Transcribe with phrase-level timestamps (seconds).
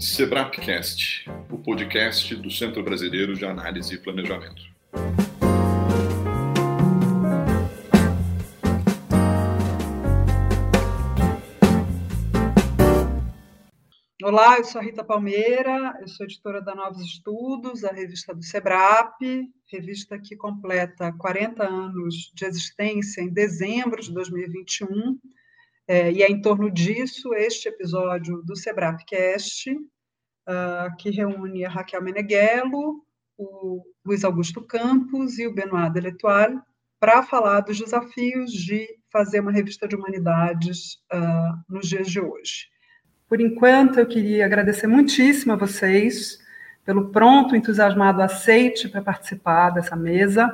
[0.00, 4.62] Sebrapcast, o podcast do Centro Brasileiro de Análise e Planejamento.
[14.22, 18.42] Olá, eu sou a Rita Palmeira, eu sou editora da Novos Estudos, a revista do
[18.42, 19.20] SEBRAP,
[19.70, 25.18] revista que completa 40 anos de existência em dezembro de 2021,
[25.90, 32.00] é, e é em torno disso este episódio do SEBRAPcast, uh, que reúne a Raquel
[32.00, 33.04] Meneghello,
[33.36, 36.60] o Luiz Augusto Campos e o Benoit Deletoile,
[37.00, 42.68] para falar dos desafios de fazer uma revista de humanidades uh, nos dias de hoje.
[43.28, 46.38] Por enquanto, eu queria agradecer muitíssimo a vocês
[46.84, 50.48] pelo pronto, entusiasmado aceite para participar dessa mesa.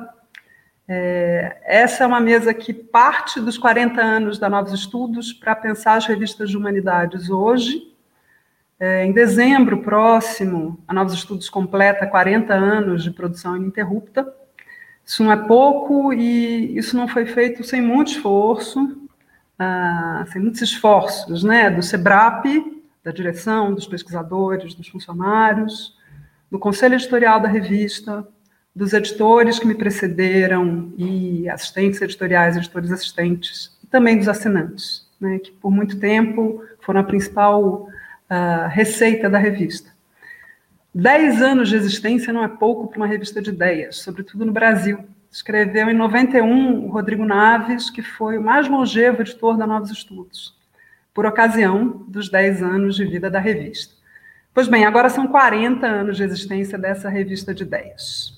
[0.89, 5.95] É, essa é uma mesa que parte dos 40 anos da Novos Estudos para pensar
[5.95, 7.93] as revistas de humanidades hoje.
[8.79, 14.33] É, em dezembro próximo, a Novos Estudos completa 40 anos de produção ininterrupta.
[15.03, 18.97] Isso não é pouco e isso não foi feito sem muito esforço,
[19.57, 22.45] ah, sem muitos esforços, né, do SEBRAP,
[23.03, 25.97] da direção, dos pesquisadores, dos funcionários,
[26.51, 28.27] do conselho editorial da revista,
[28.77, 35.39] dos editores que me precederam e assistentes editoriais, editores assistentes, e também dos assinantes, né,
[35.39, 37.87] que por muito tempo foram a principal
[38.29, 39.89] uh, receita da revista.
[40.93, 45.03] Dez anos de existência não é pouco para uma revista de ideias, sobretudo no Brasil,
[45.31, 50.55] Escreveu em 91 o Rodrigo Naves, que foi o mais longevo editor da Novos Estudos,
[51.13, 53.93] por ocasião dos 10 anos de vida da revista.
[54.53, 58.36] Pois bem, agora são 40 anos de existência dessa revista de ideias.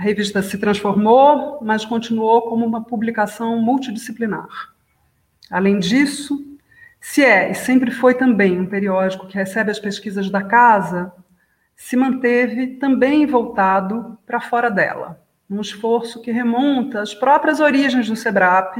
[0.00, 4.48] A revista se transformou, mas continuou como uma publicação multidisciplinar.
[5.50, 6.42] Além disso,
[6.98, 11.12] se é e sempre foi também um periódico que recebe as pesquisas da casa,
[11.76, 18.16] se manteve também voltado para fora dela um esforço que remonta às próprias origens do
[18.16, 18.78] SEBRAP,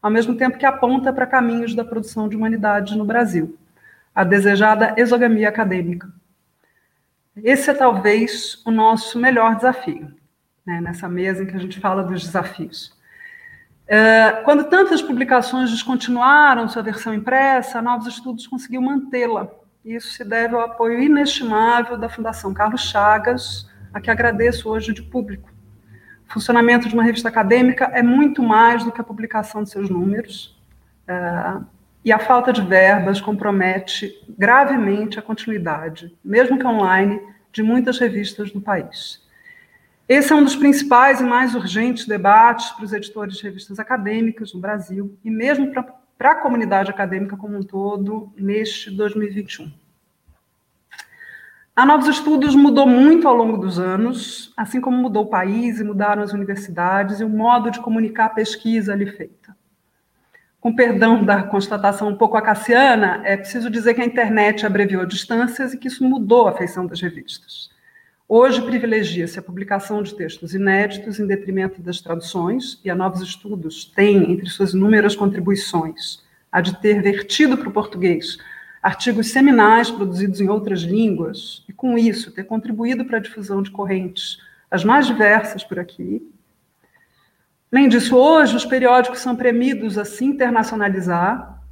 [0.00, 3.58] ao mesmo tempo que aponta para caminhos da produção de humanidades no Brasil,
[4.14, 6.08] a desejada exogamia acadêmica.
[7.34, 10.21] Esse é talvez o nosso melhor desafio,
[10.66, 12.96] né, nessa mesa em que a gente fala dos desafios.
[13.86, 19.48] É, quando tantas publicações descontinuaram sua versão impressa, Novos Estudos conseguiu mantê-la.
[19.84, 25.02] Isso se deve ao apoio inestimável da Fundação Carlos Chagas, a que agradeço hoje de
[25.02, 25.52] público
[26.32, 30.58] funcionamento de uma revista acadêmica é muito mais do que a publicação de seus números,
[31.06, 31.62] uh,
[32.02, 37.20] e a falta de verbas compromete gravemente a continuidade, mesmo que online,
[37.52, 39.21] de muitas revistas do país.
[40.14, 44.52] Esse é um dos principais e mais urgentes debates para os editores de revistas acadêmicas
[44.52, 49.72] no Brasil, e mesmo para a comunidade acadêmica como um todo, neste 2021.
[51.74, 55.84] A Novos Estudos mudou muito ao longo dos anos, assim como mudou o país e
[55.84, 59.56] mudaram as universidades e o modo de comunicar a pesquisa ali feita.
[60.60, 65.72] Com perdão da constatação um pouco acaciana, é preciso dizer que a internet abreviou distâncias
[65.72, 67.71] e que isso mudou a feição das revistas.
[68.28, 73.84] Hoje privilegia-se a publicação de textos inéditos em detrimento das traduções, e a Novos Estudos
[73.84, 78.38] tem, entre suas inúmeras contribuições, a de ter vertido para o português
[78.82, 83.70] artigos seminais produzidos em outras línguas, e com isso ter contribuído para a difusão de
[83.70, 84.38] correntes
[84.68, 86.26] as mais diversas por aqui.
[87.70, 91.62] Além disso, hoje os periódicos são premidos a se internacionalizar,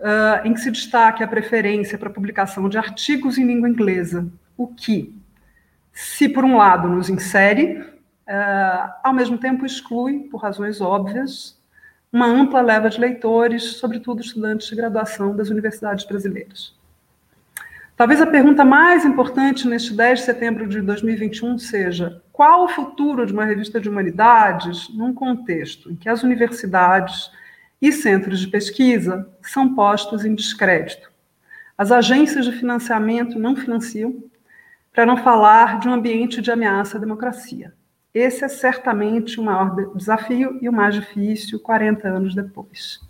[0.00, 4.26] uh, em que se destaque a preferência para a publicação de artigos em língua inglesa,
[4.56, 5.14] o que,
[6.00, 11.60] se por um lado nos insere, uh, ao mesmo tempo exclui, por razões óbvias,
[12.10, 16.74] uma ampla leva de leitores, sobretudo estudantes de graduação das universidades brasileiras.
[17.96, 23.26] Talvez a pergunta mais importante neste 10 de setembro de 2021 seja: qual o futuro
[23.26, 27.30] de uma revista de humanidades num contexto em que as universidades
[27.80, 31.12] e centros de pesquisa são postos em descrédito?
[31.76, 34.29] As agências de financiamento não financiam,
[34.92, 37.72] para não falar de um ambiente de ameaça à democracia.
[38.12, 43.00] Esse é certamente o maior desafio e o mais difícil 40 anos depois.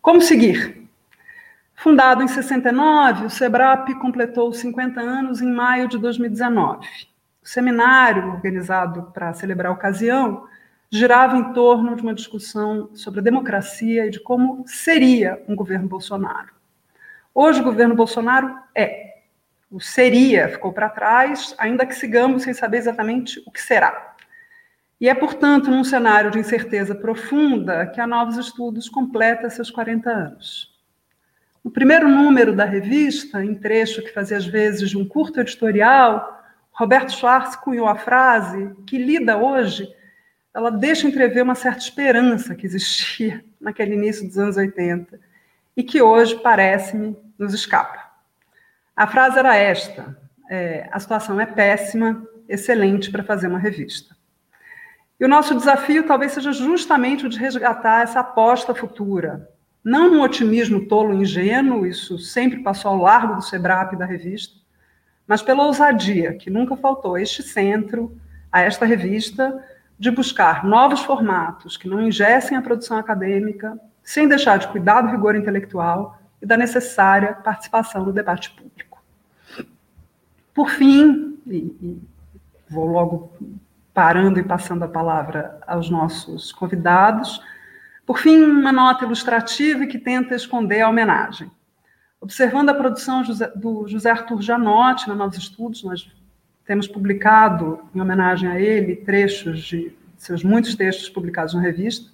[0.00, 0.88] Como seguir?
[1.74, 6.88] Fundado em 69, o SEBRAP completou 50 anos em maio de 2019.
[7.42, 10.46] O seminário, organizado para celebrar a ocasião,
[10.90, 15.86] girava em torno de uma discussão sobre a democracia e de como seria um governo
[15.86, 16.48] Bolsonaro.
[17.34, 19.05] Hoje, o governo Bolsonaro é
[19.76, 24.14] o seria ficou para trás, ainda que sigamos sem saber exatamente o que será.
[24.98, 30.10] E é, portanto, num cenário de incerteza profunda que a Novos Estudos completa seus 40
[30.10, 30.74] anos.
[31.62, 36.42] No primeiro número da revista, em trecho que fazia às vezes de um curto editorial,
[36.72, 39.86] Roberto Schwartz cunhou a frase que lida hoje,
[40.54, 45.20] ela deixa entrever uma certa esperança que existia naquele início dos anos 80
[45.76, 48.05] e que hoje, parece-me, nos escapa.
[48.96, 50.16] A frase era esta:
[50.50, 54.16] é, a situação é péssima, excelente para fazer uma revista.
[55.20, 59.48] E o nosso desafio talvez seja justamente o de resgatar essa aposta futura,
[59.88, 64.56] não num otimismo tolo e ingênuo, isso sempre passou ao largo do SEBRAP da revista,
[65.28, 68.20] mas pela ousadia que nunca faltou a este centro,
[68.50, 69.64] a esta revista,
[69.96, 75.08] de buscar novos formatos que não ingessem a produção acadêmica, sem deixar de cuidar do
[75.12, 78.85] rigor intelectual e da necessária participação no debate público.
[80.56, 82.02] Por fim, e, e
[82.70, 83.30] vou logo
[83.92, 87.42] parando e passando a palavra aos nossos convidados.
[88.06, 91.50] Por fim, uma nota ilustrativa que tenta esconder a homenagem.
[92.18, 93.22] Observando a produção
[93.54, 96.10] do José Arthur Janotti na Novos Estudos, nós
[96.64, 102.10] temos publicado, em homenagem a ele, trechos de seus muitos textos publicados na revista.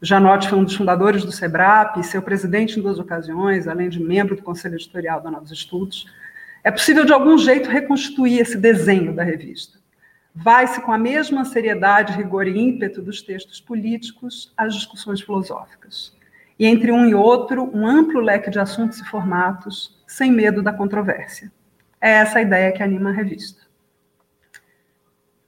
[0.00, 4.36] Janotti foi um dos fundadores do SEBRAP, seu presidente em duas ocasiões, além de membro
[4.36, 6.06] do conselho editorial da Novos Estudos.
[6.64, 9.84] É possível, de algum jeito, reconstruir esse desenho da revista
[10.34, 16.12] vai-se com a mesma seriedade, rigor e ímpeto dos textos políticos às discussões filosóficas.
[16.58, 20.72] E entre um e outro, um amplo leque de assuntos e formatos, sem medo da
[20.72, 21.52] controvérsia.
[22.00, 23.62] É essa a ideia que anima a revista.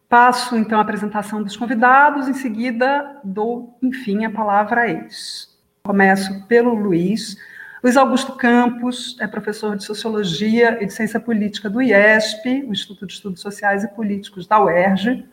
[0.09, 5.59] Passo, então, a apresentação dos convidados, em seguida dou, enfim, a palavra a eles.
[5.83, 7.37] Começo pelo Luiz,
[7.85, 13.07] Luiz Augusto Campos é professor de Sociologia e de Ciência Política do IESP, o Instituto
[13.07, 15.27] de Estudos Sociais e Políticos da UERJ,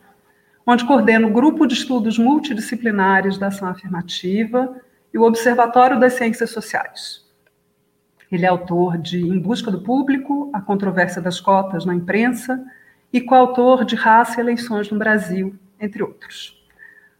[0.66, 4.76] onde coordena o Grupo de Estudos Multidisciplinares da Ação Afirmativa
[5.12, 7.24] e o Observatório das Ciências Sociais.
[8.30, 12.62] Ele é autor de Em Busca do Público, A Controvérsia das Cotas na Imprensa
[13.10, 16.63] e coautor de Raça e Eleições no Brasil, entre outros.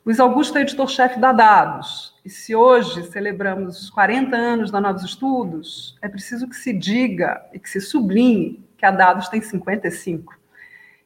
[0.04, 5.02] Luiz Augusto é editor-chefe da Dados, e se hoje celebramos os 40 anos da Novos
[5.02, 10.36] Estudos, é preciso que se diga e que se sublinhe que a Dados tem 55.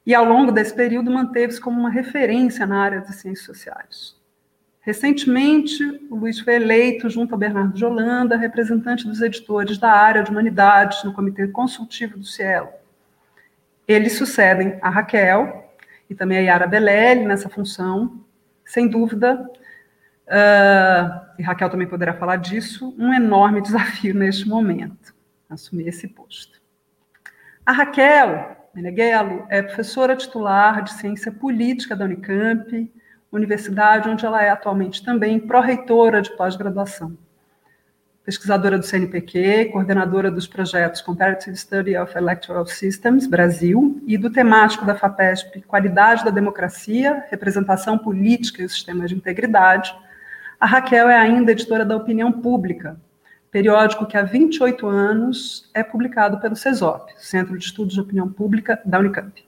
[0.05, 4.17] E ao longo desse período manteve-se como uma referência na área de ciências sociais.
[4.81, 10.25] Recentemente, o Luiz foi eleito, junto a Bernardo de Holanda, representante dos editores da área
[10.25, 12.71] de humanidades no Comitê Consultivo do Cielo.
[13.87, 15.73] Eles sucedem a Raquel
[16.11, 18.27] e também a Yara Belelli nessa função.
[18.69, 19.51] Sem dúvida,
[20.27, 25.15] uh, e Raquel também poderá falar disso, um enorme desafio neste momento,
[25.49, 26.61] assumir esse posto.
[27.65, 32.93] A Raquel Meneghello é professora titular de Ciência Política da Unicamp,
[33.33, 37.17] universidade onde ela é atualmente também pró-reitora de pós-graduação.
[38.29, 44.85] Pesquisadora do CNPq, coordenadora dos projetos Comparative Study of Electoral Systems, Brasil, e do temático
[44.85, 49.97] da FAPESP, Qualidade da Democracia, Representação Política e Sistemas de Integridade,
[50.61, 53.01] a Raquel é ainda editora da Opinião Pública,
[53.51, 58.79] periódico que há 28 anos é publicado pelo CESOP, Centro de Estudos de Opinião Pública
[58.85, 59.43] da Unicamp.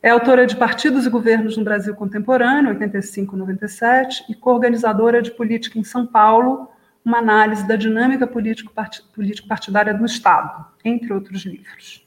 [0.00, 5.82] É autora de Partidos e Governos no Brasil Contemporâneo, 85-97, e coorganizadora de Política em
[5.82, 6.70] São Paulo,
[7.08, 12.06] uma análise da dinâmica político-partidária do Estado, entre outros livros.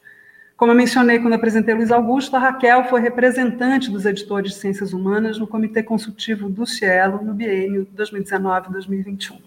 [0.56, 4.92] Como eu mencionei quando apresentei Luiz Augusto, a Raquel foi representante dos editores de Ciências
[4.92, 9.40] Humanas no Comitê Consultivo do Cielo no biênio 2019-2021.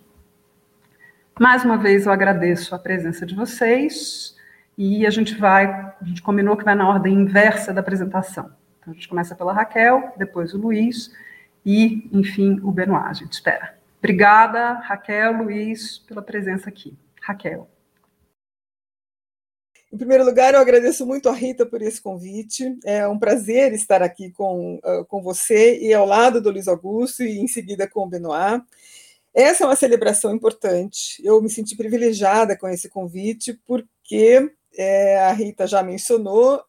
[1.40, 4.36] Mais uma vez eu agradeço a presença de vocês
[4.78, 8.52] e a gente vai, a gente combinou que vai na ordem inversa da apresentação.
[8.82, 11.16] Então a gente começa pela Raquel, depois o Luiz
[11.66, 13.08] e, enfim, o Benoit.
[13.08, 13.75] A gente espera.
[14.06, 16.96] Obrigada, Raquel, Luiz, pela presença aqui.
[17.20, 17.68] Raquel.
[19.92, 22.78] Em primeiro lugar, eu agradeço muito a Rita por esse convite.
[22.86, 27.40] É um prazer estar aqui com, com você e ao lado do Luiz Augusto e
[27.40, 28.64] em seguida com o Benoit.
[29.34, 31.20] Essa é uma celebração importante.
[31.26, 36.64] Eu me senti privilegiada com esse convite, porque é, a Rita já mencionou,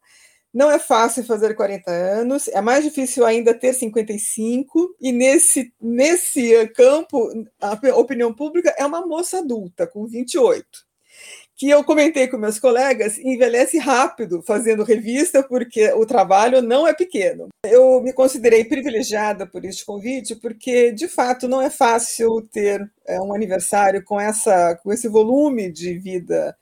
[0.57, 6.67] não é fácil fazer 40 anos, é mais difícil ainda ter 55, e nesse, nesse
[6.69, 7.29] campo,
[7.61, 10.67] a opinião pública é uma moça adulta, com 28
[11.59, 16.93] que eu comentei com meus colegas, envelhece rápido fazendo revista, porque o trabalho não é
[16.93, 17.49] pequeno.
[17.65, 23.19] Eu me considerei privilegiada por este convite, porque, de fato, não é fácil ter é,
[23.23, 26.55] um aniversário com, essa, com esse volume de vida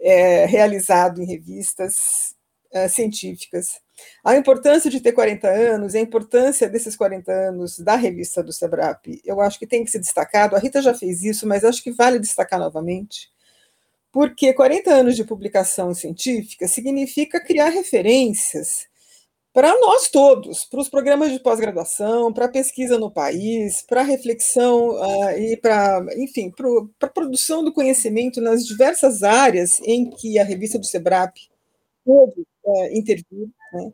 [0.00, 2.34] é, realizado em revistas
[2.72, 3.80] é, científicas.
[4.24, 9.20] A importância de ter 40 anos, a importância desses 40 anos da revista do SEBRAP,
[9.24, 10.56] eu acho que tem que ser destacado.
[10.56, 13.30] A Rita já fez isso, mas acho que vale destacar novamente
[14.12, 18.88] porque 40 anos de publicação científica significa criar referências
[19.52, 24.04] para nós todos, para os programas de pós-graduação, para a pesquisa no país, para a
[24.04, 30.38] reflexão uh, e para, enfim, para a produção do conhecimento nas diversas áreas em que
[30.38, 31.49] a revista do SEBRAP
[32.10, 33.48] pode uh, intervir.
[33.72, 33.90] Né?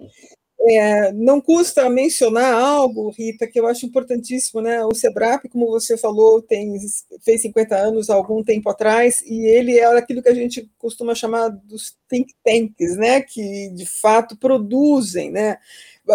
[0.58, 4.84] É, não custa mencionar algo, Rita, que eu acho importantíssimo, né?
[4.84, 6.76] O SEBRAP, como você falou, tem,
[7.20, 11.50] fez 50 anos algum tempo atrás, e ele é aquilo que a gente costuma chamar
[11.50, 13.20] dos think tanks, né?
[13.20, 15.58] Que de fato produzem, né?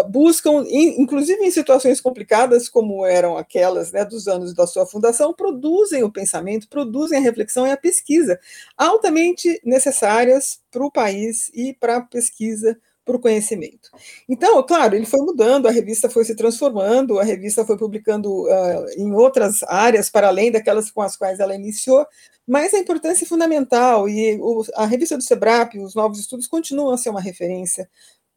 [0.09, 6.01] Buscam, inclusive em situações complicadas como eram aquelas né, dos anos da sua fundação, produzem
[6.01, 8.39] o pensamento, produzem a reflexão e a pesquisa,
[8.77, 12.77] altamente necessárias para o país e para a pesquisa
[13.11, 13.89] para o conhecimento.
[14.27, 18.89] Então, claro, ele foi mudando, a revista foi se transformando, a revista foi publicando uh,
[18.97, 22.05] em outras áreas, para além daquelas com as quais ela iniciou,
[22.47, 26.93] mas a importância é fundamental, e o, a revista do SEBRAP, os novos estudos, continuam
[26.93, 27.89] a ser uma referência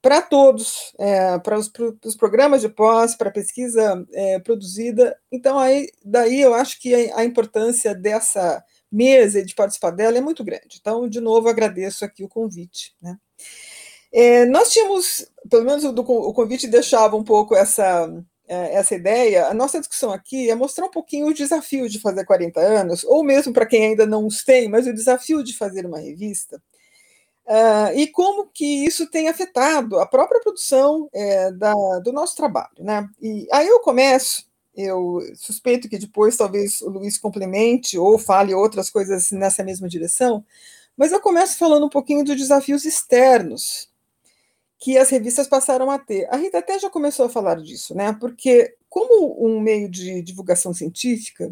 [0.02, 1.71] para todos, é, para, os,
[2.04, 5.16] os, programas de pós, para a pesquisa é, produzida.
[5.33, 8.62] Então, aí, daí eu acho que a, a importância dessa
[8.93, 10.78] mesa e de participar dela é muito grande.
[10.78, 12.95] Então, de novo, agradeço aqui o convite.
[13.00, 13.16] Né?
[14.16, 18.09] É, nós tínhamos, pelo menos o, o, convite deixava um pouco essa,
[18.47, 19.49] é, essa ideia.
[19.49, 23.25] A nossa discussão aqui é mostrar um pouquinho o desafio de fazer 40 anos, ou
[23.25, 26.62] mesmo para quem ainda não os tem, mas o desafio de fazer uma revista.
[27.44, 32.71] Uh, e como que isso tem afetado a própria produção é, da, do nosso trabalho.
[32.78, 33.09] Né?
[33.21, 38.90] E aí eu começo, eu suspeito que depois talvez o Luiz complemente ou fale outras
[38.90, 40.44] coisas nessa mesma direção,
[40.97, 43.92] mas eu começo falando um pouquinho dos desafios externos
[44.85, 46.29] que as revistas passaram a ter.
[46.31, 48.14] A Rita até já começou a falar disso, né?
[48.21, 51.50] Porque, como um meio de divulgação científica,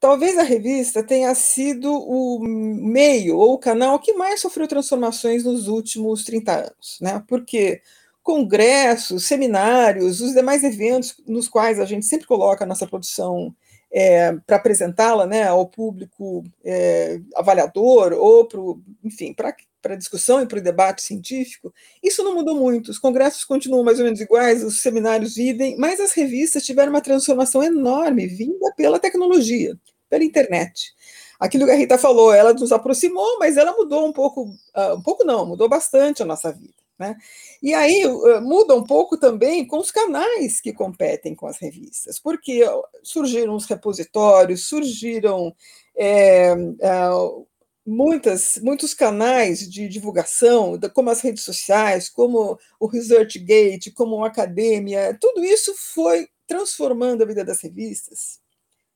[0.00, 5.68] talvez a revista tenha sido o meio ou o canal que mais sofreu transformações nos
[5.68, 7.22] últimos 30 anos, né?
[7.28, 7.80] Porque
[8.24, 13.54] congressos, seminários, os demais eventos nos quais a gente sempre coloca a nossa produção
[13.92, 18.60] é, para apresentá-la né, ao público é, avaliador ou para,
[19.04, 22.90] enfim, para para a discussão e para o debate científico, isso não mudou muito.
[22.90, 27.00] Os congressos continuam mais ou menos iguais, os seminários idem, mas as revistas tiveram uma
[27.00, 29.76] transformação enorme vinda pela tecnologia,
[30.08, 30.94] pela internet.
[31.38, 35.02] Aquilo que a Rita falou, ela nos aproximou, mas ela mudou um pouco, uh, um
[35.02, 36.72] pouco não, mudou bastante a nossa vida.
[36.96, 37.16] Né?
[37.60, 42.20] E aí uh, muda um pouco também com os canais que competem com as revistas,
[42.20, 42.62] porque
[43.02, 45.52] surgiram os repositórios, surgiram
[45.96, 47.46] é, uh,
[47.86, 55.16] muitas, muitos canais de divulgação, como as redes sociais, como o ResearchGate, como a academia,
[55.20, 58.40] tudo isso foi transformando a vida das revistas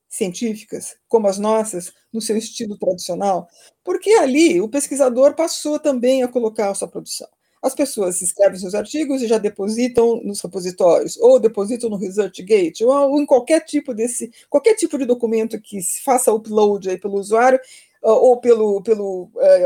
[0.08, 3.48] científicas, como as nossas, no seu estilo tradicional,
[3.84, 7.28] porque ali o pesquisador passou também a colocar a sua produção.
[7.62, 13.20] As pessoas escrevem seus artigos e já depositam nos repositórios, ou depositam no ResearchGate, ou
[13.20, 17.58] em qualquer tipo desse, qualquer tipo de documento que se faça upload aí pelo usuário,
[18.12, 19.62] ou pelo, pelo é,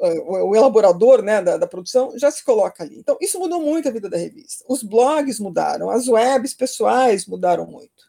[0.00, 2.98] é, o elaborador né, da, da, produção, já se coloca ali.
[2.98, 4.64] Então, isso mudou muito a vida da revista.
[4.68, 8.08] Os blogs mudaram, as webs pessoais mudaram muito.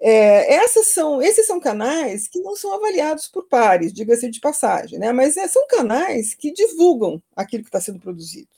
[0.00, 4.98] É, essas são, esses são canais que não são avaliados por pares, diga-se de passagem,
[4.98, 5.12] né?
[5.12, 8.48] mas é, são canais que divulgam aquilo que está sendo produzido.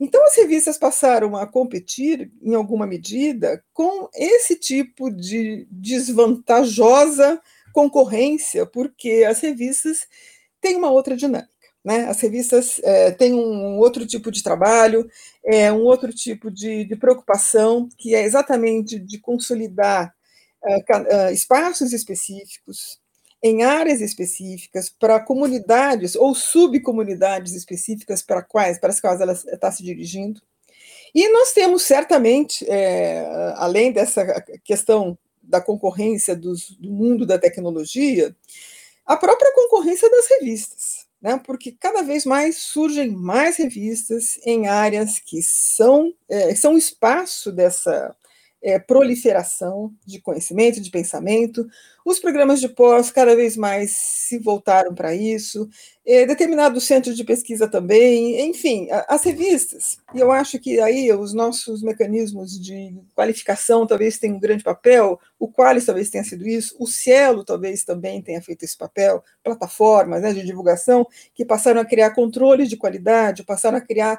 [0.00, 7.40] Então, as revistas passaram a competir, em alguma medida, com esse tipo de desvantajosa
[7.72, 10.06] concorrência, porque as revistas
[10.60, 11.50] têm uma outra dinâmica.
[11.84, 12.04] Né?
[12.04, 15.08] As revistas é, têm um outro tipo de trabalho,
[15.44, 20.14] é, um outro tipo de, de preocupação, que é exatamente de consolidar
[20.64, 23.00] é, espaços específicos,
[23.42, 29.72] em áreas específicas, para comunidades ou subcomunidades específicas para quais, para as quais ela está
[29.72, 30.40] se dirigindo.
[31.12, 34.24] E nós temos certamente, é, além dessa
[34.64, 35.18] questão
[35.52, 38.34] da concorrência dos, do mundo da tecnologia,
[39.04, 41.38] a própria concorrência das revistas, né?
[41.44, 48.16] porque cada vez mais surgem mais revistas em áreas que são, é, são espaço dessa
[48.62, 51.66] é, proliferação de conhecimento, de pensamento.
[52.04, 55.68] Os programas de pós cada vez mais se voltaram para isso,
[56.04, 59.98] é, determinados centros de pesquisa também, enfim, as revistas.
[60.14, 65.18] E eu acho que aí os nossos mecanismos de qualificação talvez tenham um grande papel,
[65.38, 70.22] o Qualis talvez tenha sido isso, o Cielo talvez também tenha feito esse papel, plataformas
[70.22, 74.18] né, de divulgação que passaram a criar controles de qualidade, passaram a criar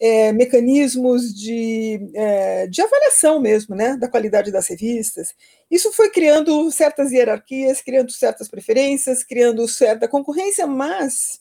[0.00, 5.34] é, mecanismos de, é, de avaliação mesmo, né, da qualidade das revistas.
[5.70, 11.40] Isso foi criando certas hierarquias, criando certas preferências, criando certa concorrência, mas,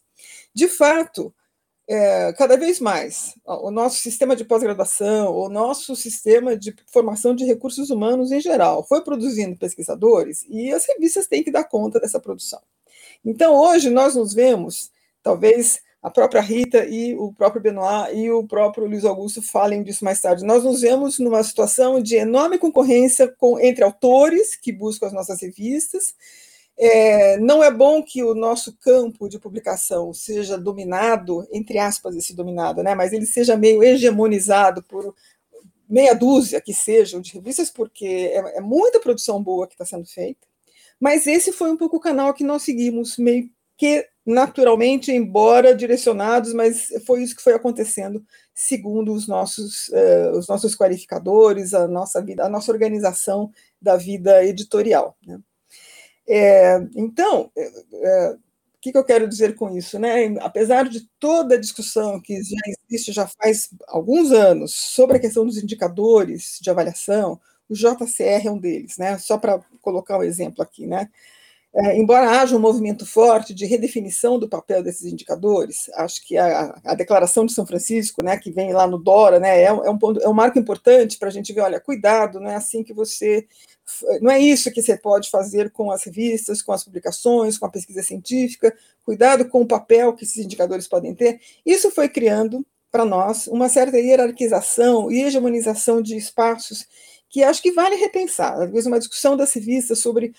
[0.53, 1.33] de fato,
[1.87, 7.43] é, cada vez mais o nosso sistema de pós-graduação, o nosso sistema de formação de
[7.43, 12.19] recursos humanos em geral, foi produzindo pesquisadores e as revistas têm que dar conta dessa
[12.19, 12.61] produção.
[13.25, 14.89] Então, hoje, nós nos vemos,
[15.21, 20.03] talvez a própria Rita e o próprio Benoit e o próprio Luiz Augusto falem disso
[20.03, 20.43] mais tarde.
[20.43, 25.41] Nós nos vemos numa situação de enorme concorrência com, entre autores que buscam as nossas
[25.41, 26.15] revistas.
[26.75, 32.33] É, não é bom que o nosso campo de publicação seja dominado, entre aspas, esse
[32.33, 35.13] dominado, né, mas ele seja meio hegemonizado por
[35.87, 40.07] meia dúzia que sejam de revistas, porque é, é muita produção boa que está sendo
[40.07, 40.47] feita.
[40.99, 43.47] Mas esse foi um pouco o canal que nós seguimos, meio
[43.81, 48.23] que naturalmente, embora direcionados, mas foi isso que foi acontecendo
[48.53, 54.45] segundo os nossos, uh, os nossos qualificadores, a nossa vida, a nossa organização da vida
[54.45, 55.17] editorial.
[55.25, 55.39] Né?
[56.29, 59.97] É, então, é, o que, que, eu quero dizer com isso?
[59.97, 60.27] Né?
[60.41, 62.57] Apesar de toda a discussão que já
[62.87, 68.51] existe já faz alguns anos sobre a questão dos indicadores de avaliação, o JCR é
[68.51, 69.17] um deles, né?
[69.17, 70.85] só para colocar um exemplo aqui.
[70.85, 71.09] Né?
[71.73, 76.77] É, embora haja um movimento forte de redefinição do papel desses indicadores, acho que a,
[76.83, 79.97] a Declaração de São Francisco, né, que vem lá no Dora, né, é, é um,
[79.97, 82.93] ponto, é um marco importante para a gente ver, olha, cuidado, não é assim que
[82.93, 83.47] você,
[84.21, 87.71] não é isso que você pode fazer com as revistas, com as publicações, com a
[87.71, 88.75] pesquisa científica,
[89.05, 91.39] cuidado com o papel que esses indicadores podem ter.
[91.65, 96.85] Isso foi criando para nós uma certa hierarquização e hegemonização de espaços
[97.31, 98.57] que acho que vale repensar.
[98.57, 100.33] Talvez uma discussão das revistas sobre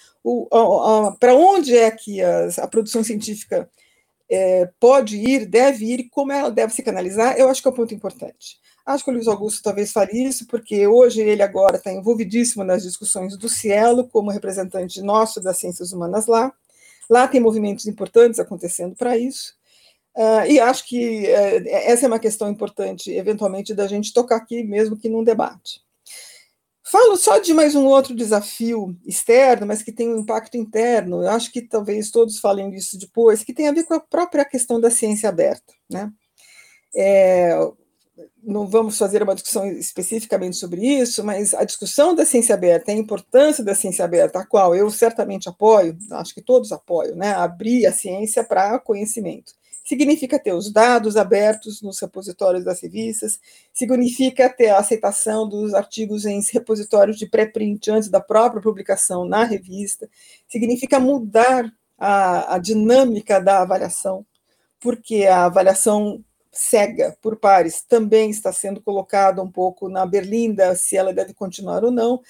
[1.19, 3.69] para onde é que a produção científica
[4.31, 7.75] é, pode ir, deve ir, como ela deve se canalizar, eu acho que é um
[7.75, 8.61] ponto importante.
[8.85, 12.83] Acho que o Luiz Augusto talvez fale isso, porque hoje ele agora está envolvidíssimo nas
[12.83, 16.53] discussões do Cielo, como representante nosso das ciências humanas lá.
[17.09, 19.55] Lá tem movimentos importantes acontecendo para isso.
[20.15, 24.63] Uh, e acho que uh, essa é uma questão importante, eventualmente, da gente tocar aqui,
[24.63, 25.81] mesmo que num debate.
[26.85, 31.23] Falo só de mais um outro desafio externo, mas que tem um impacto interno.
[31.23, 34.45] Eu acho que talvez todos falem disso depois, que tem a ver com a própria
[34.45, 35.73] questão da ciência aberta.
[35.89, 36.11] Né?
[36.95, 37.57] É,
[38.43, 42.95] não vamos fazer uma discussão especificamente sobre isso, mas a discussão da ciência aberta, a
[42.95, 47.33] importância da ciência aberta, a qual eu certamente apoio, acho que todos apoiam, né?
[47.33, 49.53] abrir a ciência para conhecimento
[49.85, 53.41] significa ter os dados abertos nos repositórios das revistas,
[53.73, 59.45] significa ter a aceitação dos artigos em repositórios de pré-print antes da própria publicação na
[59.45, 60.09] revista,
[60.49, 64.25] significa mudar a, a dinâmica da avaliação,
[64.81, 70.97] porque a avaliação cega por pares também está sendo colocada um pouco na berlinda se
[70.97, 72.21] ela deve continuar ou não.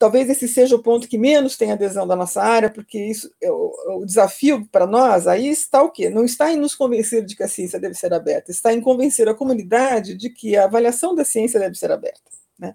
[0.00, 3.52] Talvez esse seja o ponto que menos tem adesão da nossa área, porque isso é
[3.52, 6.08] o, o desafio para nós aí está o quê?
[6.08, 9.28] Não está em nos convencer de que a ciência deve ser aberta, está em convencer
[9.28, 12.30] a comunidade de que a avaliação da ciência deve ser aberta.
[12.58, 12.74] Né?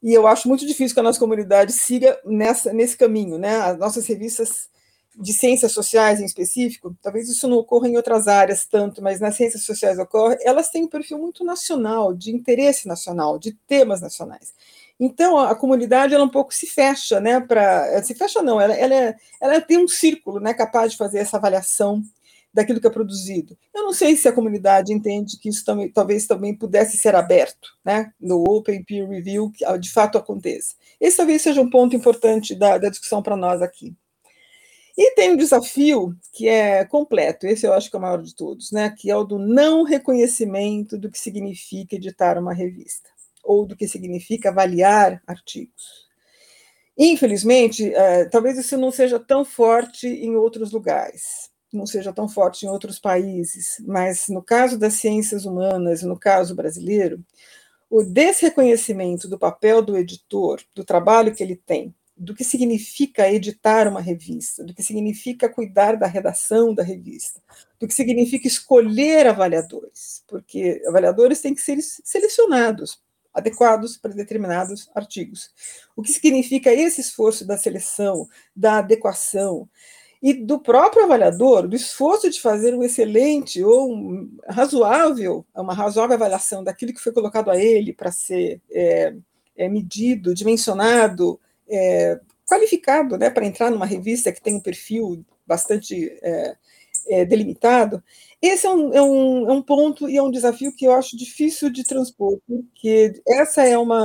[0.00, 3.36] E eu acho muito difícil que a nossa comunidade siga nessa, nesse caminho.
[3.36, 3.56] Né?
[3.56, 4.68] As nossas revistas
[5.20, 9.34] de ciências sociais em específico, talvez isso não ocorra em outras áreas tanto, mas nas
[9.34, 14.54] ciências sociais ocorre, elas têm um perfil muito nacional, de interesse nacional, de temas nacionais.
[14.98, 17.40] Então a, comunidade ela um pouco se fecha, né?
[17.40, 20.54] Para se fecha não, ela, ela, é, ela tem um círculo, né?
[20.54, 22.02] Capaz de fazer essa avaliação
[22.52, 23.58] daquilo que é produzido.
[23.74, 27.70] Eu não sei se a comunidade entende que isso também, talvez também pudesse ser aberto,
[27.84, 28.12] né?
[28.20, 30.76] No Open Peer Review, que de fato aconteça.
[31.00, 33.92] Esse talvez seja um ponto importante da, da discussão para nós aqui.
[34.96, 38.32] E tem um desafio que é completo, esse eu acho que é o maior de
[38.32, 38.94] todos, né?
[38.96, 43.13] Que é o do não reconhecimento do que significa editar uma revista
[43.44, 46.04] ou do que significa avaliar artigos.
[46.96, 52.64] Infelizmente, é, talvez isso não seja tão forte em outros lugares, não seja tão forte
[52.64, 57.24] em outros países, mas no caso das ciências humanas, no caso brasileiro,
[57.90, 63.88] o desreconhecimento do papel do editor, do trabalho que ele tem, do que significa editar
[63.88, 67.40] uma revista, do que significa cuidar da redação da revista,
[67.78, 73.02] do que significa escolher avaliadores, porque avaliadores têm que ser selecionados
[73.34, 75.50] adequados para determinados artigos.
[75.96, 79.68] O que significa esse esforço da seleção, da adequação
[80.22, 86.14] e do próprio avaliador, do esforço de fazer um excelente ou um razoável, uma razoável
[86.14, 89.14] avaliação daquilo que foi colocado a ele para ser é,
[89.56, 92.18] é, medido, dimensionado, é,
[92.48, 96.18] qualificado, né, para entrar numa revista que tem um perfil bastante
[97.08, 98.02] é, delimitado,
[98.40, 101.16] esse é um, é, um, é um ponto e é um desafio que eu acho
[101.16, 104.02] difícil de transpor, porque essa é uma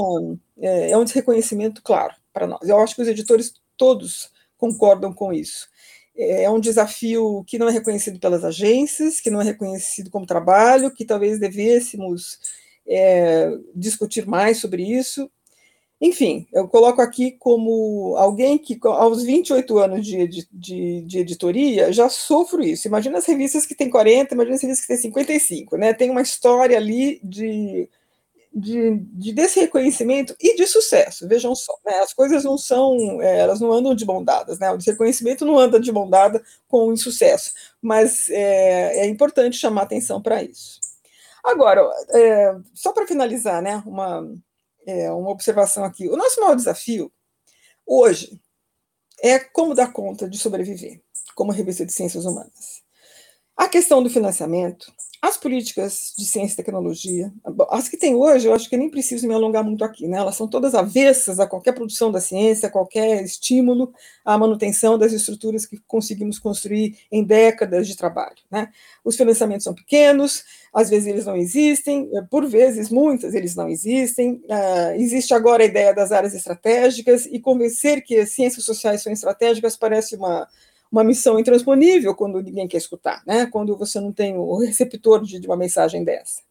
[0.58, 2.68] é, é um desreconhecimento claro para nós.
[2.68, 5.68] Eu acho que os editores todos concordam com isso.
[6.16, 10.26] É, é um desafio que não é reconhecido pelas agências, que não é reconhecido como
[10.26, 12.40] trabalho, que talvez devêssemos
[12.88, 15.30] é, discutir mais sobre isso.
[16.02, 22.08] Enfim, eu coloco aqui como alguém que, aos 28 anos de, de, de, editoria, já
[22.08, 22.88] sofro isso.
[22.88, 25.94] Imagina as revistas que têm 40, imagina as revistas que têm 55, né?
[25.94, 27.90] Tem uma história ali de,
[28.54, 31.28] de, de desse reconhecimento e de sucesso.
[31.28, 32.00] Vejam só, né?
[32.00, 34.72] as coisas não são, é, elas não andam de mão dadas, né?
[34.72, 39.82] O reconhecimento não anda de mão dada com o insucesso, mas é, é importante chamar
[39.82, 40.80] atenção para isso.
[41.44, 41.82] Agora,
[42.12, 43.84] é, só para finalizar, né?
[43.86, 44.26] Uma
[44.90, 46.08] é, uma observação aqui.
[46.10, 47.12] O nosso maior desafio
[47.86, 48.42] hoje
[49.22, 51.02] é como dar conta de sobreviver
[51.40, 52.84] como revista de ciências humanas.
[53.56, 57.32] A questão do financiamento, as políticas de ciência e tecnologia,
[57.72, 60.18] as que tem hoje, eu acho que nem preciso me alongar muito aqui, né?
[60.18, 65.12] Elas são todas avessas a qualquer produção da ciência, a qualquer estímulo à manutenção das
[65.12, 68.70] estruturas que conseguimos construir em décadas de trabalho, né?
[69.04, 74.42] Os financiamentos são pequenos, às vezes eles não existem, por vezes, muitas, eles não existem.
[74.46, 79.12] Uh, existe agora a ideia das áreas estratégicas, e convencer que as ciências sociais são
[79.12, 80.48] estratégicas parece uma
[80.92, 83.46] uma missão intransponível quando ninguém quer escutar, né?
[83.46, 86.42] quando você não tem o receptor de, de uma mensagem dessa.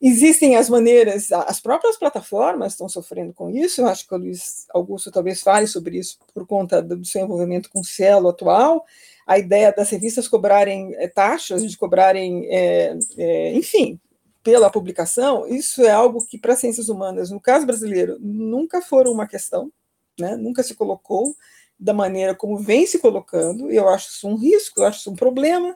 [0.00, 4.66] Existem as maneiras, as próprias plataformas estão sofrendo com isso, eu acho que o Luiz
[4.70, 8.84] Augusto talvez fale sobre isso por conta do seu envolvimento com o Cielo atual,
[9.26, 13.98] a ideia das revistas cobrarem é, taxas, de cobrarem, é, é, enfim,
[14.42, 19.26] pela publicação, isso é algo que para ciências humanas, no caso brasileiro, nunca foram uma
[19.26, 19.72] questão,
[20.20, 20.36] né?
[20.36, 21.34] nunca se colocou,
[21.78, 25.16] da maneira como vem se colocando, eu acho isso um risco, eu acho isso um
[25.16, 25.74] problema,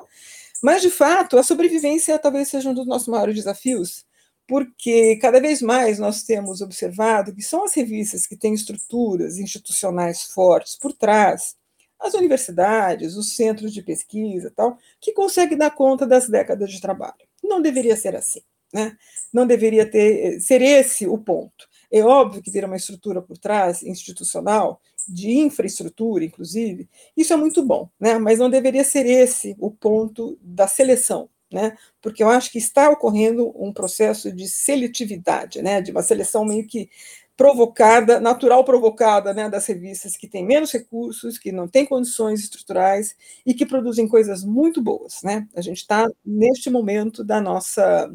[0.62, 4.04] mas, de fato, a sobrevivência talvez seja um dos nossos maiores desafios,
[4.46, 10.24] porque cada vez mais nós temos observado que são as revistas que têm estruturas institucionais
[10.24, 11.54] fortes por trás,
[12.00, 17.28] as universidades, os centros de pesquisa, tal, que conseguem dar conta das décadas de trabalho.
[17.42, 18.40] Não deveria ser assim,
[18.72, 18.96] né?
[19.32, 21.68] Não deveria ter ser esse o ponto.
[21.90, 27.64] É óbvio que ter uma estrutura por trás institucional de infraestrutura, inclusive, isso é muito
[27.64, 28.18] bom, né?
[28.18, 31.76] mas não deveria ser esse o ponto da seleção, né?
[32.00, 35.80] porque eu acho que está ocorrendo um processo de seletividade, né?
[35.80, 36.90] de uma seleção meio que
[37.38, 43.14] provocada, natural provocada, né, das revistas que têm menos recursos, que não têm condições estruturais
[43.46, 45.46] e que produzem coisas muito boas, né?
[45.54, 48.12] A gente está neste momento da nossa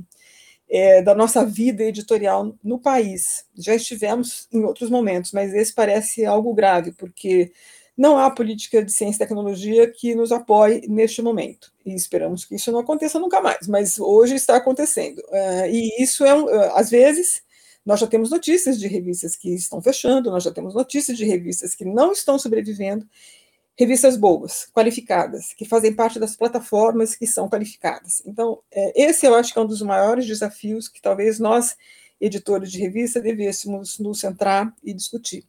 [0.73, 3.45] é, da nossa vida editorial no país.
[3.55, 7.51] Já estivemos em outros momentos, mas esse parece algo grave, porque
[7.95, 11.71] não há política de ciência e tecnologia que nos apoie neste momento.
[11.85, 15.21] E esperamos que isso não aconteça nunca mais, mas hoje está acontecendo.
[15.29, 17.43] É, e isso é, é, às vezes,
[17.85, 21.75] nós já temos notícias de revistas que estão fechando, nós já temos notícias de revistas
[21.75, 23.07] que não estão sobrevivendo,
[23.77, 28.21] revistas boas, qualificadas, que fazem parte das plataformas que são qualificadas.
[28.25, 31.75] Então, é, esse eu acho que é um dos maiores desafios que talvez nós,
[32.21, 35.45] editores de revista, devêssemos nos centrar e discutir.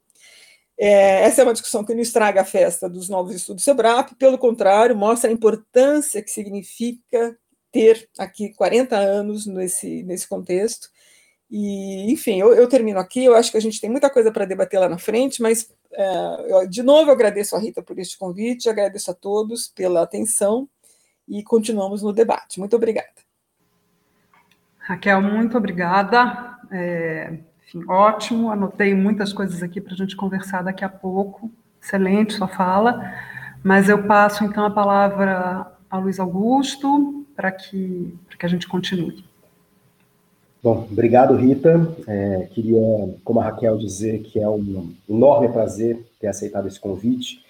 [0.77, 4.39] É, essa é uma discussão que não estraga a festa dos novos estudos SEBRAP, pelo
[4.39, 7.39] contrário, mostra a importância que significa
[7.71, 10.89] ter aqui 40 anos nesse, nesse contexto.
[11.51, 13.25] E, enfim, eu, eu termino aqui.
[13.25, 15.71] Eu acho que a gente tem muita coisa para debater lá na frente, mas
[16.69, 20.69] de novo, eu agradeço a Rita por este convite, agradeço a todos pela atenção
[21.29, 22.59] e continuamos no debate.
[22.59, 23.09] Muito obrigada.
[24.79, 26.59] Raquel, muito obrigada.
[26.71, 31.51] É, enfim, ótimo, anotei muitas coisas aqui para a gente conversar daqui a pouco.
[31.83, 33.13] Excelente sua fala.
[33.63, 39.25] Mas eu passo então a palavra ao Luiz Augusto para que, que a gente continue.
[40.65, 41.95] Bom, obrigado, Rita.
[42.09, 42.81] É, queria,
[43.23, 47.45] como a Raquel, dizer que é um enorme prazer ter aceitado esse convite.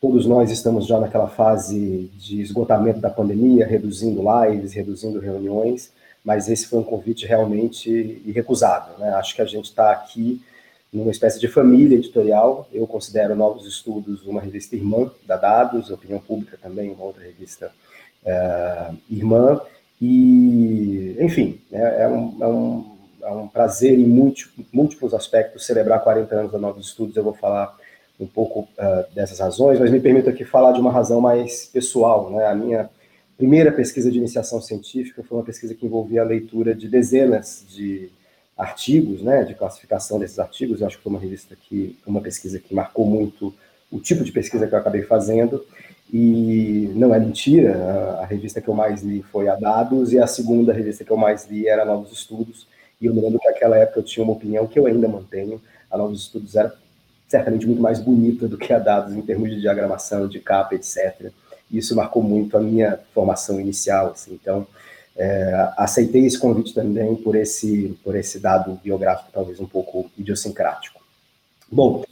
[0.00, 5.90] Todos nós estamos já naquela fase de esgotamento da pandemia, reduzindo lives, reduzindo reuniões,
[6.24, 7.90] mas esse foi um convite realmente
[8.24, 8.96] irrecusável.
[9.00, 9.08] Né?
[9.14, 10.40] Acho que a gente está aqui
[10.92, 12.68] numa espécie de família editorial.
[12.72, 17.72] Eu considero Novos Estudos uma revista irmã da Dados, Opinião Pública também, uma outra revista
[18.24, 19.60] é, irmã
[20.00, 24.06] e, enfim, é, é, um, é, um, é um prazer em
[24.72, 27.16] múltiplos aspectos celebrar 40 anos da Novos Estudos.
[27.16, 27.76] Eu vou falar
[28.18, 32.30] um pouco uh, dessas razões, mas me permito aqui falar de uma razão mais pessoal.
[32.30, 32.46] Né?
[32.46, 32.88] A minha
[33.36, 38.10] primeira pesquisa de iniciação científica foi uma pesquisa que envolvia a leitura de dezenas de
[38.56, 40.80] artigos, né, de classificação desses artigos.
[40.80, 43.54] Eu acho que foi uma revista que, uma pesquisa que marcou muito
[43.90, 45.64] o tipo de pesquisa que eu acabei fazendo.
[46.12, 50.26] E não é mentira, a, revista que eu mais li foi a Dados, e a
[50.26, 52.66] segunda revista que eu mais li era Novos Estudos.
[53.00, 55.60] E eu me lembro que naquela época eu tinha uma opinião que eu ainda mantenho:
[55.90, 56.74] a Novos Estudos era
[57.28, 61.30] certamente muito mais bonita do que a Dados em termos de diagramação, de capa, etc.
[61.70, 64.10] E isso marcou muito a minha formação inicial.
[64.10, 64.34] Assim.
[64.34, 64.66] Então,
[65.16, 71.00] é, aceitei esse convite também por esse, por esse dado biográfico, talvez um pouco idiosincrático.
[71.70, 72.04] Bom,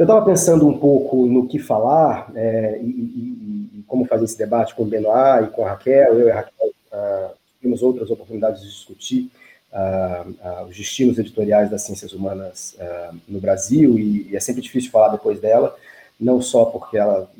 [0.00, 4.38] eu estava pensando um pouco no que falar é, e, e, e, como fazer esse
[4.38, 6.18] debate com o Benoit e com a Raquel.
[6.18, 9.30] Eu e a Raquel ah, tivemos outras oportunidades de discutir
[9.70, 14.62] ah, ah, os destinos editoriais das ciências humanas ah, no Brasil e, e, é sempre
[14.62, 15.76] difícil falar depois dela,
[16.18, 17.30] não só porque ela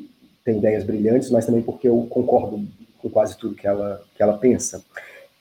[0.45, 2.63] tem ideias brilhantes, mas também porque eu concordo
[2.99, 4.85] com quase tudo que ela, que ela pensa.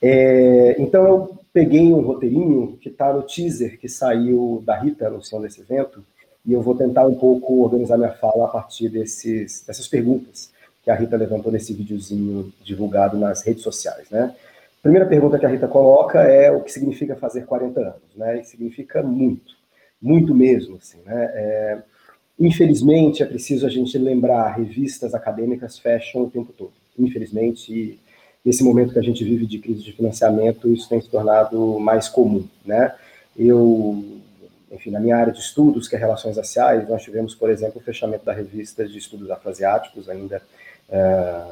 [0.00, 5.46] É, então eu peguei um roteirinho que está no teaser que saiu da Rita anunciando
[5.46, 6.02] esse evento,
[6.46, 10.50] e eu vou tentar um pouco organizar minha fala a partir desses, dessas perguntas
[10.82, 14.34] que a Rita levantou nesse videozinho divulgado nas redes sociais, né?
[14.82, 18.40] Primeira pergunta que a Rita coloca é o que significa fazer 40 anos, né?
[18.40, 19.54] E significa muito,
[20.00, 21.30] muito mesmo, assim, né?
[21.34, 21.78] É,
[22.38, 26.72] infelizmente, é preciso a gente lembrar, revistas acadêmicas fecham o tempo todo.
[26.98, 28.00] Infelizmente,
[28.42, 32.08] nesse momento que a gente vive de crise de financiamento, isso tem se tornado mais
[32.08, 32.94] comum, né?
[33.36, 34.19] Eu
[34.70, 37.84] enfim, na minha área de estudos, que é relações raciais, nós tivemos, por exemplo, o
[37.84, 40.40] fechamento da revista de estudos afroasiáticos ainda
[40.88, 41.44] é,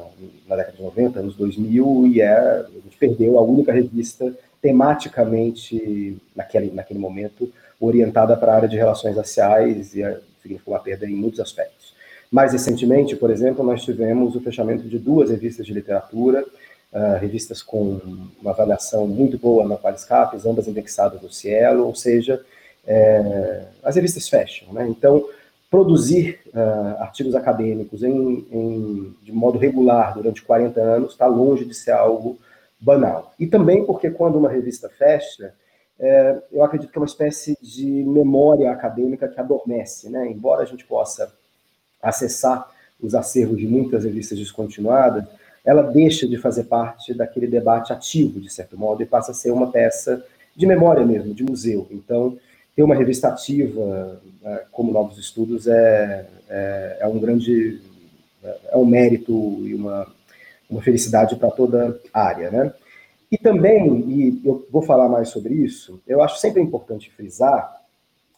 [0.47, 6.17] na década de 90, anos 2000, e é, a gente perdeu a única revista tematicamente,
[6.35, 11.05] naquele, naquele momento, orientada para a área de relações raciais, e é, significou uma perda
[11.05, 11.93] em muitos aspectos.
[12.31, 16.45] Mais recentemente, por exemplo, nós tivemos o fechamento de duas revistas de literatura,
[16.93, 17.99] uh, revistas com
[18.39, 22.39] uma avaliação muito boa na Qualiscapes, ambas indexadas no Cielo, ou seja,
[22.85, 24.87] é, as revistas fecham, né?
[24.87, 25.25] Então,
[25.69, 31.75] produzir uh, artigos acadêmicos em, em, de modo regular durante 40 anos está longe de
[31.75, 32.39] ser algo
[32.79, 33.33] banal.
[33.39, 35.53] E também porque quando uma revista fecha,
[35.99, 40.27] é, eu acredito que é uma espécie de memória acadêmica que adormece, né?
[40.27, 41.31] Embora a gente possa
[42.01, 42.67] acessar
[43.01, 45.25] os acervos de muitas revistas descontinuadas,
[45.63, 49.51] ela deixa de fazer parte daquele debate ativo, de certo modo, e passa a ser
[49.51, 51.85] uma peça de memória mesmo, de museu.
[51.91, 52.37] Então,
[52.79, 57.81] ter uma revista ativa né, como Novos Estudos é, é, é, um grande
[58.71, 59.33] é um mérito
[59.67, 60.07] e uma,
[60.69, 62.73] uma felicidade para toda a área, né?
[63.29, 67.81] E também, e eu vou falar mais sobre isso, eu acho sempre importante frisar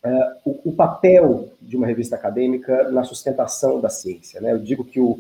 [0.04, 4.42] é, o, o, papel de uma revista acadêmica na sustentação da ciência.
[4.42, 4.54] Né?
[4.54, 5.20] Eu digo que o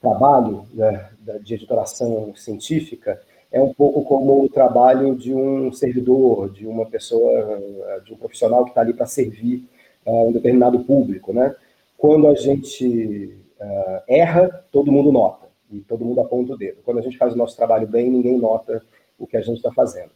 [0.00, 1.10] trabalho né,
[1.42, 3.20] de editoração científica
[3.52, 7.60] é um pouco como o trabalho de um servidor, de uma pessoa,
[8.02, 9.68] de um profissional que está ali para servir
[10.06, 11.54] uh, um determinado público, né?
[11.98, 16.78] Quando a gente uh, erra, todo mundo nota e todo mundo aponta o dedo.
[16.82, 18.82] Quando a gente faz o nosso trabalho bem, ninguém nota
[19.18, 20.10] o que a gente está fazendo.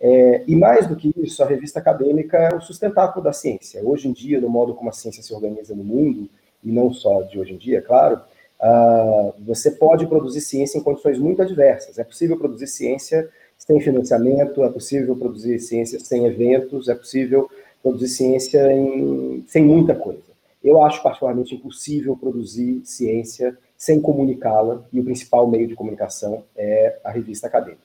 [0.00, 3.82] É, e mais do que isso, a revista acadêmica é o sustentáculo da ciência.
[3.84, 6.28] Hoje em dia, no modo como a ciência se organiza no mundo,
[6.62, 8.20] e não só de hoje em dia, claro,
[8.60, 11.98] Uh, você pode produzir ciência em condições muito adversas.
[11.98, 17.48] É possível produzir ciência sem financiamento, é possível produzir ciência sem eventos, é possível
[17.82, 20.22] produzir ciência em, sem muita coisa.
[20.62, 26.98] Eu acho particularmente impossível produzir ciência sem comunicá-la, e o principal meio de comunicação é
[27.04, 27.82] a revista acadêmica.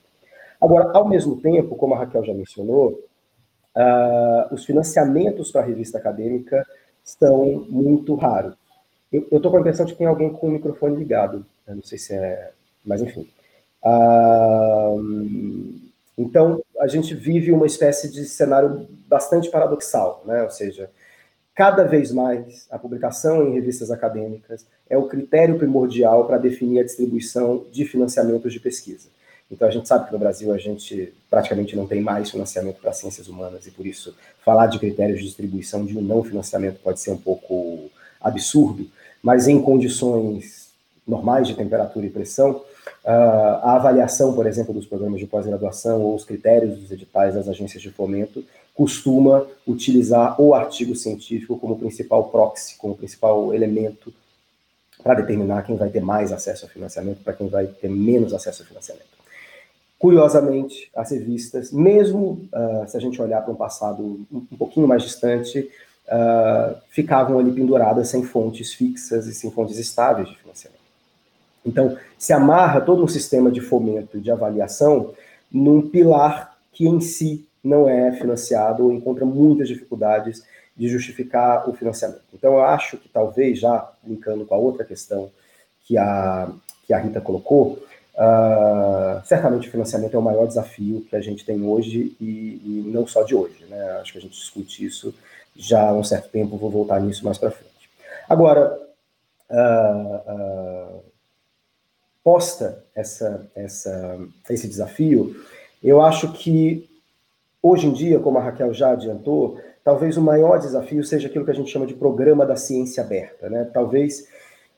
[0.60, 3.00] Agora, ao mesmo tempo, como a Raquel já mencionou,
[3.76, 6.66] uh, os financiamentos para a revista acadêmica
[7.04, 8.56] são muito raros.
[9.14, 11.46] Eu, estou com a impressão de que tem alguém com o microfone ligado.
[11.68, 12.52] Eu não sei se é.
[12.84, 13.30] Mas, enfim.
[13.84, 14.96] Ah,
[16.18, 20.42] então, a gente vive uma espécie de cenário bastante paradoxal, né?
[20.44, 20.90] Ou seja,
[21.54, 26.84] cada vez mais a publicação em revistas acadêmicas é o critério primordial para definir a
[26.84, 29.10] distribuição de financiamentos de pesquisa.
[29.52, 32.94] Então, a gente sabe que no Brasil a gente praticamente não tem mais financiamento para
[32.94, 37.00] ciências humanas e, por isso, falar de critérios de distribuição de um não financiamento pode
[37.00, 38.88] ser um pouco absurdo,
[39.24, 40.68] mas em condições
[41.08, 42.62] normais de temperatura e pressão,
[43.06, 47.48] ah, a avaliação, por exemplo, dos programas de pós-graduação ou os critérios dos editais das
[47.48, 48.44] agências de fomento
[48.76, 54.14] costuma utilizar o artigo científico como principal proxy, como principal elemento
[55.04, 58.64] para determinar quem vai ter mais acesso ao financiamento, para quem vai ter menos acesso
[58.64, 59.14] ao financiamento.
[60.00, 64.88] Curiosamente, as revistas, mesmo uh, se a gente olhar para um passado um, um pouquinho
[64.88, 65.70] mais distante,
[66.08, 70.84] uh, ficavam ali penduradas sem fontes fixas e sem fontes estáveis de financiamento.
[71.66, 75.14] Então, se amarra todo um sistema de fomento e de avaliação
[75.52, 80.44] num pilar que em si não é financiado ou encontra muitas dificuldades
[80.76, 82.24] de justificar o financiamento.
[82.34, 85.30] Então, eu acho que talvez, já linkando com a outra questão
[85.86, 86.50] que a,
[86.86, 87.80] que a Rita colocou,
[88.16, 92.92] uh, certamente o financiamento é o maior desafio que a gente tem hoje e, e,
[92.92, 93.64] não só de hoje.
[93.70, 93.82] Né?
[94.02, 95.14] Acho que a gente discute isso
[95.56, 97.90] já há um certo tempo, vou voltar nisso mais para frente.
[98.28, 98.80] Agora,
[99.50, 101.04] uh, uh,
[102.24, 105.36] posta essa, essa, esse desafio,
[105.84, 106.90] eu acho que
[107.62, 111.52] hoje em dia, como a Raquel já adiantou, talvez o maior desafio seja aquilo que
[111.52, 113.50] a gente chama de programa da ciência aberta.
[113.50, 113.70] Né?
[113.74, 114.28] Talvez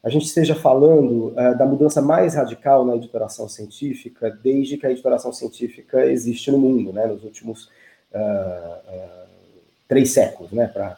[0.04, 4.92] a gente esteja falando uh, da mudança mais radical na editoração científica desde que a
[4.92, 7.06] editoração científica existe no mundo, né?
[7.06, 7.66] nos últimos
[8.12, 9.25] uh,
[9.88, 10.98] três séculos, né, para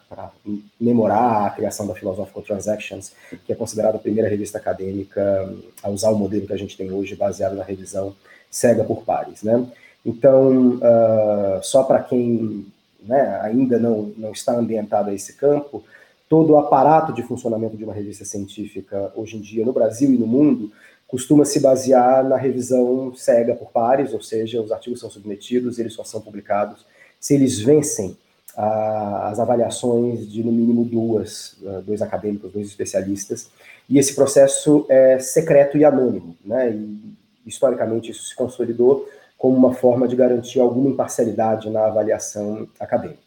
[0.80, 3.12] memorar a criação da Philosophical Transactions,
[3.44, 6.90] que é considerada a primeira revista acadêmica a usar o modelo que a gente tem
[6.90, 8.14] hoje, baseado na revisão
[8.50, 9.42] cega por pares.
[9.42, 9.66] Né?
[10.04, 12.66] Então, uh, só para quem
[13.02, 15.84] né, ainda não, não está ambientado a esse campo,
[16.28, 20.18] todo o aparato de funcionamento de uma revista científica, hoje em dia, no Brasil e
[20.18, 20.72] no mundo,
[21.06, 25.94] costuma se basear na revisão cega por pares, ou seja, os artigos são submetidos, eles
[25.94, 26.86] só são publicados
[27.20, 28.16] se eles vencem
[28.60, 33.50] as avaliações de no mínimo duas, ah, dois acadêmicos, dois especialistas,
[33.88, 36.70] e esse processo é secreto e anônimo, né?
[36.72, 37.16] E
[37.46, 43.20] historicamente isso se consolidou como uma forma de garantir alguma imparcialidade na avaliação acadêmica.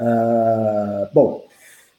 [0.00, 1.44] Uh, bom,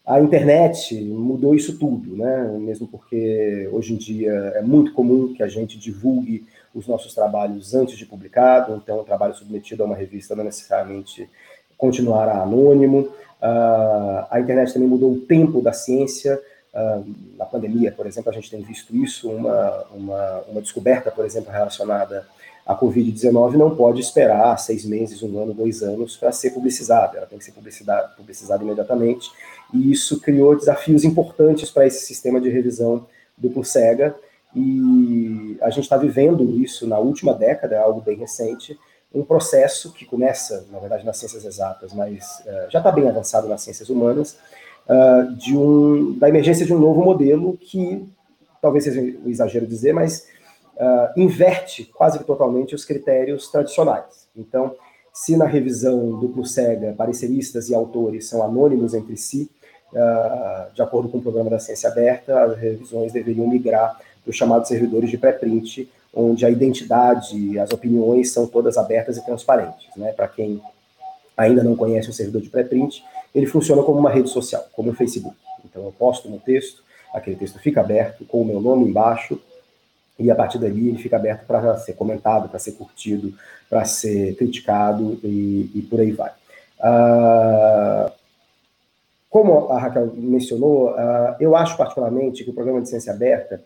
[0.03, 2.43] a internet mudou isso tudo, né?
[2.59, 7.75] Mesmo porque hoje em dia é muito comum que a gente divulgue os nossos trabalhos
[7.75, 11.29] antes de publicado, então o trabalho submetido a uma revista não necessariamente
[11.81, 13.09] continuará anônimo.
[13.41, 16.39] Uh, a internet também mudou o tempo da ciência.
[16.71, 21.25] Uh, na pandemia, por exemplo, a gente tem visto isso, uma, uma, uma descoberta, por
[21.25, 22.25] exemplo, relacionada
[22.65, 27.25] à Covid-19 não pode esperar seis meses, um ano, dois anos para ser publicizada, ela
[27.25, 29.31] tem que ser publicizada, imediatamente,
[29.73, 34.15] e isso criou desafios importantes para esse sistema de revisão duplo cega,
[34.55, 38.77] e a gente está vivendo isso na última década, é algo bem recente,
[39.13, 43.47] um processo que começa, na verdade, nas ciências exatas, mas uh, já está bem avançado
[43.47, 44.37] nas ciências humanas,
[44.87, 48.07] uh, de um, da emergência de um novo modelo que,
[48.61, 50.27] talvez seja um exagero dizer, mas
[50.77, 54.29] uh, inverte quase que totalmente os critérios tradicionais.
[54.35, 54.75] Então,
[55.13, 59.51] se na revisão duplo cega, pareceristas e autores são anônimos entre si,
[60.73, 64.69] de acordo com o programa da ciência aberta, as revisões deveriam migrar para os chamados
[64.69, 69.87] servidores de pré-print, onde a identidade as opiniões são todas abertas e transparentes.
[69.95, 70.11] Né?
[70.11, 70.61] Para quem
[71.37, 74.93] ainda não conhece o servidor de pré-print, ele funciona como uma rede social, como o
[74.93, 75.35] Facebook.
[75.63, 79.39] Então eu posto um texto, aquele texto fica aberto com o meu nome embaixo,
[80.19, 83.33] e a partir dali ele fica aberto para ser comentado, para ser curtido,
[83.69, 86.31] para ser criticado e, e, por aí vai.
[86.79, 88.11] Uh,
[89.29, 93.63] como a Raquel mencionou, uh, eu acho particularmente que o programa de ciência aberta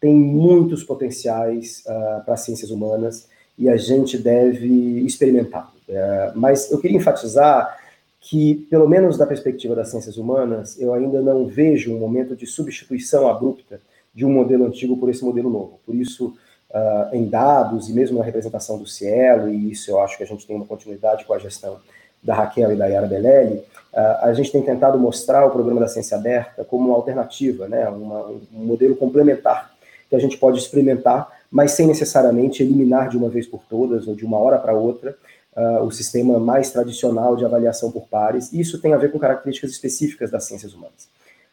[0.00, 5.72] tem muitos potenciais uh, para as ciências humanas e a gente deve experimentar.
[5.88, 7.76] Uh, mas eu queria enfatizar
[8.20, 12.46] que, pelo menos da perspectiva das ciências humanas, eu ainda não vejo um momento de
[12.46, 13.80] substituição abrupta
[14.14, 15.80] de um modelo antigo por esse modelo novo.
[15.84, 16.34] Por isso,
[16.70, 20.26] uh, em dados e mesmo na representação do Cielo, e isso eu acho que a
[20.26, 21.78] gente tem uma continuidade com a gestão
[22.22, 23.58] da Raquel e da Yara Belelli,
[23.92, 27.88] uh, a gente tem tentado mostrar o programa da ciência aberta como uma alternativa, né,
[27.88, 29.77] uma, um modelo complementar
[30.08, 34.14] que a gente pode experimentar, mas sem necessariamente eliminar de uma vez por todas ou
[34.14, 35.16] de uma hora para outra
[35.56, 38.52] uh, o sistema mais tradicional de avaliação por pares.
[38.52, 41.08] Isso tem a ver com características específicas das ciências humanas.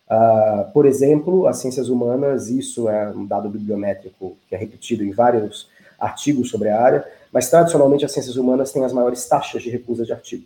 [0.08, 5.12] Uh, por exemplo, as ciências humanas, isso é um dado bibliométrico que é repetido em
[5.12, 5.68] vários
[6.00, 10.06] artigos sobre a área, mas tradicionalmente as ciências humanas têm as maiores taxas de recusa
[10.06, 10.46] de artigo.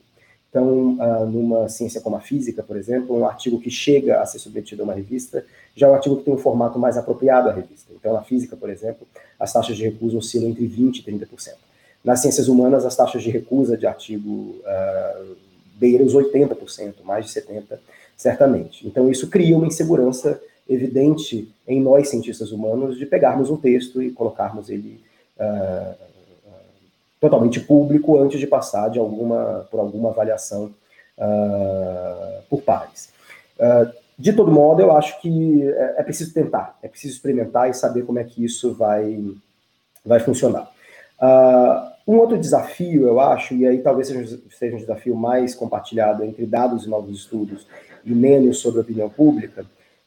[0.50, 4.40] Então, uh, numa ciência como a física, por exemplo, um artigo que chega a ser
[4.40, 7.54] submetido a uma revista já é um artigo que tem um formato mais apropriado à
[7.54, 7.92] revista.
[7.96, 9.08] Então, na física, por exemplo,
[9.40, 11.54] as taxas de recusa oscilam entre 20% e 30%.
[12.04, 15.36] Nas ciências humanas, as taxas de recusa de artigo uh,
[15.76, 17.78] beiram os 80%, mais de 70%,
[18.18, 18.88] certamente.
[18.88, 24.12] Então, isso cria uma insegurança evidente em nós, cientistas humanos, de pegarmos um texto e
[24.12, 25.02] colocarmos ele
[25.38, 26.09] uh,
[27.20, 30.72] totalmente público antes de passar de alguma, por alguma avaliação
[31.18, 33.10] uh, por pares.
[33.58, 37.74] Uh, de todo modo, eu acho que é, é, preciso tentar, é preciso experimentar e
[37.74, 39.22] saber como é que isso vai,
[40.06, 40.70] vai funcionar.
[41.22, 46.24] Uh, um outro desafio, eu acho, e aí talvez seja, seja um desafio mais compartilhado
[46.24, 47.68] entre dados e novos estudos
[48.04, 49.66] e menos sobre a opinião pública,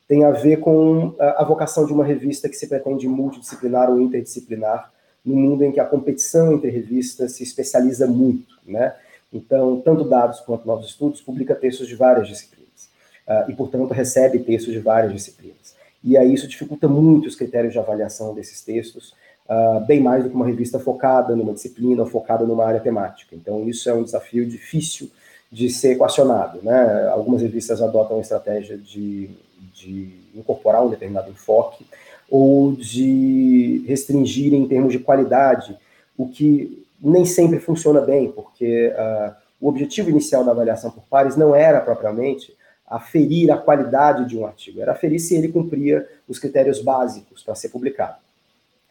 [0.09, 4.92] tem a ver com a vocação de uma revista que se pretende multidisciplinar ou interdisciplinar
[5.25, 8.95] num mundo em que a competição entre revistas se especializa muito, né?
[9.33, 12.91] Então, tanto dados quanto novos estudos publica textos de várias disciplinas
[13.27, 15.75] uh, e, portanto, recebe textos de várias disciplinas.
[16.05, 19.15] e aí isso dificulta muito os critérios de avaliação desses textos,
[19.49, 23.35] uh, bem mais do que uma revista focada numa disciplina ou focada numa área temática.
[23.35, 25.11] Então, isso é um desafio difícil
[25.51, 26.61] de ser equacionado.
[26.63, 27.09] Né?
[27.11, 29.31] Algumas revistas adotam a estratégia de,
[29.75, 31.87] de incorporar um determinado enfoque
[32.33, 35.77] ou de restringir em termos de qualidade,
[36.17, 41.37] o que nem sempre funciona bem, porque uh, o objetivo inicial da avaliação por pares
[41.37, 42.57] não era propriamente
[42.87, 47.55] aferir a qualidade de um artigo, era aferir se ele cumpria os critérios básicos para
[47.55, 48.17] ser publicado.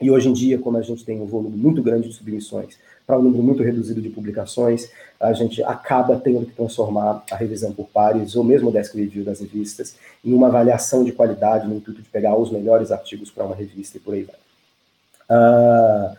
[0.01, 3.19] E hoje em dia, como a gente tem um volume muito grande de submissões para
[3.19, 4.89] um número muito reduzido de publicações,
[5.19, 9.23] a gente acaba tendo que transformar a revisão por pares, ou mesmo o desk review
[9.23, 9.95] das revistas,
[10.25, 13.97] em uma avaliação de qualidade, no intuito de pegar os melhores artigos para uma revista
[13.97, 14.35] e por aí vai.
[15.29, 16.17] Uh,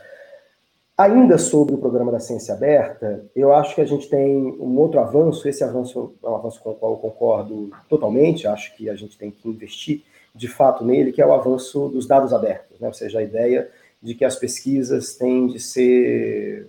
[0.97, 5.01] ainda sobre o programa da ciência aberta, eu acho que a gente tem um outro
[5.01, 8.95] avanço, esse avanço é um avanço com o qual eu concordo totalmente, acho que a
[8.95, 10.03] gente tem que investir
[10.35, 12.89] de fato nele, que é o avanço dos dados abertos, né?
[12.89, 13.70] ou seja, a ideia
[14.03, 16.66] de que as pesquisas têm de ser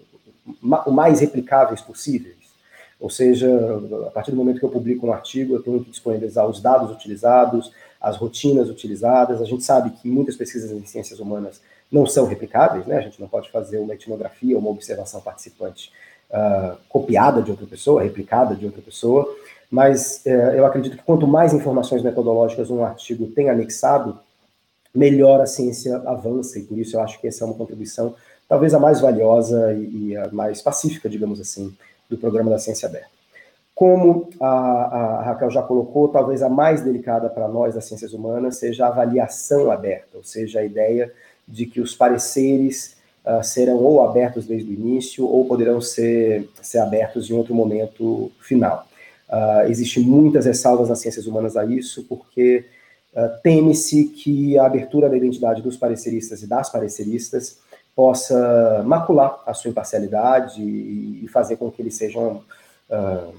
[0.61, 2.36] o mais replicáveis possíveis.
[2.99, 3.49] Ou seja,
[4.07, 6.91] a partir do momento que eu publico um artigo, eu tenho que disponibilizar os dados
[6.91, 9.41] utilizados, as rotinas utilizadas.
[9.41, 11.61] A gente sabe que muitas pesquisas em ciências humanas
[11.91, 12.97] não são replicáveis, né?
[12.97, 15.91] A gente não pode fazer uma etnografia, uma observação participante
[16.30, 19.28] uh, copiada de outra pessoa, replicada de outra pessoa.
[19.74, 24.19] Mas uh, eu acredito que quanto mais informações metodológicas um artigo tem anexado,
[24.93, 26.59] melhor a ciência avança.
[26.59, 28.13] E por isso eu acho que essa é uma contribuição
[28.47, 31.76] talvez a mais valiosa e, e a mais pacífica, digamos assim,
[32.07, 33.09] do programa da ciência aberta.
[33.74, 38.57] Como a, a, Raquel já colocou, talvez a mais delicada para nós das ciências humanas
[38.57, 41.11] seja a avaliação aberta, ou seja, a ideia
[41.47, 42.95] de que os pareceres
[43.26, 48.32] uh, serão ou abertos desde o início ou poderão ser, ser abertos em outro momento
[48.39, 48.86] final.
[49.34, 52.65] Uh, Existem muitas ressalvas nas ciências humanas a isso, porque
[53.15, 57.57] uh, teme-se que a abertura da identidade dos pareceristas e das pareceristas
[57.95, 62.43] possa macular a sua imparcialidade e fazer com que eles sejam
[62.89, 63.34] uh,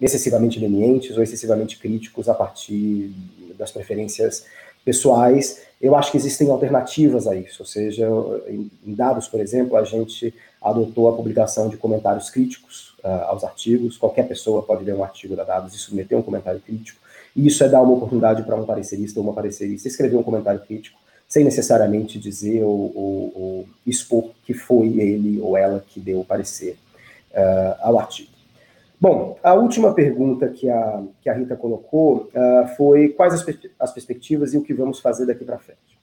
[0.00, 3.12] excessivamente lenientes ou excessivamente críticos a partir
[3.58, 4.46] das preferências
[4.84, 5.62] pessoais.
[5.80, 8.08] Eu acho que existem alternativas a isso, ou seja,
[8.48, 10.32] em, dados, por exemplo, a gente
[10.62, 13.96] adotou a publicação de comentários críticos aos artigos.
[13.96, 17.00] Qualquer pessoa pode ler um artigo da Dados e submeter um comentário crítico.
[17.34, 20.60] E isso é dar uma oportunidade para um parecerista ou uma parecerista escrever um comentário
[20.60, 20.98] crítico
[21.28, 26.24] sem necessariamente dizer ou, ou, ou, expor que foi ele ou ela que deu o
[26.24, 26.78] parecer
[27.32, 28.30] uh, ao artigo.
[28.98, 33.44] Bom, a última pergunta que a, que a Rita colocou uh, foi quais as,
[33.78, 35.98] as, perspectivas e o que vamos fazer daqui para frente.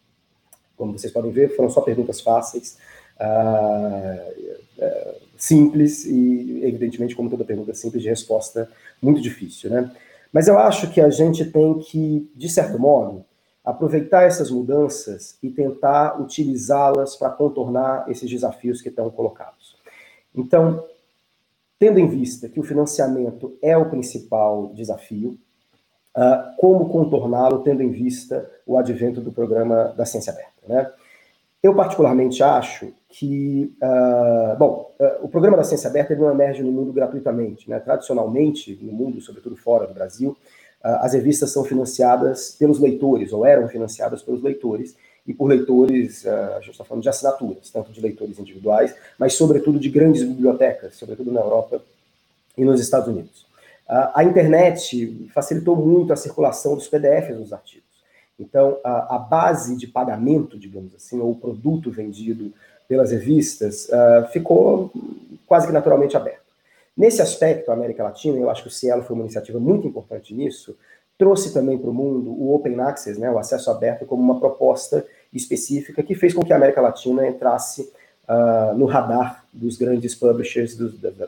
[0.78, 2.78] Como vocês podem ver, foram só perguntas fáceis,
[3.20, 4.34] uh,
[5.38, 8.70] simples e, evidentemente, como toda pergunta simples, de resposta
[9.01, 9.91] muito difícil, né?
[10.32, 13.24] Mas eu acho que a gente tem que, de certo modo,
[13.64, 19.78] aproveitar essas mudanças e tentar utilizá-las para contornar esses desafios que estão colocados.
[20.36, 20.84] Então,
[21.78, 25.38] tendo em vista que o financiamento é o principal desafio,
[26.16, 30.51] uh, como contorná-lo tendo em vista o advento do programa da ciência aberta?
[30.68, 30.91] Né?
[31.64, 36.70] Eu particularmente acho que, uh, bom, uh, o programa da ciência aberta não emerge no
[36.70, 37.70] mundo gratuitamente.
[37.70, 37.80] Né?
[37.80, 40.36] Tradicionalmente, no mundo, sobretudo fora do Brasil,
[40.84, 46.59] as revistas são financiadas pelos leitores, ou eram financiadas pelos leitores, e por leitores, a
[46.59, 51.32] gente está falando de assinaturas, tanto de leitores individuais, mas sobretudo de grandes bibliotecas, sobretudo
[51.32, 51.82] na Europa
[52.57, 53.45] e nos Estados Unidos.
[53.88, 57.93] A internet facilitou muito a circulação dos PDFs dos artigos.
[58.40, 62.52] Então, a, base de pagamento, digamos assim, ou o produto vendido
[62.88, 63.88] pelas revistas,
[64.32, 64.92] ficou
[65.46, 66.44] quase que naturalmente aberto.
[66.96, 70.34] Nesse aspecto, a América Latina, eu acho que o Cielo foi uma iniciativa muito importante
[70.34, 70.76] nisso,
[71.18, 75.06] trouxe também para o mundo o Open Access, né, o acesso aberto, como uma proposta
[75.34, 77.92] específica que fez com que a América Latina entrasse
[78.28, 80.76] uh, no radar dos grandes publishers,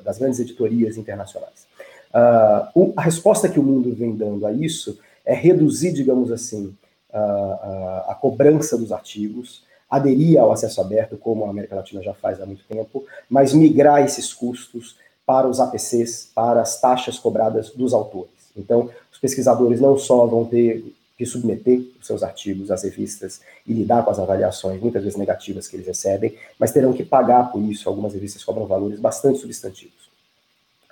[0.04, 1.68] das grandes editorias internacionais.
[2.14, 6.76] Uh, a resposta que o mundo vem dando a isso é reduzir, digamos assim,
[7.16, 12.42] uh, a cobrança dos artigos, aderir ao acesso aberto, como a América Latina já faz
[12.42, 17.94] há muito tempo, mas migrar esses custos para os APCs, para as taxas cobradas dos
[17.94, 18.32] autores.
[18.56, 20.84] Então, os pesquisadores não só vão ter
[21.18, 25.68] que submeter os seus artigos às revistas e lidar com as avaliações, muitas vezes negativas,
[25.68, 27.88] que eles recebem, mas terão que pagar por isso.
[27.88, 30.06] Algumas revistas cobram valores bastante substantivos.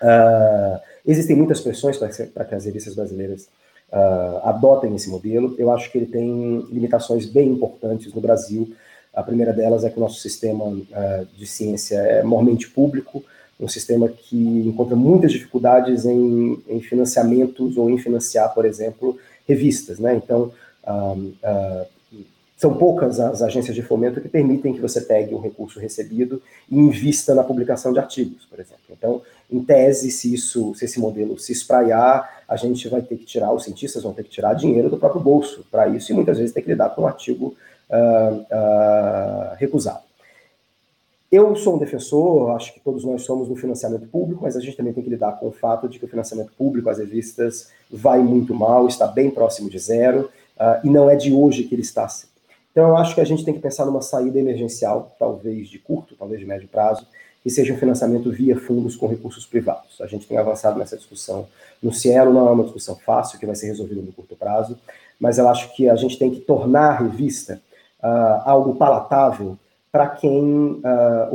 [0.01, 3.47] Uh, existem muitas pressões para que as revistas brasileiras
[3.93, 5.55] uh, adotem esse modelo.
[5.57, 8.73] Eu acho que ele tem limitações bem importantes no Brasil.
[9.13, 10.83] A primeira delas é que o nosso sistema uh,
[11.37, 13.23] de ciência é mormente público,
[13.59, 14.35] um sistema que
[14.67, 19.17] encontra muitas dificuldades em, em financiamentos ou em financiar, por exemplo,
[19.47, 19.99] revistas.
[19.99, 20.15] Né?
[20.15, 20.51] Então,
[20.83, 21.85] uh,
[22.64, 26.41] são poucas as agências de fomento que permitem que você pegue um recurso recebido
[26.72, 28.86] e invista na publicação de artigos, por exemplo.
[28.89, 33.26] Então, em tese, se isso, se esse modelo se espraiar, a gente vai ter que
[33.26, 36.38] tirar, os cientistas vão ter que tirar dinheiro do próprio bolso para isso e muitas
[36.38, 37.53] vezes ter que lidar com um artigo
[37.89, 40.03] uh, uh, recusado.
[41.30, 44.78] Eu sou um defensor, acho que todos nós somos do financiamento público, mas a gente
[44.78, 48.20] também tem que lidar com o fato de que o financiamento público às revistas vai
[48.20, 51.82] muito mal, está bem próximo de zero, uh, e não é de hoje que ele
[51.82, 52.07] está.
[52.74, 56.15] Então, eu acho que a gente tem que pensar numa saída emergencial, talvez de curto,
[56.17, 57.05] talvez de médio prazo,
[57.43, 60.01] que seja um financiamento via fundos com recursos privados.
[60.01, 61.47] A gente tem avançado nessa discussão
[61.82, 64.76] no Cielo, não é uma discussão fácil, que vai ser resolvida no curto prazo,
[65.19, 67.61] mas eu acho que a gente tem que tornar a revista
[68.01, 69.57] uh, algo palatável
[69.91, 70.82] para quem uh,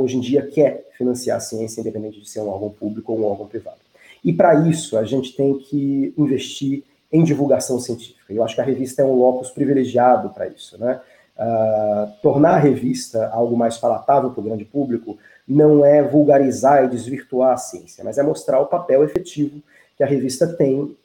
[0.01, 3.25] hoje em dia quer financiar a ciência, independente de ser um órgão público ou um
[3.25, 3.77] órgão privado.
[4.21, 8.33] E para isso, a gente tem que investir em divulgação científica.
[8.33, 10.99] Eu acho que a revista é um locus privilegiado para isso, né?
[11.39, 15.17] Uh, tornar a revista algo mais palatável para o grande público
[15.47, 19.61] não é vulgarizar e desvirtuar a ciência, mas é mostrar o papel efetivo
[19.95, 20.95] que a revista tem uh,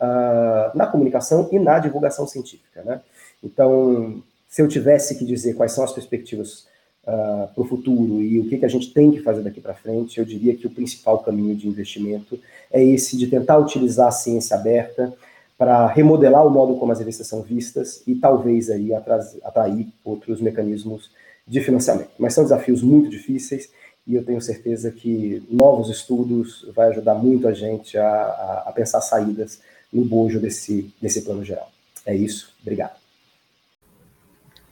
[0.74, 2.82] na comunicação e na divulgação científica.
[2.82, 3.00] Né?
[3.42, 6.66] Então, se eu tivesse que dizer quais são as perspectivas
[7.04, 9.74] uh, para o futuro e o que, que a gente tem que fazer daqui para
[9.74, 12.38] frente, eu diria que o principal caminho de investimento
[12.72, 15.12] é esse de tentar utilizar a ciência aberta
[15.56, 21.10] para remodelar o modo como as revistas são vistas e talvez aí atrair outros mecanismos
[21.46, 22.10] de financiamento.
[22.18, 23.70] Mas são desafios muito difíceis
[24.06, 28.72] e eu tenho certeza que novos estudos vai ajudar muito a gente a, a, a
[28.72, 29.60] pensar saídas
[29.92, 31.70] no bojo desse, desse plano geral.
[32.04, 32.96] É isso, obrigado.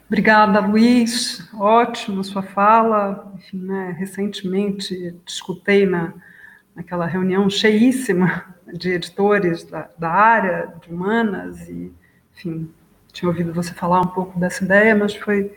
[0.06, 1.42] Obrigada, Luiz.
[1.54, 3.32] Ótimo sua fala.
[3.36, 6.12] Enfim, né, recentemente discutei na,
[6.74, 11.92] naquela reunião cheíssima de editores da, da área de humanas e,
[12.32, 12.72] enfim,
[13.12, 15.52] tinha ouvido você falar um pouco dessa ideia, mas foi,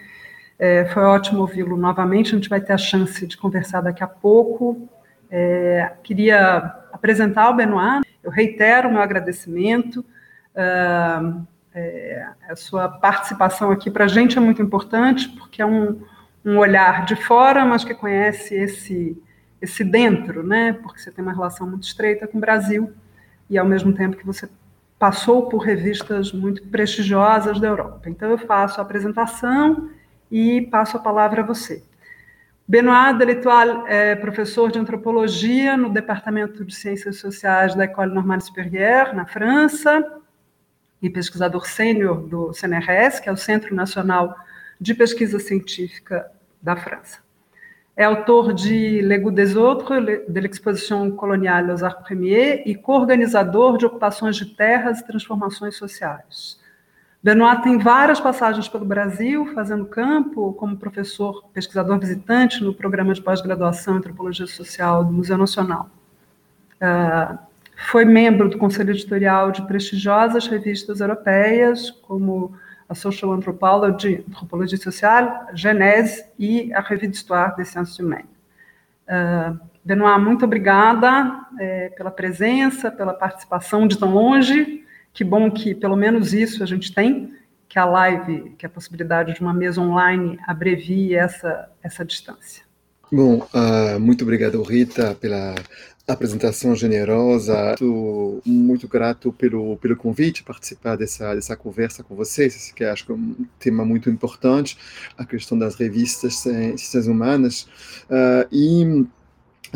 [0.60, 2.34] é, foi ótimo ouvi-lo novamente.
[2.34, 4.88] A gente vai ter a chance de conversar daqui a pouco.
[5.32, 6.58] É, queria
[6.92, 8.06] apresentar o Benoit.
[8.22, 10.06] Eu reitero o meu agradecimento.
[10.54, 16.02] Uh, é, a sua participação aqui para a gente é muito importante, porque é um,
[16.44, 19.22] um olhar de fora, mas que conhece esse,
[19.62, 20.74] esse dentro, né?
[20.74, 22.94] Porque você tem uma relação muito estreita com o Brasil
[23.50, 24.50] e ao mesmo tempo que você
[24.98, 28.10] passou por revistas muito prestigiosas da Europa.
[28.10, 29.90] Então eu faço a apresentação
[30.32, 31.84] e passo a palavra a você.
[32.68, 39.16] Benoit Deletoile é professor de antropologia no Departamento de Ciências Sociais da École Normale Supérieure,
[39.16, 40.04] na França,
[41.02, 44.36] e pesquisador sênior do CNRS, que é o Centro Nacional
[44.82, 47.25] de Pesquisa Científica da França.
[47.98, 53.78] É autor de Le Goût des Autres, de l'Exposition coloniale aux Arts Premiers e co-organizador
[53.78, 56.60] de ocupações de terras e transformações sociais.
[57.24, 63.22] Benoit tem várias passagens pelo Brasil, fazendo campo como professor pesquisador visitante no programa de
[63.22, 65.90] pós-graduação em Antropologia Social do Museu Nacional.
[66.76, 67.38] Uh,
[67.78, 72.54] foi membro do conselho editorial de prestigiosas revistas europeias, como
[72.88, 78.30] a Social Anthropology, Anthropologie Sociale, Genèse e a Revue d'Histoire des Sciences Humaines.
[79.08, 84.84] Uh, Benoit, muito obrigada é, pela presença, pela participação de tão longe.
[85.14, 87.34] Que bom que pelo menos isso a gente tem,
[87.70, 92.64] que a live, que a possibilidade de uma mesa online abrevie essa, essa distância.
[93.12, 95.54] Bom, uh, muito obrigado, Rita, pela
[96.08, 97.72] apresentação generosa.
[97.74, 103.12] Estou muito grato pelo, pelo convite participar dessa, dessa conversa com vocês, que acho que
[103.12, 104.78] é um tema muito importante,
[105.18, 107.68] a questão das revistas ciências humanas.
[108.10, 109.06] Uh, e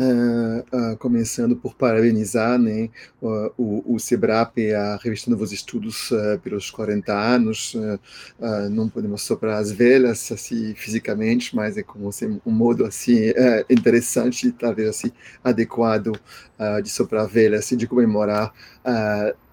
[0.00, 2.88] Uh, uh, começando por parabenizar né,
[3.20, 6.10] uh, o, o SEBRAP e a revista Novos Estudos
[6.42, 7.76] pelos 40 anos.
[8.70, 13.30] não podemos soprar as velas assim, fisicamente, mas é como assim, um modo assim,
[13.68, 15.12] interessante e talvez assim,
[15.44, 16.12] adequado
[16.82, 18.54] de soprar velas e de comemorar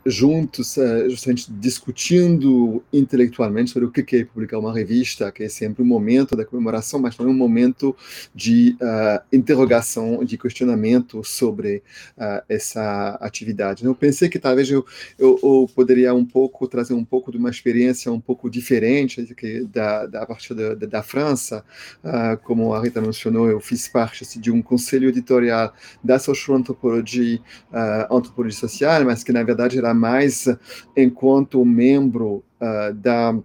[0.08, 5.84] juntos, eh, justamente discutindo intelectualmente sobre o que é publicar uma revista, que é sempre
[5.84, 7.95] um momento da comemoração, mas também um momento
[8.34, 11.84] de uh, interrogação, de questionamento sobre
[12.18, 13.84] uh, essa atividade.
[13.84, 14.86] Eu pensei que talvez eu,
[15.20, 19.66] eu, eu, poderia um pouco trazer um pouco de uma experiência um pouco diferente que
[19.66, 21.66] da, da partir da, da, da França,
[22.03, 26.58] uh, como a Rita mencionou, eu fiz parte assim, de um conselho editorial da Social
[26.58, 27.41] Anthropology,
[28.10, 30.47] Antropologia Social, mas que na verdade era mais
[30.95, 33.35] enquanto membro uh, da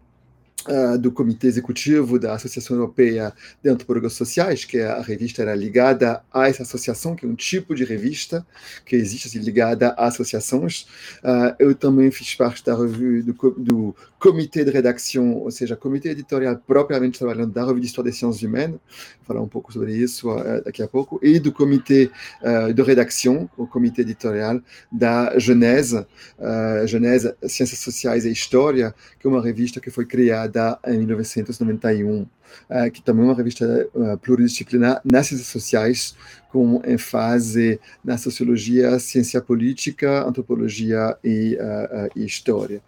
[0.65, 5.57] Uh, do Comitê Executivo da Associação Europeia de Antropologias Sociais, que é a revista era
[5.57, 8.47] ligada a essa associação, que é um tipo de revista
[8.87, 10.83] que existe assim, ligada a associações.
[11.19, 16.11] Uh, eu também fiz parte da revista do, do comitê de redação, ou seja, comitê
[16.11, 20.31] editorial propriamente trabalhando da Revista História des Sciences Humaines, vou falar um pouco sobre isso
[20.31, 22.09] uh, daqui a pouco, e do comitê
[22.41, 24.61] uh, de redação, o comitê editorial
[24.93, 26.07] da Genese,
[26.39, 32.25] uh, Genese Ciências Sociais e História, que é uma revista que foi criada em 1991,
[32.71, 36.17] uh, que também é uma revista uh, pluridisciplinar nas ciências sociais,
[36.51, 42.83] com ênfase na sociologia, ciência política, antropologia e, uh, e história.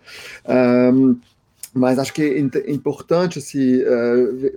[0.46, 1.16] Um,
[1.74, 4.52] mas acho que é importante assim, uh,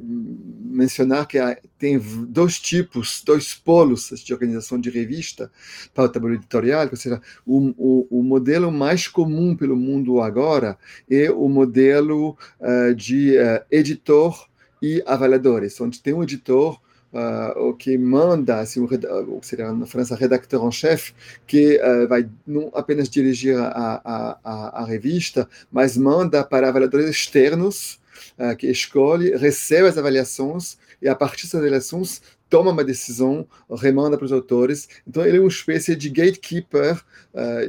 [0.64, 5.52] mencionar que há, tem dois tipos, dois polos de organização de revista
[5.96, 10.78] para o trabalho editorial, ou seja, o, o, o, modelo mais comum pelo mundo agora
[11.10, 14.48] é o modelo uh, de uh, editor
[14.82, 16.80] e avaliadores, onde tem um editor
[17.14, 21.14] uh, o que manda, assim, o, seria na França redacteur en chef,
[21.46, 27.10] que uh, vai não apenas dirigir a, a, a, a, revista, mas manda para avaliadores
[27.10, 28.00] externos,
[28.38, 34.18] uh, que escolhe, recebe as avaliações e a partir das avaliações toma uma decisão, remanda
[34.18, 34.88] para os autores.
[35.06, 37.04] Então ele é uma espécie de gatekeeper,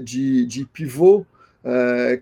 [0.04, 1.26] de, de pivô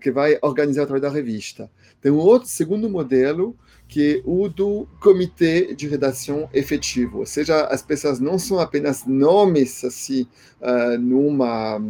[0.01, 1.69] que vai organizar o trabalho da revista.
[2.01, 3.55] Tem um outro segundo modelo
[3.87, 9.83] que o do comitê de redação efetivo, ou seja, as pessoas não são apenas nomes
[9.83, 10.27] assim
[10.61, 11.81] uh, numa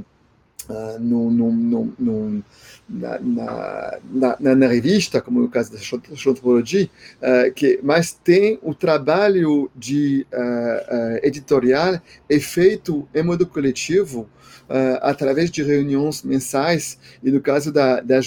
[0.69, 2.43] uh, num, num, num,
[2.87, 3.99] na, na,
[4.39, 6.89] na, na, revista, como no caso da Chantropologie,
[7.21, 10.25] uh, que, mas tem o trabalho de
[11.23, 14.29] editorial é feito em modo coletivo
[14.69, 18.19] uh, através de reuniões mensais, e no caso da, da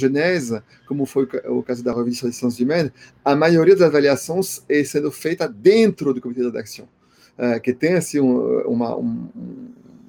[0.87, 2.93] como foi o caso da revista de Sciences Humaines,
[3.25, 6.89] a maioria das avaliações é sendo feita dentro do comitê de redação,
[7.39, 9.29] uh, que tem assim, uma, um,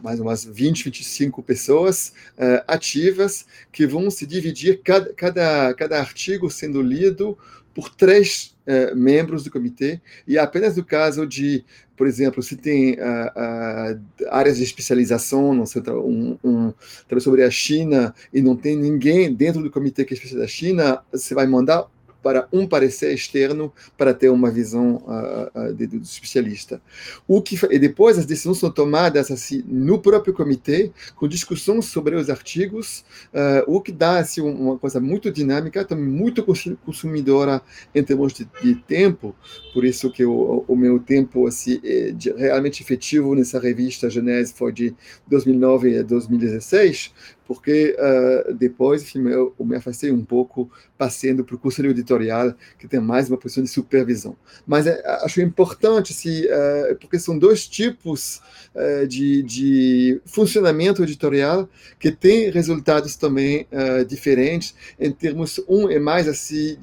[0.02, 6.50] mais umas 20, 25 pessoas uh, ativas que vão se dividir, cada, cada, cada artigo
[6.50, 7.38] sendo lido
[7.74, 11.64] por três uh, membros do comitê, e apenas no caso de
[12.02, 16.74] por exemplo, se tem uh, áreas de especialização, não sei, um, um,
[17.20, 21.04] sobre a China e não tem ninguém dentro do comitê que é especialista da China,
[21.12, 21.86] você vai mandar
[22.22, 26.82] para um parecer externo para ter uma visão uh, de, do especialista.
[27.28, 32.16] O que e depois as decisões são tomadas assim no próprio comitê com discussões sobre
[32.16, 33.04] os artigos,
[33.34, 36.44] uh, o que dá assim uma coisa muito dinâmica, também muito
[36.86, 37.62] consumidora
[37.94, 39.36] em termos de, de tempo.
[39.74, 44.72] Por isso que o, o meu tempo assim é realmente efetivo nessa revista Genese foi
[44.72, 44.96] de
[45.28, 47.12] 2009 a 2016
[47.48, 52.54] porque uh, depois, enfim, eu, eu, me afastei um pouco, passando para o curso editorial,
[52.80, 54.36] que tem mais uma posição de supervisão.
[54.66, 58.42] Mas é, acho importante, se, uh, porque são dois tipos
[58.76, 61.68] uh, de, de, funcionamento editorial
[62.00, 63.68] que têm resultados também
[64.08, 66.78] diferentes, em termos, um é mais, assim,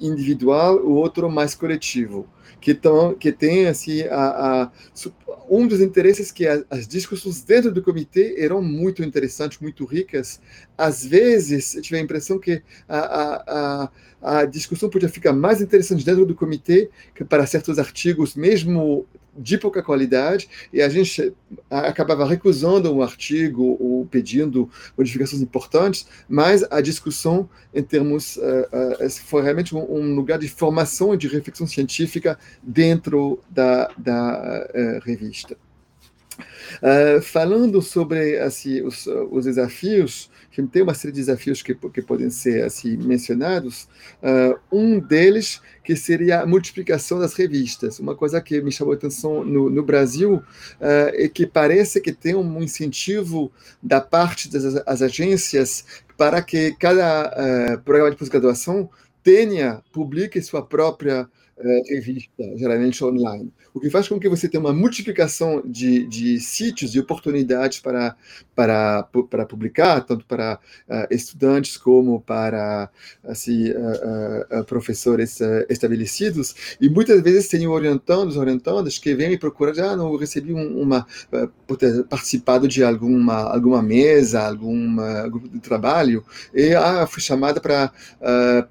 [0.00, 2.28] individual, o outro mais coletivo
[2.60, 4.70] que, tão, que tem assim, a, a,
[5.48, 10.40] um dos interesses que as discussões dentro do comitê eram muito interessantes, muito ricas.
[10.76, 13.90] Às vezes, eu tive a impressão que a,
[14.22, 19.06] a, a discussão podia ficar mais interessante dentro do comitê que para certos artigos, mesmo
[19.38, 21.32] de pouca qualidade, e a gente
[21.70, 28.40] acabava recusando um artigo ou pedindo modificações importantes, mas a discussão em termos uh,
[29.04, 34.68] uh, foi realmente um, um, lugar de formação e de reflexão científica dentro da, da
[34.74, 35.56] uh, revista.
[37.22, 40.30] falando sobre assim, os, os desafios,
[40.66, 43.88] tem uma série de desafios que, que podem ser assim mencionados.
[44.22, 47.98] Uh, um deles que seria a multiplicação das revistas.
[47.98, 50.44] Uma coisa que me chamou a atenção no, no Brasil uh,
[51.12, 53.52] é que parece que tem um incentivo
[53.82, 55.84] da parte das agências
[56.16, 58.90] para que cada uh, programa de pós-graduação
[59.22, 61.28] tenha, publique sua própria
[61.88, 63.52] revista, geralmente online.
[63.74, 68.16] O que faz com que você tenha uma multiplicação de, de sítios e oportunidades para,
[68.54, 72.90] para, para publicar, tanto para uh, estudantes como para
[73.24, 75.38] assim, uh, uh, professores
[75.68, 80.52] estabelecidos, e muitas vezes tem orientandos, orientandas que vêm me procurar, ah, não, eu recebi
[80.52, 81.06] um, uma,
[81.66, 84.96] por ter participado de alguma, alguma mesa, algum
[85.30, 87.92] grupo de trabalho, e ah, fui chamada para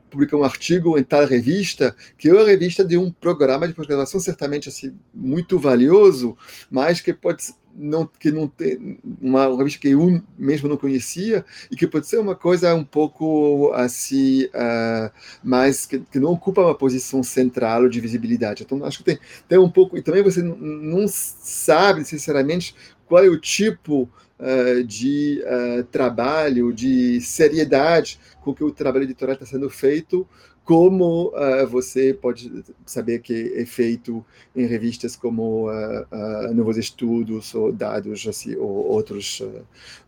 [0.10, 4.20] publicar um artigo em tal revista, que é a revista de um programa de pós-graduação,
[4.20, 6.38] certamente assim, muito valioso,
[6.70, 7.44] mas que pode
[7.78, 12.18] não que não tem uma revista que eu mesmo não conhecia e que pode ser
[12.18, 15.12] uma coisa um pouco assim uh,
[15.44, 18.64] mais que, que, não ocupa uma posição central de visibilidade.
[18.64, 22.76] Então acho que tem, tem um pouco e também você não sabe sinceramente
[23.06, 24.10] qual é o tipo
[24.40, 30.28] uh, de uh, trabalho, de seriedade com que o trabalho editorial está sendo feito,
[30.68, 32.52] como uh, você pode
[32.86, 38.86] saber que é feito em revistas como uh, uh, Novos Estudos ou Dados assim, ou
[38.92, 39.42] outros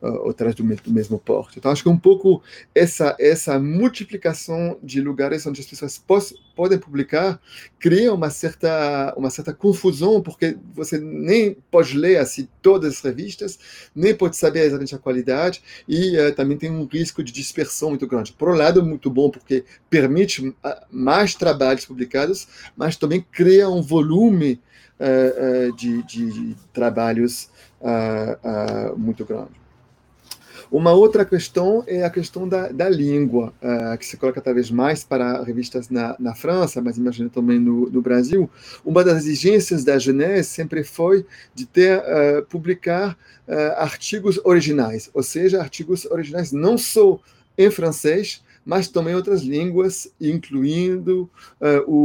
[0.02, 1.60] outras do mesmo, do mesmo porte.
[1.60, 2.44] Então acho que um pouco
[2.76, 5.98] essa essa multiplicação de lugares onde as pessoas
[6.54, 7.40] podem publicar
[7.80, 13.58] cria uma certa uma certa confusão porque você nem pode ler assim todas as revistas
[13.96, 18.34] nem pode saber exatamente a qualidade e também tem um risco de dispersão muito grande.
[18.34, 20.49] Por um lado muito bom porque permite
[20.92, 24.60] mais trabalhos publicados, mas também cria um volume
[25.00, 27.50] uh, uh, de, de, trabalhos
[27.82, 29.60] uh, muito grande.
[30.72, 33.52] Uma outra questão é a questão da, da língua,
[33.98, 38.04] que se coloca talvez mais para revistas na, na França, mas imagino também no, no,
[38.04, 38.48] Brasil.
[38.86, 41.26] Uma das exigências da Genèse sempre foi
[41.56, 42.04] de ter
[42.50, 43.18] publicar
[43.78, 47.20] artigos originais, ou seja, artigos originais não só
[47.58, 51.28] em francês, mas também outras línguas, incluindo
[51.60, 51.96] uh, o,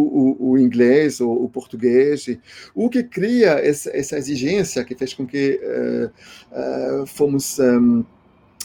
[0.40, 2.26] o, o, inglês ou o português,
[2.74, 8.02] o que cria essa, essa exigência que fez com que uh, uh, fomos um,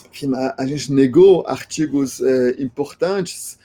[0.09, 2.21] enfim, a, gente negou artigos
[2.57, 3.59] importantes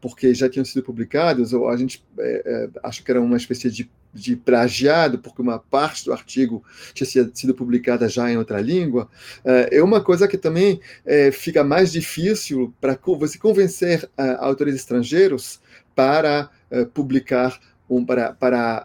[0.00, 2.04] porque já tinham sido publicados ou a gente
[2.82, 6.62] acha que era uma espécie de de plagiado, porque uma parte do artigo
[6.94, 9.08] tinha sido publicada já em outra língua,
[9.44, 14.74] eh, é uma coisa que também eh, fica mais difícil para você convencer eh, autores
[14.74, 15.60] estrangeiros
[15.94, 16.50] para
[16.92, 18.84] publicar, um, para, para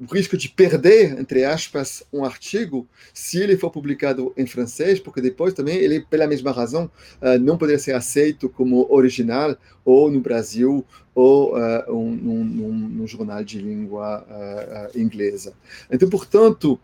[0.00, 5.20] o risco de perder, entre aspas, um artigo se ele for publicado em francês, porque
[5.20, 6.90] depois também ele, pela mesma razão,
[7.20, 10.84] uh, não poderia ser aceito como original ou no Brasil
[11.14, 15.52] ou uh, um, num, num, num, jornal de língua uh, inglesa.
[15.90, 16.78] Então, portanto,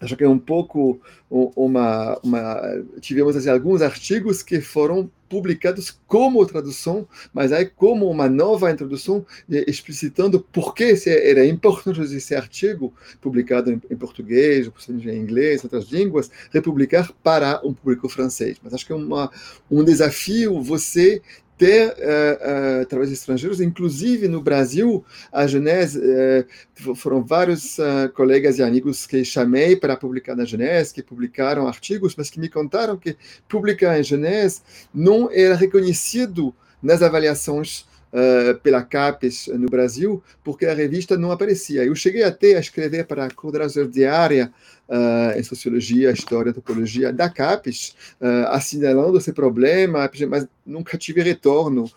[0.00, 2.60] acho que é um pouco uma, uma
[3.00, 9.26] tivemos assim, alguns artigos que foram publicados como tradução, mas aí como uma nova introdução,
[9.48, 16.30] explicitando por que era importante esse artigo, publicado em, em português, em inglês, outras línguas,
[16.52, 18.58] republicar para um público francês.
[18.62, 19.30] Mas acho que é uma,
[19.70, 21.20] um desafio você
[21.56, 27.78] ter uh, uh, estrangeiros, inclusive no Brasil, a Genese, uh, foram vários
[28.14, 32.48] colegas e amigos que chamei para publicar na Genese, que publicaram artigos, mas que me
[32.48, 33.16] contaram que
[33.48, 34.60] publicar em Genese
[34.92, 37.86] não era reconhecido nas avaliações
[38.16, 41.84] uh, pela CAPES no Brasil, porque a revista não aparecia.
[41.84, 44.52] Eu cheguei até a escrever para a coordenação diária
[44.88, 51.88] uh, em Sociologia, História, Antropologia da CAPES, uh, assinalando esse problema, mas nunca tive retorno,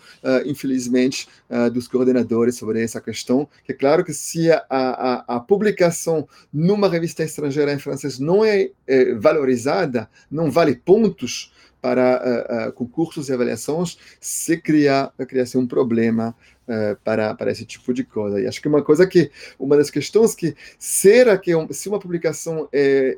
[0.46, 1.28] infelizmente,
[1.74, 3.50] dos coordenadores sobre essa questão.
[3.66, 8.46] Que é claro que se a, a, a publicação numa revista estrangeira em francês não
[8.46, 11.52] é, é valorizada, não vale pontos,
[11.82, 16.36] para uh, uh, concursos e avaliações se criar, criar um problema
[16.70, 18.40] uh, para, para esse tipo de coisa.
[18.40, 22.70] E acho que uma coisa que, uma das questões que, será que se uma publicação
[22.72, 23.18] é,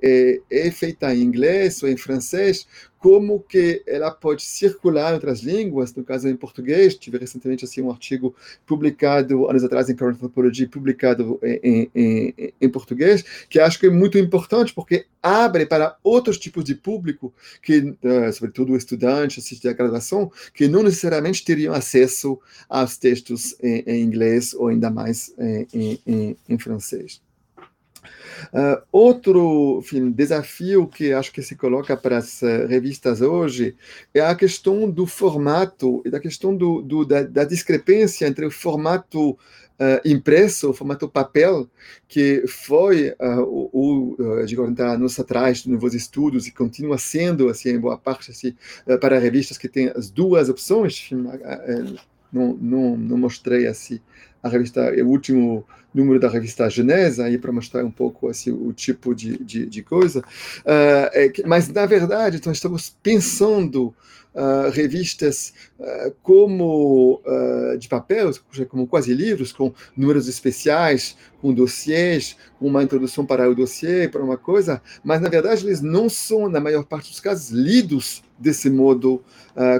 [0.49, 2.65] é, é feita em inglês ou em francês,
[3.01, 7.81] como que ela pode circular em outras línguas, no caso em português, tive recentemente assim
[7.81, 13.79] um artigo publicado anos atrás em Current Anthropology, publicado em, em, em, português, que acho
[13.79, 17.33] que é muito importante porque abre para outros tipos de público,
[17.63, 22.39] que uh, sobretudo estudantes de graduação, que não necessariamente teriam acesso
[22.69, 25.33] aos textos em, em inglês ou ainda mais
[25.73, 27.21] em, em francês.
[28.53, 33.75] Uh, outro enfim, desafio que acho que se coloca para as uh, revistas hoje
[34.13, 38.51] é a questão do formato e da questão do, do da, da, discrepância entre o
[38.51, 39.37] formato
[39.79, 41.67] Uh, impresso, o formato papel,
[42.07, 47.69] que foi uh, o, o de 40 anos atrás, novos estudos, e continua sendo, assim,
[47.69, 48.55] em boa parte, assim,
[48.99, 50.99] para revistas que têm as duas opções.
[50.99, 51.25] Enfim,
[52.31, 53.99] não, não, não mostrei assim
[54.41, 58.71] a revista, o último número da revista Genesa, aí para mostrar um pouco assim, o
[58.73, 60.19] tipo de, de, de coisa.
[60.19, 63.93] Uh, é mas, na verdade, então, estamos pensando
[64.33, 67.21] uh, revistas uh, como
[67.79, 68.31] de papel,
[68.69, 74.23] como quase livros, com números especiais, com dossiês, com uma introdução para o dossiê, para
[74.23, 78.69] uma coisa, mas, na verdade, eles não são, na maior parte dos casos, lidos desse
[78.69, 79.23] modo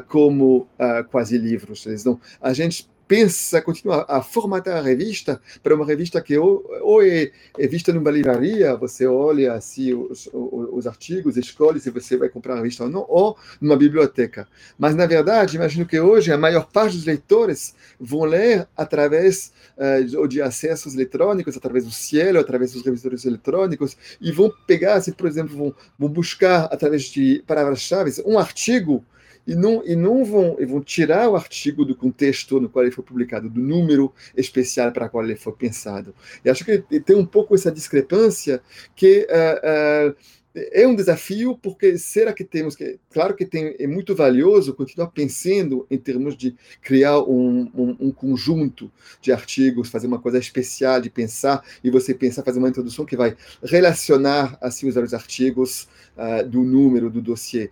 [0.07, 0.68] como
[1.09, 1.86] quase livros.
[1.86, 6.66] Eles não, a gente pensa, continua a formatar a revista para uma revista que ou,
[6.82, 11.89] ou é, é, vista numa livraria, você olha assim os, os, os, artigos, escolhe se
[11.89, 14.47] você vai comprar a revista ou não, ou numa biblioteca.
[14.80, 20.26] Mas, na verdade, imagino que hoje a maior parte dos leitores vão ler através uh,
[20.26, 25.28] de acessos eletrônicos, através do Cielo, através dos revisores eletrônicos, e vão pegar, assim, por
[25.28, 29.03] exemplo, vão, vão buscar através de palavras-chave um artigo
[29.46, 32.94] e não, e não vão, e vão tirar o artigo do contexto no qual ele
[32.94, 36.14] foi publicado, do número especial para qual ele foi pensado.
[36.44, 38.62] E acho que tem um pouco essa discrepância
[38.96, 40.16] que uh, uh,
[40.54, 43.00] é um desafio, porque será que temos que.
[43.10, 48.12] Claro que tem, é muito valioso continuar pensando em termos de criar um, um, um,
[48.12, 53.06] conjunto de artigos, fazer uma coisa especial de pensar, e você pensar, fazer uma introdução
[53.06, 55.88] que vai relacionar assim os artigos
[56.18, 57.72] uh, do número do dossiê.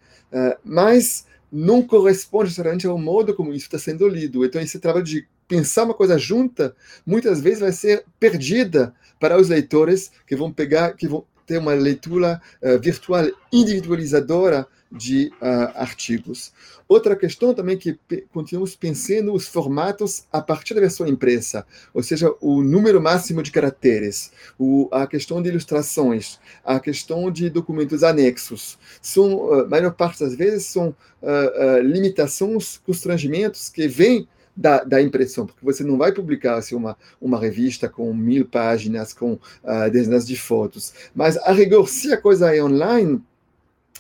[0.64, 4.46] Mas não corresponde necessariamente ao modo como isso está sendo lido.
[4.46, 6.76] Então, esse trabalho de pensar uma coisa junta,
[7.06, 11.74] muitas vezes vai ser perdida para os leitores que vão pegar, que vão ter uma
[11.74, 16.52] leitura uh, virtual individualizadora de uh, artigos.
[16.88, 18.00] Outra questão também que
[18.34, 23.52] continuamos pensando os formatos a partir da versão impressa, ou seja, o número máximo de
[23.52, 28.80] caracteres, o, a questão de ilustrações, a questão de documentos anexos.
[29.02, 35.02] São, a maior parte das vezes, são uh, uh, limitações, constrangimentos que vêm da, da,
[35.02, 39.90] impressão, porque você não vai publicar assim, uma, uma revista com mil páginas, com uh,
[39.90, 40.94] dezenas de fotos.
[41.16, 43.22] Mas, a rigor, se a coisa é online,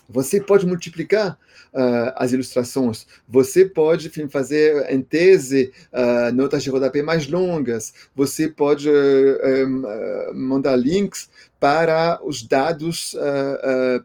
[0.10, 1.38] você pode multiplicar
[1.74, 7.94] uh, as ilustrações, você pode enfim, fazer em tese uh, notas de rodapé mais longas,
[8.16, 9.84] você pode uh, um,
[10.34, 11.30] mandar links
[11.60, 13.14] para os dados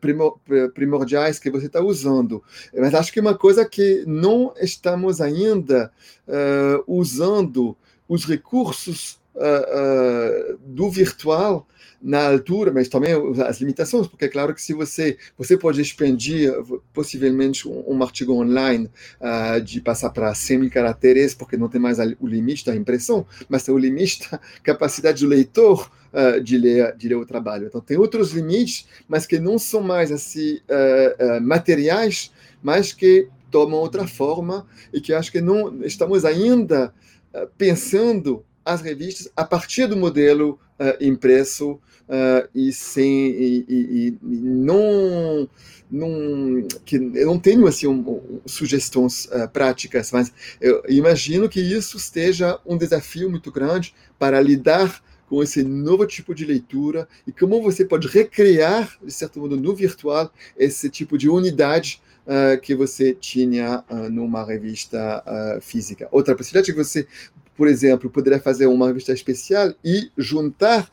[0.01, 0.41] primor
[0.75, 2.43] primordiais que você está usando.
[2.77, 5.93] Mas acho que uma coisa que não estamos ainda
[6.85, 7.77] usando
[8.09, 9.21] os recursos
[10.67, 11.65] do virtual
[12.05, 13.15] na altura, mas também
[13.47, 16.53] as limitações, porque é claro que se você você pode expandir
[16.93, 21.81] possivelmente um, um artigo online uh, de passar para 100 mil caracteres, porque não tem
[21.81, 26.59] mais o limite da impressão, mas tem o limite da capacidade do leitor uh, de
[26.59, 27.69] ler de ler o trabalho.
[27.69, 32.31] Então tem outros limites, mas que não são mais assim uh, materiais,
[32.63, 36.93] mas que tomam outra forma e que acho que não estamos ainda
[37.57, 40.59] pensando as revistas a partir do modelo
[41.01, 45.49] impresso uh, e sem e, e, e, não
[45.91, 51.97] não que eu não tenho assim um, sugestões uh, práticas, mas eu imagino que isso
[51.97, 57.62] esteja um desafio muito grande para lidar com esse novo tipo de leitura e como
[57.62, 63.12] você pode recriar de certo modo no virtual esse tipo de unidade Uh, que você
[63.12, 66.09] tinha uh, numa revista uh, física.
[66.11, 67.07] Outra possibilidade é que você,
[67.57, 70.91] por exemplo, poderia fazer uma revista especial e juntar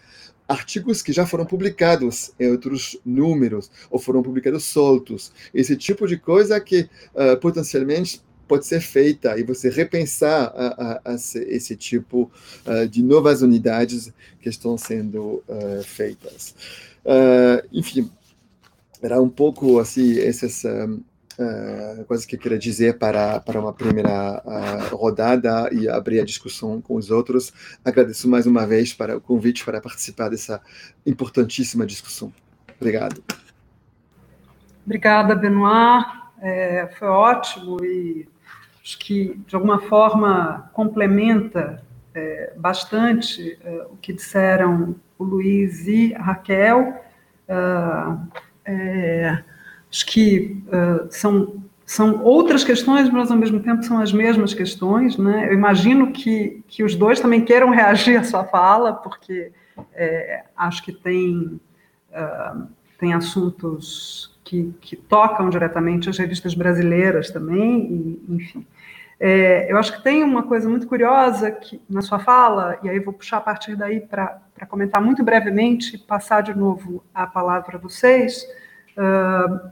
[0.48, 5.32] artigos que já foram publicados em outros números ou foram publicados soltos.
[5.54, 11.12] Esse tipo de coisa que uh, potencialmente pode ser feita e você repensar a, a,
[11.14, 12.30] a esse tipo
[12.66, 16.54] uh, de novas unidades que estão sendo uh, feitas.
[17.72, 18.12] enfim,
[19.02, 20.64] era um pouco assim esses
[21.42, 26.80] uh, coisas que queria dizer para, para uma primeira uh, rodada e abrir a discussão
[26.82, 27.52] com os outros.
[27.84, 30.62] Agradeço mais uma vez para o convite para participar dessa
[31.06, 32.32] importantíssima discussão.
[32.80, 33.24] Obrigado.
[34.86, 36.06] Obrigada, Benoit.
[36.42, 38.28] É, foi ótimo e
[38.84, 41.84] acho que, de alguma forma, complementa
[42.16, 47.00] é, bastante é, o que disseram o Luiz e a Raquel.
[47.48, 48.28] Uh,
[48.66, 49.44] é,
[49.92, 55.18] Acho que uh, são, são outras questões, mas ao mesmo tempo são as mesmas questões.
[55.18, 55.50] Né?
[55.50, 59.52] Eu imagino que, que os dois também queiram reagir à sua fala, porque
[59.94, 61.60] é, acho que tem,
[62.12, 62.68] uh,
[62.98, 68.66] tem assuntos que, que tocam diretamente as revistas brasileiras também, e, enfim.
[69.24, 73.00] É, eu acho que tem uma coisa muito curiosa que, na sua fala, e aí
[73.00, 77.80] vou puxar a partir daí para comentar muito brevemente, passar de novo a palavra a
[77.80, 78.44] vocês.
[78.98, 79.70] Uh,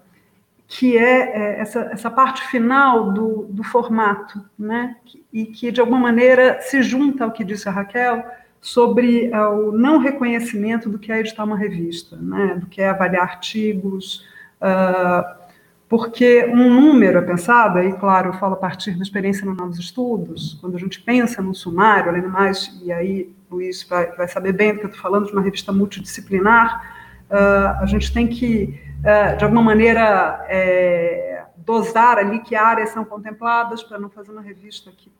[0.71, 4.95] que é, é essa, essa parte final do, do formato, né?
[5.33, 8.23] e que, de alguma maneira, se junta ao que disse a Raquel
[8.61, 12.57] sobre uh, o não reconhecimento do que é editar uma revista, né?
[12.59, 14.23] do que é avaliar artigos,
[14.61, 15.49] uh,
[15.89, 19.79] porque um número é pensado, aí, claro, eu falo a partir da experiência no Novos
[19.79, 24.27] Estudos, quando a gente pensa no sumário, além do mais, e aí Luiz vai, vai
[24.27, 28.27] saber bem do que eu estou falando, de uma revista multidisciplinar, uh, a gente tem
[28.27, 28.88] que é,
[29.37, 34.91] de alguma maneira, é, dosar ali que áreas são contempladas, para não fazer uma revista
[34.91, 35.11] que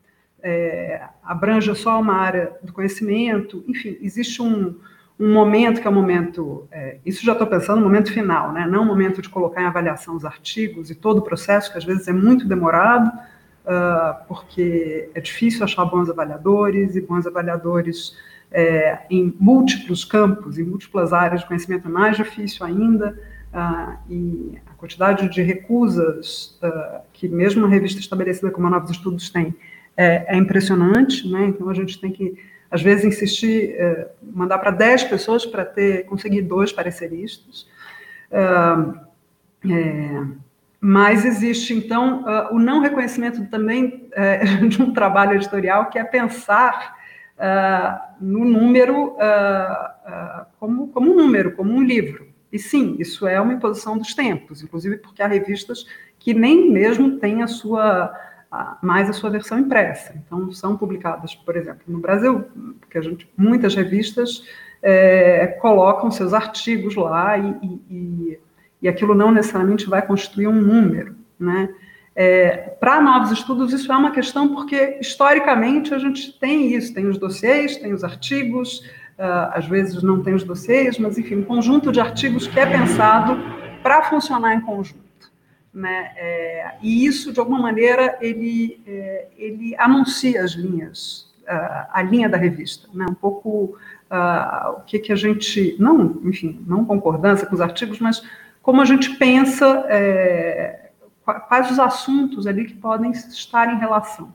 [0.42, 4.76] é, abranja só uma área do conhecimento, enfim, existe um,
[5.20, 8.52] um momento que é o um momento, é, isso já estou pensando no momento final,
[8.52, 8.66] né?
[8.66, 11.84] não o momento de colocar em avaliação os artigos e todo o processo, que às
[11.84, 18.16] vezes é muito demorado, uh, porque é difícil achar bons avaliadores, e bons avaliadores
[18.52, 23.20] é, em múltiplos campos, em múltiplas áreas de conhecimento é mais difícil ainda,
[23.54, 28.92] uh, e a quantidade de recusas uh, que mesmo uma revista estabelecida como a Novos
[28.92, 29.56] Estudos tem
[29.98, 31.48] é, é impressionante, né?
[31.48, 32.38] então a gente tem que,
[32.72, 37.68] às vezes, insistir, é, mandar para 10 pessoas para ter conseguir dois pareceristas,
[38.32, 38.46] é,
[40.80, 46.04] mas existe, então, uh, o não reconhecimento também uh, de um trabalho editorial, que é
[46.06, 46.96] pensar
[47.36, 49.18] uh, no número
[50.58, 52.29] como, como um número, como um livro.
[52.52, 55.86] E sim, isso é uma imposição dos tempos, inclusive porque há revistas
[56.18, 58.14] que nem mesmo têm a sua
[58.82, 60.20] mais a sua versão impressa.
[60.26, 62.46] Então, são publicadas, por exemplo, no Brasil,
[62.80, 64.44] porque a gente, muitas revistas
[64.82, 68.40] é, colocam seus artigos lá e, e
[68.82, 71.70] e aquilo não necessariamente vai constituir um número, né?
[72.16, 77.06] É, Para novos estudos, isso é uma questão porque, historicamente, a gente tem isso, tem
[77.06, 78.84] os dossiês, tem os artigos,
[79.54, 83.38] às vezes não tem os dossiês, mas, enfim, um conjunto de artigos que é pensado
[83.84, 85.10] para funcionar em conjunto.
[85.74, 86.12] Né?
[86.16, 92.28] É, e isso, de alguma maneira, ele, é, ele anuncia as linhas, uh, a linha
[92.28, 93.06] da revista, né?
[93.10, 93.78] um pouco
[94.10, 98.24] uh, o que, que a gente, não, enfim, não concordância com os artigos, mas
[98.62, 100.90] como a gente pensa, é,
[101.48, 104.34] quais os assuntos ali que podem estar em relação.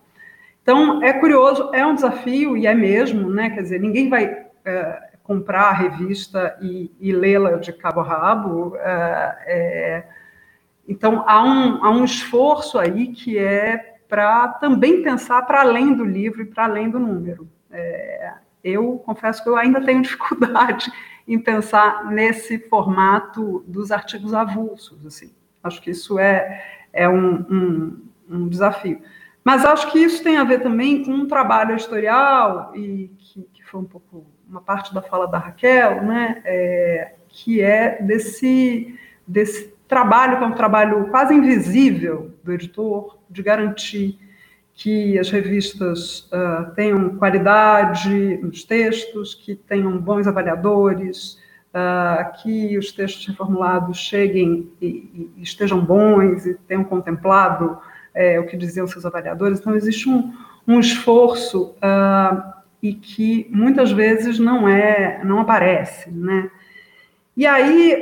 [0.63, 3.51] Então, é curioso, é um desafio, e é mesmo, né?
[3.51, 8.77] Quer dizer, ninguém vai é, comprar a revista e, e lê-la de cabo a rabo.
[8.77, 10.09] É, é,
[10.87, 16.05] então, há um, há um esforço aí que é para também pensar para além do
[16.05, 17.49] livro e para além do número.
[17.71, 20.93] É, eu confesso que eu ainda tenho dificuldade
[21.27, 25.05] em pensar nesse formato dos artigos avulsos.
[25.07, 25.33] Assim.
[25.63, 26.63] Acho que isso é,
[26.93, 29.01] é um, um, um desafio.
[29.43, 33.65] Mas acho que isso tem a ver também com um trabalho editorial, e que, que
[33.65, 39.75] foi um pouco uma parte da fala da Raquel, né, é, que é desse, desse
[39.89, 44.19] trabalho, que é um trabalho quase invisível do editor, de garantir
[44.75, 51.39] que as revistas uh, tenham qualidade nos textos, que tenham bons avaliadores,
[51.71, 57.79] uh, que os textos reformulados cheguem e, e, estejam bons e tenham contemplado
[58.13, 59.61] é, o que diziam seus avaliadores.
[59.61, 60.33] Então, existe um,
[60.67, 62.54] um esforço uh,
[62.85, 66.51] e que muitas vezes não é, não aparece, né?
[67.35, 67.99] E aí,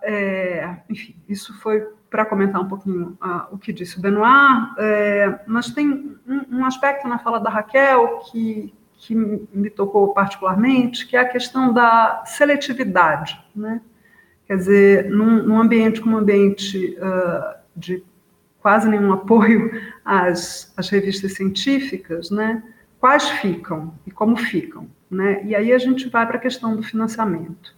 [0.00, 5.40] é, enfim, isso foi para comentar um pouquinho uh, o que disse o Benoit, é,
[5.44, 11.16] mas tem um, um, aspecto na fala da Raquel que, que me tocou particularmente, que
[11.16, 13.44] é a questão da seletividade.
[13.54, 13.80] Né?
[14.46, 18.04] Quer dizer, num, num ambiente como um ambiente uh, de
[18.60, 19.70] quase nenhum apoio
[20.04, 22.62] às, às revistas científicas, né?
[23.00, 24.86] Quais ficam e como ficam.
[25.10, 25.42] Né?
[25.44, 27.74] E aí a gente vai para a questão do financiamento.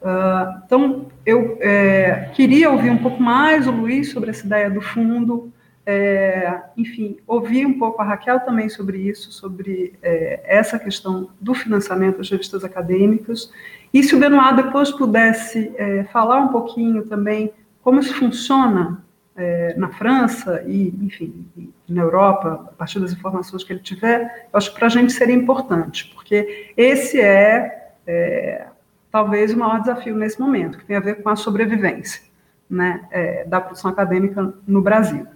[0.00, 4.80] Uh, então, eu é, queria ouvir um pouco mais o Luiz sobre essa ideia do
[4.80, 5.52] fundo,
[5.86, 11.54] é, enfim, ouvir um pouco a Raquel também sobre isso, sobre é, essa questão do
[11.54, 13.50] financiamento das revistas acadêmicas,
[13.92, 17.52] e se o Benoit depois pudesse é, falar um pouquinho também
[17.82, 19.03] como isso funciona
[19.36, 21.46] é, na França e, enfim,
[21.88, 25.12] na Europa, a partir das informações que ele tiver, eu acho que para a gente
[25.12, 28.66] seria importante, porque esse é, é
[29.10, 32.22] talvez o maior desafio nesse momento, que tem a ver com a sobrevivência
[32.68, 35.26] né, é, da produção acadêmica no Brasil.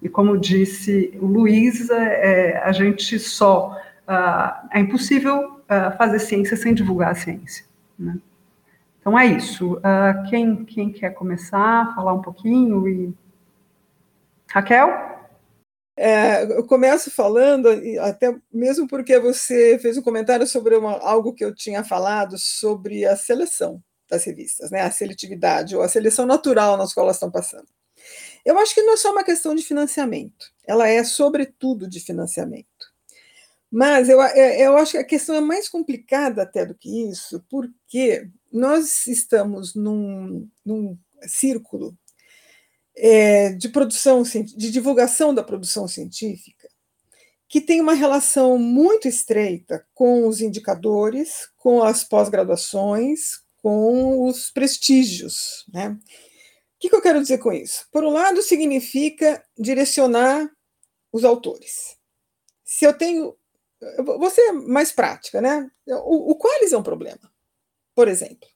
[0.00, 3.76] E como disse o Luiz, é, é a gente só.
[4.06, 7.64] Uh, é impossível uh, fazer ciência sem divulgar a ciência.
[7.98, 8.16] Né?
[9.00, 9.74] Então é isso.
[9.74, 12.88] Uh, quem, quem quer começar, falar um pouquinho?
[12.88, 13.14] E...
[14.50, 15.18] Raquel?
[15.96, 17.68] É, eu começo falando,
[18.00, 23.04] até mesmo porque você fez um comentário sobre uma, algo que eu tinha falado sobre
[23.04, 24.82] a seleção das revistas, né?
[24.82, 27.66] a seletividade, ou a seleção natural nas quais elas estão passando.
[28.44, 32.66] Eu acho que não é só uma questão de financiamento, ela é sobretudo de financiamento.
[33.70, 37.44] Mas eu, é, eu acho que a questão é mais complicada até do que isso,
[37.50, 40.96] porque nós estamos num, num
[41.26, 41.94] círculo
[42.98, 46.68] é, de produção, de divulgação da produção científica,
[47.48, 55.64] que tem uma relação muito estreita com os indicadores, com as pós-graduações, com os prestígios.
[55.72, 55.90] Né?
[55.90, 55.98] O
[56.80, 57.86] que, que eu quero dizer com isso?
[57.90, 60.50] Por um lado, significa direcionar
[61.12, 61.96] os autores,
[62.64, 63.34] se eu tenho.
[64.18, 65.70] Você mais prática, né?
[65.86, 67.32] O, o Qualis é um problema,
[67.94, 68.48] por exemplo.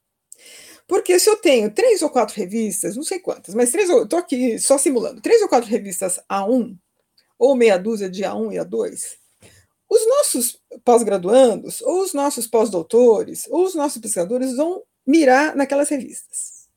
[0.87, 4.59] Porque se eu tenho três ou quatro revistas, não sei quantas, mas três, estou aqui
[4.59, 6.77] só simulando, três ou quatro revistas A1,
[7.39, 9.17] ou meia dúzia de A1 e A2,
[9.89, 16.69] os nossos pós-graduandos, ou os nossos pós-doutores, ou os nossos pesquisadores vão mirar naquelas revistas.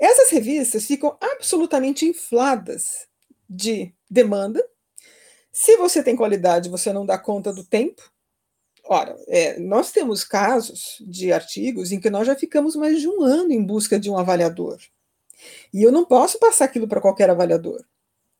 [0.00, 3.06] Essas revistas ficam absolutamente infladas
[3.48, 4.64] de demanda.
[5.52, 8.02] Se você tem qualidade, você não dá conta do tempo.
[8.90, 13.22] Ora, é, nós temos casos de artigos em que nós já ficamos mais de um
[13.22, 14.78] ano em busca de um avaliador.
[15.74, 17.84] E eu não posso passar aquilo para qualquer avaliador.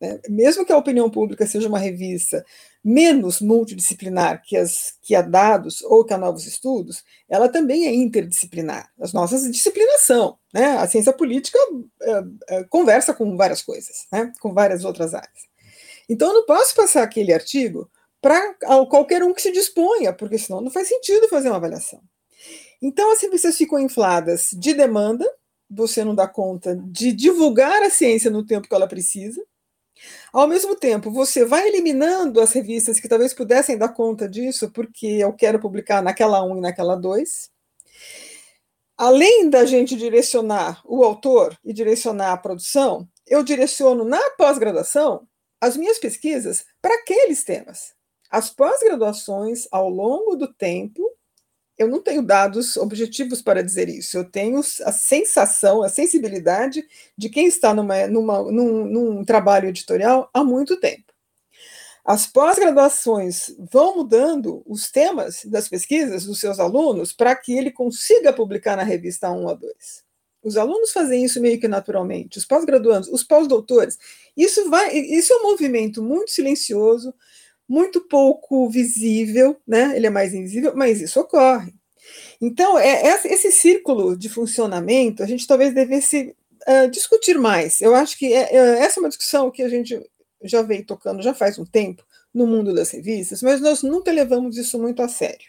[0.01, 0.19] Né?
[0.27, 2.43] Mesmo que a opinião pública seja uma revista
[2.83, 7.93] menos multidisciplinar que, as, que a Dados ou que a Novos Estudos, ela também é
[7.93, 8.89] interdisciplinar.
[8.99, 10.35] As nossas disciplinas são.
[10.51, 10.65] Né?
[10.77, 11.59] A ciência política
[12.01, 14.33] é, é, conversa com várias coisas, né?
[14.39, 15.47] com várias outras áreas.
[16.09, 17.87] Então, eu não posso passar aquele artigo
[18.21, 18.55] para
[18.89, 22.01] qualquer um que se disponha, porque senão não faz sentido fazer uma avaliação.
[22.81, 25.25] Então, as revistas ficam infladas de demanda,
[25.69, 29.41] você não dá conta de divulgar a ciência no tempo que ela precisa,
[30.31, 35.05] ao mesmo tempo, você vai eliminando as revistas que talvez pudessem dar conta disso, porque
[35.05, 37.49] eu quero publicar naquela 1 e naquela 2.
[38.97, 45.27] Além da gente direcionar o autor e direcionar a produção, eu direciono na pós-graduação
[45.61, 47.93] as minhas pesquisas para aqueles temas.
[48.29, 51.01] As pós-graduações, ao longo do tempo,
[51.77, 54.17] eu não tenho dados objetivos para dizer isso.
[54.17, 56.85] Eu tenho a sensação, a sensibilidade
[57.17, 61.09] de quem está numa, numa, num, num trabalho editorial há muito tempo.
[62.05, 68.33] As pós-graduações vão mudando os temas das pesquisas dos seus alunos para que ele consiga
[68.33, 69.73] publicar na revista 1 a 2.
[70.41, 73.97] Os alunos fazem isso meio que naturalmente, os pós-graduandos, os pós-doutores.
[74.35, 77.13] Isso vai, isso é um movimento muito silencioso,
[77.69, 79.95] muito pouco visível, né?
[79.95, 81.71] Ele é mais invisível, mas isso ocorre.
[82.41, 86.35] Então, é, é esse círculo de funcionamento, a gente talvez devesse
[86.67, 87.79] uh, discutir mais.
[87.79, 90.01] Eu acho que é, é, essa é uma discussão que a gente
[90.43, 92.03] já veio tocando já faz um tempo
[92.33, 95.47] no mundo das revistas, mas nós nunca levamos isso muito a sério.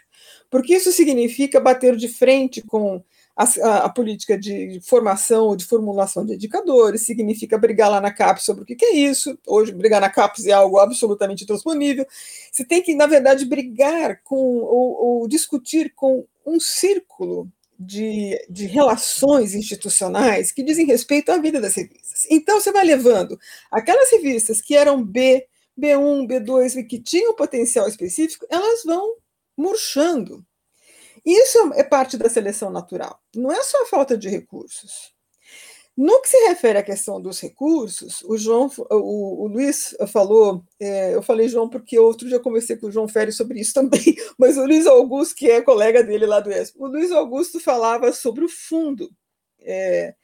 [0.51, 3.03] Porque isso significa bater de frente com
[3.41, 8.45] a, a, política de formação ou de formulação de indicadores, significa brigar lá na CAPES
[8.45, 9.39] sobre o que, que é isso.
[9.47, 12.07] Hoje, brigar na CAPES é algo absolutamente transponível.
[12.53, 18.67] Você tem que, na verdade, brigar com ou, ou discutir com um círculo de, de,
[18.67, 22.27] relações institucionais que dizem respeito à vida das revistas.
[22.31, 23.39] Então, você vai levando
[23.71, 25.47] aquelas revistas que eram B,
[25.81, 29.15] B1, B2 e que tinham potencial específico, elas vão
[29.57, 30.45] murchando.
[31.25, 35.13] Isso é parte da seleção natural, não é só a falta de recursos.
[35.97, 41.15] No que se refere à questão dos recursos, o João, o, o Luiz falou, é,
[41.15, 44.57] eu falei João porque outro dia conversei com o João Ferri sobre isso também, mas
[44.57, 48.45] o Luiz Augusto, que é colega dele lá do ESP, o Luiz Augusto falava sobre
[48.45, 49.11] o fundo,
[49.61, 50.15] é,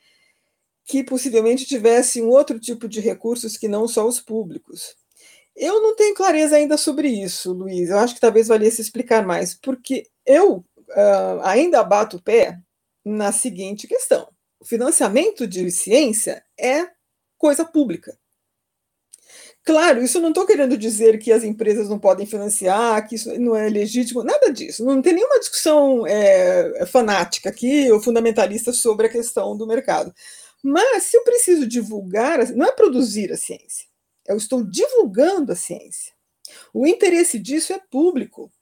[0.86, 4.96] que possivelmente tivesse um outro tipo de recursos que não só os públicos.
[5.54, 7.90] Eu não tenho clareza ainda sobre isso, Luiz.
[7.90, 12.58] Eu acho que talvez valesse explicar mais, porque eu uh, ainda bato o pé
[13.04, 14.28] na seguinte questão:
[14.60, 16.88] o financiamento de ciência é
[17.38, 18.16] coisa pública.
[19.64, 23.56] Claro, isso não estou querendo dizer que as empresas não podem financiar, que isso não
[23.56, 24.84] é legítimo, nada disso.
[24.84, 30.14] Não tem nenhuma discussão é, fanática aqui ou fundamentalista sobre a questão do mercado.
[30.62, 33.86] Mas se eu preciso divulgar, não é produzir a ciência,
[34.28, 36.12] eu estou divulgando a ciência.
[36.72, 38.52] O interesse disso é público.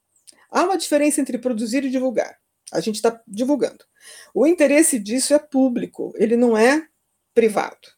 [0.55, 2.39] Há uma diferença entre produzir e divulgar.
[2.73, 3.85] A gente está divulgando.
[4.33, 6.87] O interesse disso é público, ele não é
[7.35, 7.89] privado.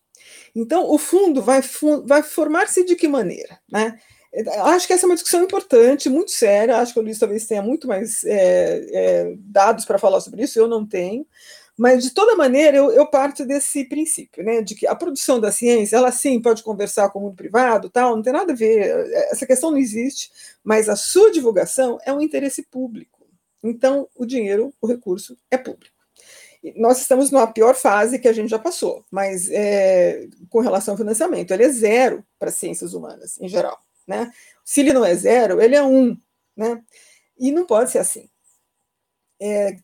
[0.55, 1.61] Então, o fundo vai,
[2.07, 3.61] vai formar-se de que maneira?
[3.71, 3.99] Né?
[4.65, 6.79] Acho que essa é uma discussão importante, muito séria.
[6.79, 10.59] Acho que o Luiz talvez tenha muito mais é, é, dados para falar sobre isso,
[10.59, 11.27] eu não tenho.
[11.77, 15.53] Mas, de toda maneira, eu, eu, parto desse princípio, né, de que a produção da
[15.53, 19.13] ciência, ela sim pode conversar com o mundo privado, tal, não tem nada a ver,
[19.31, 20.31] essa questão não existe,
[20.65, 23.27] mas a sua divulgação é um interesse público.
[23.63, 25.95] Então, o dinheiro, o recurso é público.
[26.77, 30.99] Nós estamos numa pior fase que a gente já passou, mas é, com relação ao
[30.99, 33.79] financiamento, ele é zero para ciências humanas, em geral.
[34.07, 34.31] Né?
[34.65, 36.17] Se ele não é zero, ele é um.
[36.57, 36.83] Né?
[37.39, 38.29] E não pode ser assim
[39.41, 39.77] é,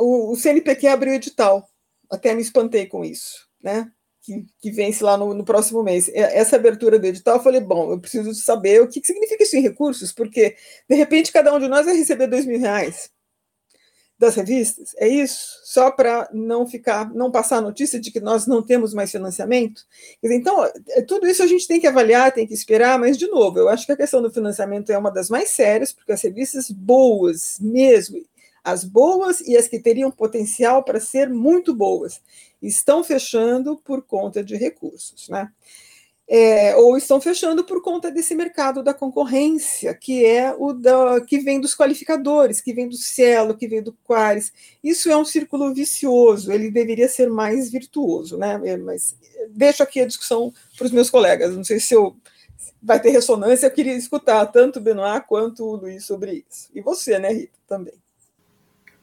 [0.00, 1.68] o, o CNPq abriu edital,
[2.10, 3.90] até me espantei com isso, né?
[4.22, 6.10] Que, que vence lá no, no, próximo mês.
[6.12, 9.56] Essa abertura do edital, eu falei, bom, eu preciso saber o que, que significa isso
[9.56, 10.56] em recursos, porque,
[10.88, 13.10] de repente, cada um de nós vai receber dois mil reais.
[14.18, 14.94] das revistas?
[14.98, 15.60] É isso?
[15.64, 19.86] Só para não ficar, não passar a notícia de que nós não temos mais financiamento?
[20.22, 23.58] Então, é, tudo isso a gente tem que avaliar, tem que esperar, mas, de novo,
[23.58, 26.70] eu acho que a questão do financiamento é uma das mais sérias, porque as revistas
[26.70, 28.18] boas, mesmo,
[28.64, 32.20] as boas e as que teriam potencial para ser muito boas,
[32.60, 35.50] estão fechando por conta de recursos, né?
[36.32, 41.40] é, ou estão fechando por conta desse mercado da concorrência, que é o da, que
[41.40, 44.52] vem dos qualificadores, que vem do Cielo, que vem do Qualis.
[44.82, 48.60] Isso é um círculo vicioso, ele deveria ser mais virtuoso, né?
[48.64, 49.16] É, mas
[49.48, 52.16] deixo aqui a discussão para os meus colegas, não sei se eu
[52.80, 56.70] vai ter ressonância, eu queria escutar tanto o Benoit quanto o Luiz sobre isso.
[56.72, 57.94] E você, né, Rita, também.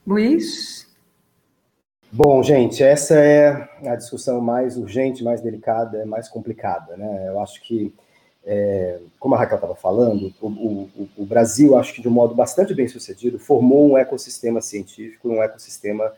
[0.08, 0.88] Luiz?
[2.10, 6.96] Bom, gente, essa é a discussão mais urgente, mais delicada, mais complicada.
[6.96, 7.26] Né?
[7.28, 7.94] Eu acho que,
[8.46, 12.34] é, como a Raquel estava falando, o, o, o, Brasil, acho que de um modo
[12.34, 16.14] bastante bem sucedido, formou um ecossistema científico, um ecossistema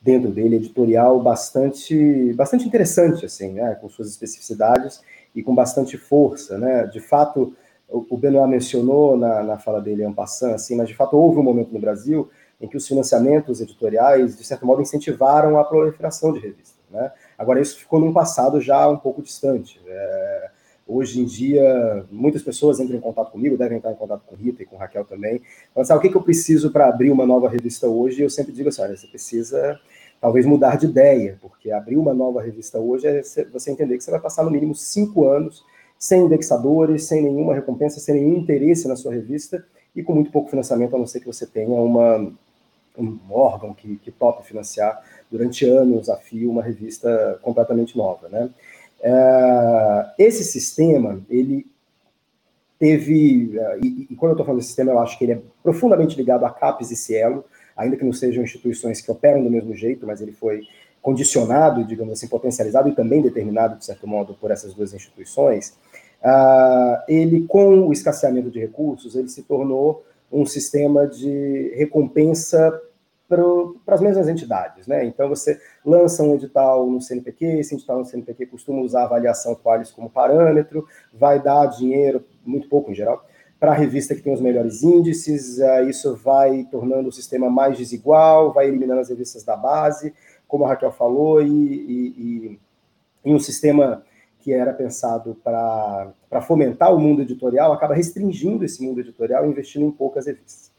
[0.00, 3.76] dentro dele editorial bastante, bastante interessante, assim, né?
[3.80, 5.02] com suas especificidades
[5.34, 6.56] e com bastante força.
[6.58, 6.86] Né?
[6.86, 7.56] De fato,
[7.88, 11.42] o, Benoit mencionou na, na fala dele, en passant, assim, mas de fato houve um
[11.42, 12.30] momento no Brasil
[12.62, 16.80] em que os financiamentos editoriais, de certo modo, incentivaram a proliferação de revistas.
[16.88, 17.10] Né?
[17.36, 19.80] Agora, isso ficou num passado já um pouco distante.
[19.84, 20.50] É,
[20.86, 24.62] hoje em dia, muitas pessoas entram em contato comigo, devem entrar em contato com Rita
[24.62, 25.42] e com Raquel também.
[25.72, 28.22] Então, sabe, o que, que eu preciso para abrir uma nova revista hoje?
[28.22, 29.80] Eu sempre digo assim, olha, você precisa
[30.20, 33.22] talvez mudar de ideia, porque abrir uma nova revista hoje é
[33.52, 35.64] você entender que você vai passar no mínimo cinco anos
[35.98, 39.64] sem indexadores, sem nenhuma recompensa, sem nenhum interesse na sua revista
[39.94, 42.32] e com muito pouco financiamento, a não ser que você tenha uma,
[42.98, 44.12] um órgão que, que
[44.44, 48.50] financiar durante anos a fio uma revista completamente nova, né?
[49.02, 51.66] É, esse sistema, ele
[52.78, 55.42] teve, é, e, e quando eu estou falando desse sistema, eu acho que ele é
[55.62, 57.44] profundamente ligado a CAPES e Cielo,
[57.76, 60.62] ainda que não sejam instituições que operam do mesmo jeito, mas ele foi
[61.00, 65.76] condicionado, digamos assim, potencializado e também determinado, de certo modo, por essas duas instituições,
[66.22, 72.80] uh, ele, com o escasseamento de recursos, ele se tornou um sistema de recompensa
[73.28, 74.86] para as mesmas entidades.
[74.86, 75.04] Né?
[75.04, 79.54] Então, você lança um edital no CNPq, esse edital no CNPq costuma usar a avaliação
[79.54, 83.24] Qualis como parâmetro, vai dar dinheiro, muito pouco em geral,
[83.58, 87.78] para a revista que tem os melhores índices, uh, isso vai tornando o sistema mais
[87.78, 90.12] desigual, vai eliminando as revistas da base,
[90.48, 92.60] como a Raquel falou, e, e, e,
[93.24, 94.04] e um sistema
[94.42, 99.90] que era pensado para fomentar o mundo editorial, acaba restringindo esse mundo editorial investindo em
[99.90, 100.72] poucas revistas.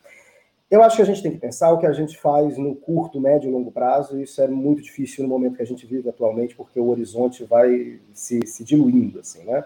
[0.69, 3.21] Eu acho que a gente tem que pensar o que a gente faz no curto,
[3.21, 6.09] médio e longo prazo, e isso é muito difícil no momento que a gente vive
[6.09, 9.63] atualmente, porque o horizonte vai se, se diluindo, assim, né?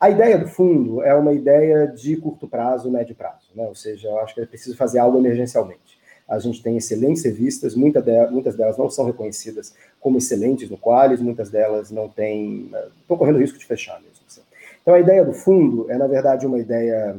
[0.00, 3.66] A ideia do fundo é uma ideia de curto prazo, médio prazo, né?
[3.66, 5.98] Ou seja, eu acho que é preciso fazer algo emergencialmente.
[6.28, 10.78] A gente tem excelentes revistas, muita de, muitas delas não são reconhecidas como excelentes no
[10.78, 12.70] Qualis, muitas delas não têm,
[13.00, 14.24] estão correndo risco de fechar mesmo.
[14.26, 14.40] Assim.
[14.80, 17.16] Então a ideia do fundo é, na verdade, uma ideia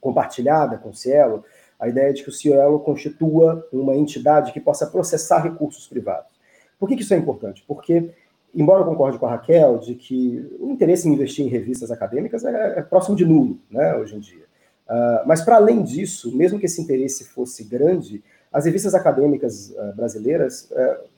[0.00, 1.44] compartilhada com o Cielo,
[1.78, 6.38] a ideia de que o Cielo constitua uma entidade que possa processar recursos privados.
[6.78, 7.64] Por que, que isso é importante?
[7.66, 8.10] Porque,
[8.54, 12.44] embora eu concorde com a Raquel de que o interesse em investir em revistas acadêmicas
[12.44, 14.47] é, é próximo de nulo, né, hoje em dia.
[14.88, 19.94] Uh, mas, para além disso, mesmo que esse interesse fosse grande, as revistas acadêmicas uh,
[19.94, 21.08] brasileiras uh,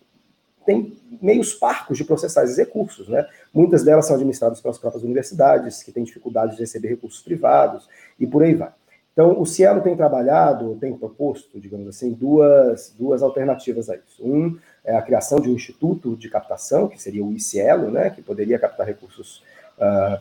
[0.66, 3.08] têm meios parcos de processar esses recursos.
[3.08, 3.24] Né?
[3.54, 7.88] Muitas delas são administradas pelas próprias universidades, que têm dificuldade de receber recursos privados,
[8.18, 8.72] e por aí vai.
[9.12, 14.24] Então, o Cielo tem trabalhado, tem proposto, digamos assim, duas, duas alternativas a isso.
[14.24, 18.22] Um é a criação de um instituto de captação, que seria o ICIELO, né, que
[18.22, 19.42] poderia captar recursos uh,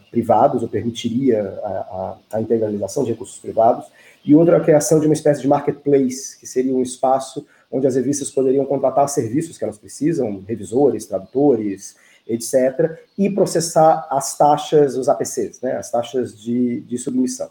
[0.10, 3.86] privados, ou permitiria a, a, a, integralização de recursos privados,
[4.24, 7.96] e outra a criação de uma espécie de marketplace, que seria um espaço onde as
[7.96, 11.96] revistas poderiam contratar serviços que elas precisam, revisores, tradutores,
[12.28, 17.50] etc., e processar as taxas, os APCs, né, as taxas de, de submissão.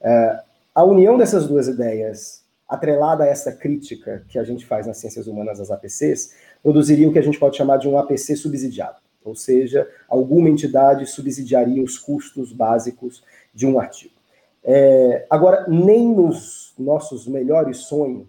[0.00, 0.38] Uh,
[0.74, 5.26] a união dessas duas ideias, atrelada a essa crítica que a gente faz nas ciências
[5.26, 8.96] humanas às APCs, produziria o que a gente pode chamar de um APC subsidiado
[9.28, 13.22] ou seja, alguma entidade subsidiaria os custos básicos
[13.54, 14.14] de um artigo.
[14.64, 18.26] É, agora, nem nos nossos melhores sonhos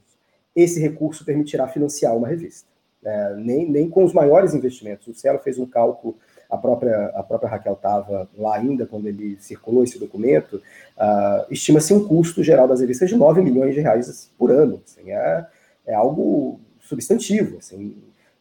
[0.55, 2.67] esse recurso permitirá financiar uma revista,
[3.03, 5.07] é, nem, nem com os maiores investimentos.
[5.07, 6.17] O Cielo fez um cálculo,
[6.49, 11.93] a própria, a própria Raquel estava lá ainda quando ele circulou esse documento, uh, estima-se
[11.93, 14.81] um custo geral das revistas de 9 milhões de reais por ano.
[14.83, 15.45] Assim, é,
[15.85, 17.59] é algo substantivo.
[17.59, 17.95] Assim,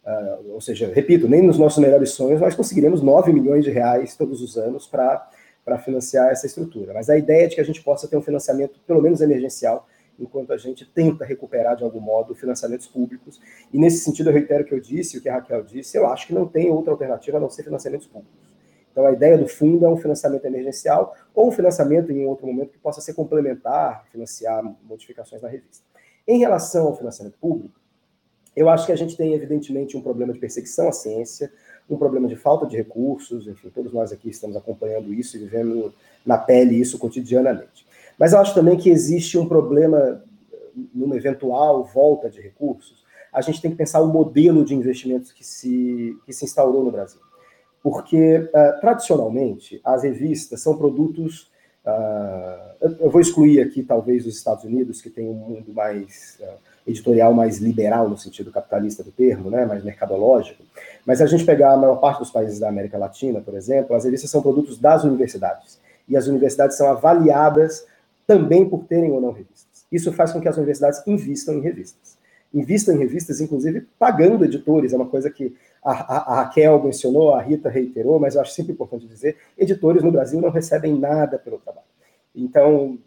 [0.09, 4.17] Uh, ou seja, repito, nem nos nossos melhores sonhos nós conseguiremos 9 milhões de reais
[4.17, 6.95] todos os anos para financiar essa estrutura.
[6.95, 9.87] Mas a ideia é de que a gente possa ter um financiamento, pelo menos emergencial,
[10.19, 13.39] enquanto a gente tenta recuperar de algum modo financiamentos públicos.
[13.71, 16.07] E nesse sentido, eu reitero o que eu disse, o que a Raquel disse, eu
[16.07, 18.49] acho que não tem outra alternativa a não ser financiamentos públicos.
[18.91, 22.71] Então, a ideia do fundo é um financiamento emergencial ou um financiamento em outro momento
[22.71, 25.85] que possa ser complementar, financiar modificações na revista.
[26.27, 27.79] Em relação ao financiamento público,
[28.59, 31.51] eu acho que a gente tem, evidentemente, um problema de perseguição à ciência,
[31.89, 35.95] um problema de falta de recursos, enfim, todos nós aqui estamos acompanhando isso e vivendo
[36.27, 37.87] na pele isso cotidianamente.
[38.19, 40.23] Mas eu acho também que existe um problema
[40.95, 43.05] numa eventual volta de recursos.
[43.33, 46.91] A gente tem que pensar o modelo de investimentos que se, que se instaurou no
[46.91, 47.21] Brasil.
[47.83, 51.51] Porque, uh, tradicionalmente, as revistas são produtos.
[51.87, 56.39] Uh, eu vou excluir aqui, talvez, os Estados Unidos, que tem um mundo mais.
[56.41, 60.63] Uh, editorial mais liberal, no sentido capitalista do termo, né, mais mercadológico.
[61.05, 63.95] Mas se a gente pegar a maior parte dos países da América Latina, por exemplo,
[63.95, 65.79] as revistas são produtos das universidades.
[66.09, 67.87] E as universidades são avaliadas
[68.27, 69.87] também por terem ou não revistas.
[69.93, 72.17] Isso faz com que as universidades invistam em revistas.
[72.53, 75.55] Invistam em revistas, inclusive pagando editores, é uma coisa que
[75.85, 80.11] a, a, Raquel mencionou, a Rita reiterou, mas eu acho sempre importante dizer: editores no
[80.11, 81.87] Brasil não recebem nada pelo trabalho.
[82.35, 82.99] Então,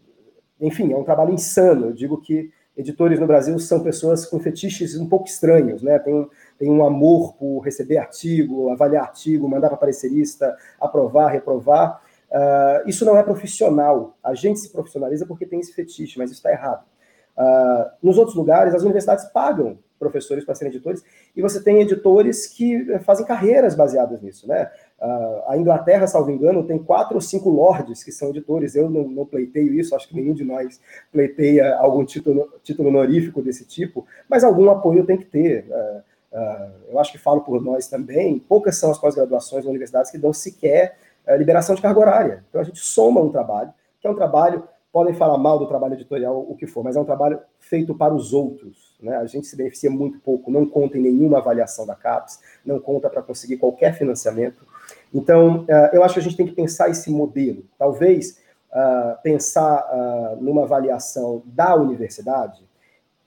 [0.60, 1.86] enfim, é um trabalho insano.
[1.86, 2.52] Eu digo que
[2.82, 5.98] editores no Brasil são pessoas com fetiches um pouco estranhos, né?
[5.98, 6.28] Tem,
[6.58, 12.02] tem um amor por receber artigo, avaliar artigo, mandar para parecerista, aprovar, reprovar.
[12.30, 14.16] Uh, isso não é profissional.
[14.22, 16.84] A gente se profissionaliza porque tem esse fetiche, mas isso está errado.
[17.36, 21.04] Uh, nos outros lugares, as universidades pagam professores para serem editores,
[21.36, 24.68] e você tem editores que fazem carreiras baseadas nisso, né?
[25.48, 28.76] A Inglaterra, salvo engano, tem quatro ou cinco lords que são editores.
[28.76, 30.80] Eu não, não pleiteio isso, acho que nenhum de nós
[31.10, 35.66] pleiteia algum título, título honorífico desse tipo, mas algum apoio tem que ter.
[35.68, 40.10] Uh, uh, eu acho que falo por nós também, poucas são as pós-graduações nas universidades
[40.10, 40.96] que dão sequer
[41.36, 42.44] liberação de carga horária.
[42.48, 45.94] Então a gente soma um trabalho, que é um trabalho, podem falar mal do trabalho
[45.94, 48.91] editorial, o que for, mas é um trabalho feito para os outros.
[49.02, 49.16] Né?
[49.16, 53.10] A gente se beneficia muito pouco, não conta em nenhuma avaliação da CAPES, não conta
[53.10, 54.64] para conseguir qualquer financiamento.
[55.12, 57.64] Então, uh, eu acho que a gente tem que pensar esse modelo.
[57.76, 58.38] Talvez
[58.70, 62.62] uh, pensar uh, numa avaliação da universidade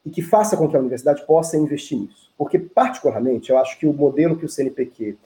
[0.05, 2.31] e que faça com que a universidade possa investir nisso.
[2.37, 5.17] Porque, particularmente, eu acho que o modelo que o CNPq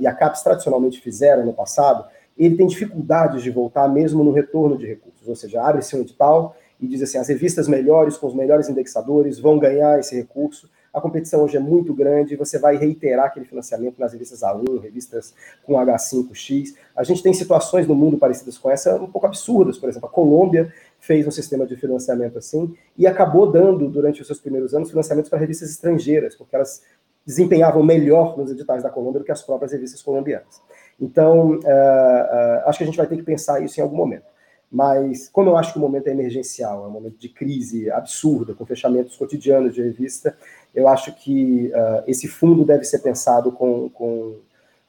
[0.00, 2.04] e a CAPES tradicionalmente fizeram no passado,
[2.36, 5.28] ele tem dificuldades de voltar mesmo no retorno de recursos.
[5.28, 9.38] Ou seja, abre-se um edital e diz assim, as revistas melhores, com os melhores indexadores,
[9.38, 13.98] vão ganhar esse recurso, a competição hoje é muito grande, você vai reiterar aquele financiamento
[13.98, 15.32] nas revistas A1, revistas
[15.64, 16.74] com H5X.
[16.94, 19.78] A gente tem situações no mundo parecidas com essa, um pouco absurdas.
[19.78, 24.26] Por exemplo, a Colômbia fez um sistema de financiamento assim e acabou dando, durante os
[24.26, 26.82] seus primeiros anos, financiamentos para revistas estrangeiras, porque elas
[27.24, 30.60] desempenhavam melhor nos editais da Colômbia do que as próprias revistas colombianas.
[31.00, 34.31] Então, uh, uh, acho que a gente vai ter que pensar isso em algum momento.
[34.72, 38.54] Mas, como eu acho que o momento é emergencial, é um momento de crise absurda,
[38.54, 40.34] com fechamentos cotidianos de revista,
[40.74, 44.36] eu acho que uh, esse fundo deve ser pensado com, com,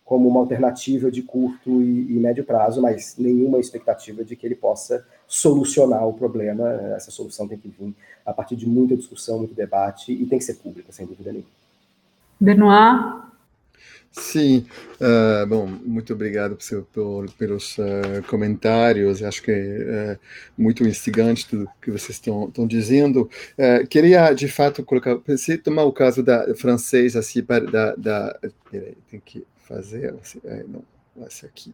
[0.05, 4.55] como uma alternativa de curto e, e, médio prazo, mas nenhuma expectativa de que ele
[4.55, 6.69] possa solucionar o problema.
[6.95, 7.93] Essa solução tem que vir
[8.25, 11.51] a partir de muita discussão, muito debate, e tem que ser pública, sem dúvida nenhuma.
[12.39, 13.32] Benoit,
[14.15, 14.67] Sim,
[15.01, 19.23] uh, bom, muito obrigado por, por, pelos uh, comentários.
[19.23, 20.19] Acho que é uh,
[20.55, 23.27] muito instigante tudo que vocês estão, dizendo.
[23.89, 28.95] queria, de fato, colocar, se tomar o caso da francês, assim, para, da, da peraí,
[29.09, 30.83] tem que fazer, assim, não,
[31.25, 31.73] essa aqui,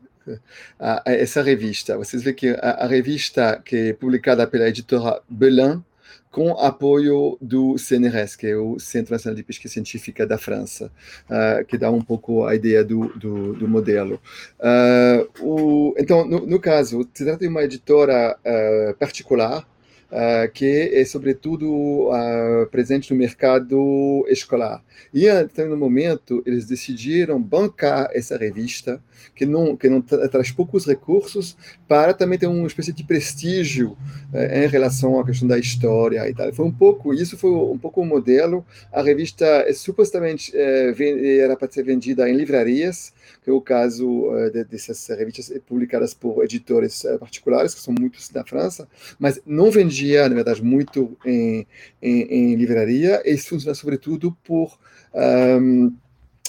[1.05, 1.97] essa revista.
[1.97, 5.83] Vocês veem que a, a revista que é publicada pela editora Belin,
[6.31, 10.91] com apoio do CNRS, que é o Centro Nacional de Pesquisa Científica da França,
[11.29, 14.21] uh, que dá um pouco a ideia do, do, do modelo.
[14.59, 19.67] Uh, o, então, no, no, caso, se trata de uma editora uh, particular,
[20.11, 24.83] uh, que é sobretudo uh, presente no mercado escolar.
[25.13, 29.01] E até no momento eles decidiram bancar essa revista
[29.35, 31.57] que não que não tra traz poucos recursos
[31.87, 33.97] para também ter uma espécie de prestígio
[34.33, 36.51] uh, em relação à questão da história e tal.
[36.53, 38.65] Foi um pouco isso foi um pouco o modelo.
[38.91, 40.93] A revista é supostamente eh,
[41.39, 46.13] era para ser vendida em livrarias que é o caso uh, de, dessas revistas publicadas
[46.13, 48.87] por editores uh, particulares, que são muitos na França,
[49.17, 51.65] mas não vendia, na verdade, muito em,
[52.01, 54.77] em, em livraria, e isso funciona sobretudo por.
[55.13, 55.91] Um,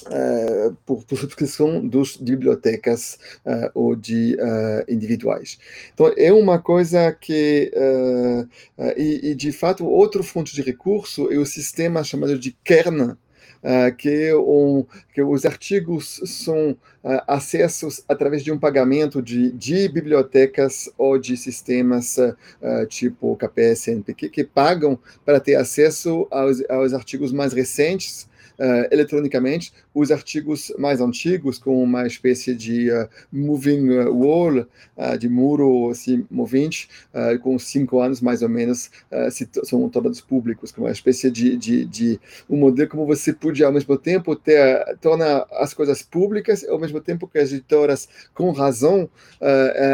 [0.06, 5.58] uh, por, por, subscrição dos, de bibliotecas uh, ou de uh, individuais.
[5.92, 7.70] Então, é uma coisa que,
[8.96, 13.16] e, e, de fato, outro fonte de recurso é o sistema chamado de Kern,
[13.98, 16.70] que, um, que os artigos são
[17.04, 23.88] uh, acessos através de um pagamento de, de bibliotecas ou de sistemas uh, tipo KPS,
[23.88, 28.28] NPQ, que pagam para ter acesso aos, aos artigos mais recentes
[28.58, 35.28] uh, eletronicamente os artigos mais antigos, com uma espécie de uh, moving wall, uh, de
[35.28, 36.88] muro assim, movente,
[37.42, 38.90] com cinco anos mais ou menos,
[39.30, 43.66] se, são todos públicos, com uma espécie de, de, de, um modelo como você podia
[43.66, 48.50] ao mesmo tempo ter, torna as coisas públicas, ao mesmo tempo que as editoras, com
[48.50, 49.08] razão,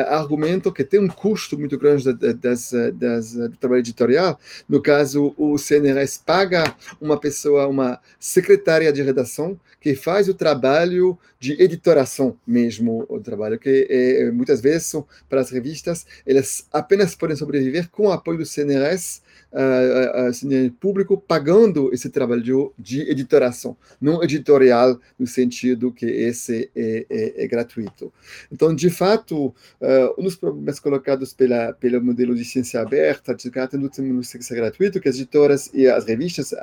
[0.09, 4.39] argumentam que tem um custo muito grande das, das, do trabalho editorial.
[4.69, 11.19] No caso, o CNRS paga uma pessoa, uma secretária de redação que faz o trabalho
[11.39, 17.15] de editoração mesmo, o trabalho que é, muitas vezes são para as revistas, elas apenas
[17.15, 23.77] podem sobreviver com o apoio do CNRS uh, uh, público pagando esse trabalho de, editoração,
[24.01, 28.13] não editorial no sentido que esse é, é, é gratuito.
[28.51, 33.51] Então, de fato, uh, um dos problemas colocados pela, pelo modelo de ciência aberta, de
[33.51, 36.55] caráter do ser gratuito, que as editoras e as revistas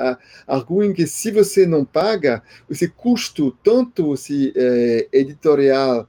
[0.47, 4.53] arguem que se você não paga, esse custo, tanto se
[5.11, 6.07] editorial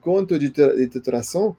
[0.00, 1.56] quanto de editoração,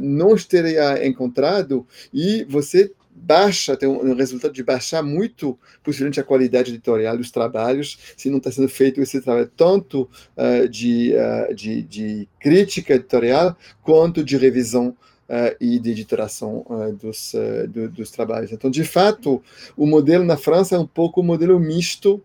[0.00, 6.70] não estaria encontrado e você baixa, tem um, resultado de baixar muito, possivelmente, a qualidade
[6.70, 11.82] editorial dos trabalhos, se não está sendo feito esse trabalho tanto uh, de, uh, de,
[11.82, 14.88] de, crítica editorial quanto de revisão
[15.28, 16.64] uh, e de editoração
[17.00, 17.34] dos,
[17.68, 18.52] do, dos trabalhos.
[18.52, 19.42] Então, de fato,
[19.76, 22.22] o modelo na França é um pouco um modelo misto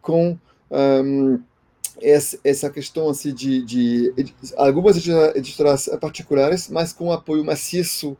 [0.00, 0.38] com
[0.70, 1.38] um,
[2.00, 4.96] essa questão assim, de, de, de algumas
[5.36, 8.16] editoras particulares, mas com apoio maciço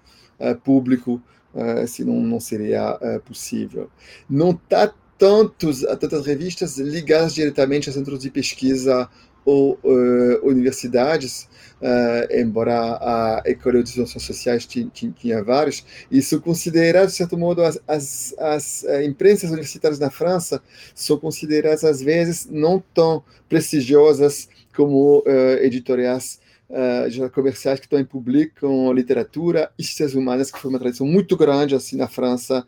[0.63, 1.23] público
[1.55, 3.91] uh, senão não seria uh, possível.
[4.29, 9.09] Não está tantos, tantas revistas ligadas diretamente a centros de pesquisa
[9.45, 11.49] ou uh, universidades,
[11.81, 17.63] uh, embora a École de Ciências Sociais tinha, tinha vários, isso considerado, de certo modo,
[17.63, 20.63] as, as, as imprensas universitárias na França
[20.95, 26.41] são consideradas, às vezes, não tão prestigiosas como uh, editoriais
[26.73, 31.75] uh, comerciais que também publicam literatura e ciências humanas, que foi uma tradição muito grande
[31.75, 32.67] assim na França,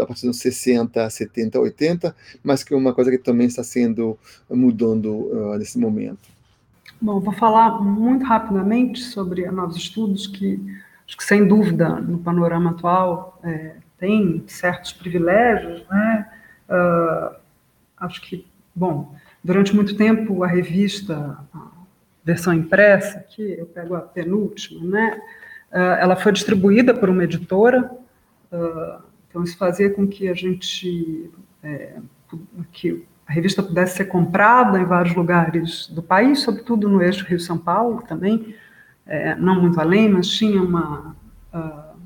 [0.00, 4.18] a partir dos 60, 70, 80, mas que é uma coisa que também está sendo
[4.48, 6.28] mudando uh, nesse momento.
[7.00, 10.60] Bom, vou falar muito rapidamente sobre novos estudos que,
[11.06, 16.30] acho que sem dúvida, no panorama atual, é, tem certos privilégios, né?
[16.68, 17.36] Uh,
[17.96, 21.38] acho que, bom, durante muito tempo a revista
[22.24, 25.20] versão impressa, aqui eu pego a penúltima, né?
[25.72, 27.90] Ah, ela foi distribuída por uma editora,
[28.52, 31.30] ah, então isso fazia com que a gente,
[31.62, 31.96] é,
[32.72, 37.56] que a revista pudesse ser comprada em vários lugares do país, sobretudo no eixo Rio-São
[37.56, 38.56] Paulo também,
[39.06, 41.16] é, não muito além, mas tinha uma,
[41.54, 41.96] uh,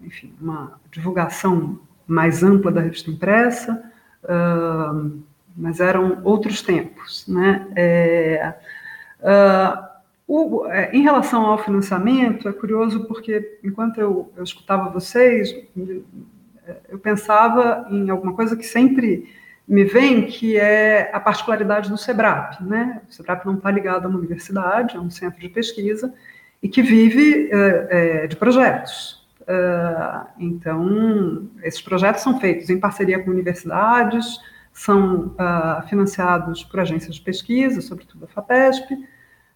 [0.00, 3.82] enfim, uma divulgação mais ampla da revista impressa,
[4.24, 5.22] uh,
[5.56, 7.66] mas eram outros tempos, né?
[7.76, 8.54] É,
[9.22, 9.90] Uh,
[10.26, 15.52] o, é, em relação ao financiamento, é curioso porque, enquanto eu, eu escutava vocês,
[16.88, 19.28] eu pensava em alguma coisa que sempre
[19.66, 22.60] me vem, que é a particularidade do SEBRAP.
[22.60, 23.00] Né?
[23.08, 26.12] O SEBRAP não está ligado a uma universidade, é um centro de pesquisa,
[26.62, 29.26] e que vive é, é, de projetos.
[29.42, 34.38] Uh, então, esses projetos são feitos em parceria com universidades,
[34.72, 38.96] são uh, financiados por agências de pesquisa, sobretudo a FAPESP,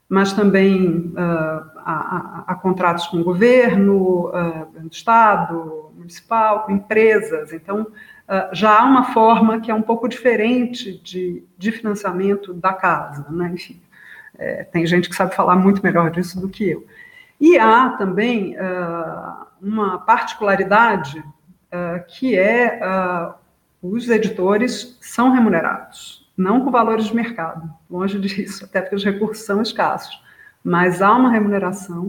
[0.09, 7.53] mas também uh, há, contratos com o governo, uh, do Estado, municipal, com empresas.
[7.53, 12.73] Então, uh, já há uma forma que é um pouco diferente de, de financiamento da
[12.73, 13.27] casa.
[13.31, 13.51] Né?
[13.55, 13.81] Enfim,
[14.39, 16.87] é, tem gente que sabe falar muito melhor disso do que eu.
[17.41, 18.57] E há também
[19.61, 21.23] uma particularidade
[22.09, 22.79] que é
[23.87, 29.45] os editores são remunerados, não com valores de mercado, longe disso, até porque os recursos
[29.45, 30.23] são escassos,
[30.65, 32.07] mas há uma remuneração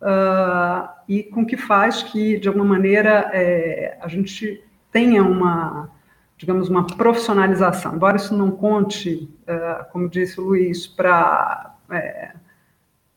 [0.00, 4.62] uh, e com que faz que, de alguma maneira, é, a gente
[4.92, 5.90] tenha uma,
[6.38, 7.96] digamos, uma profissionalização.
[7.96, 12.34] Embora isso não conte, uh, como disse o Luiz, para é,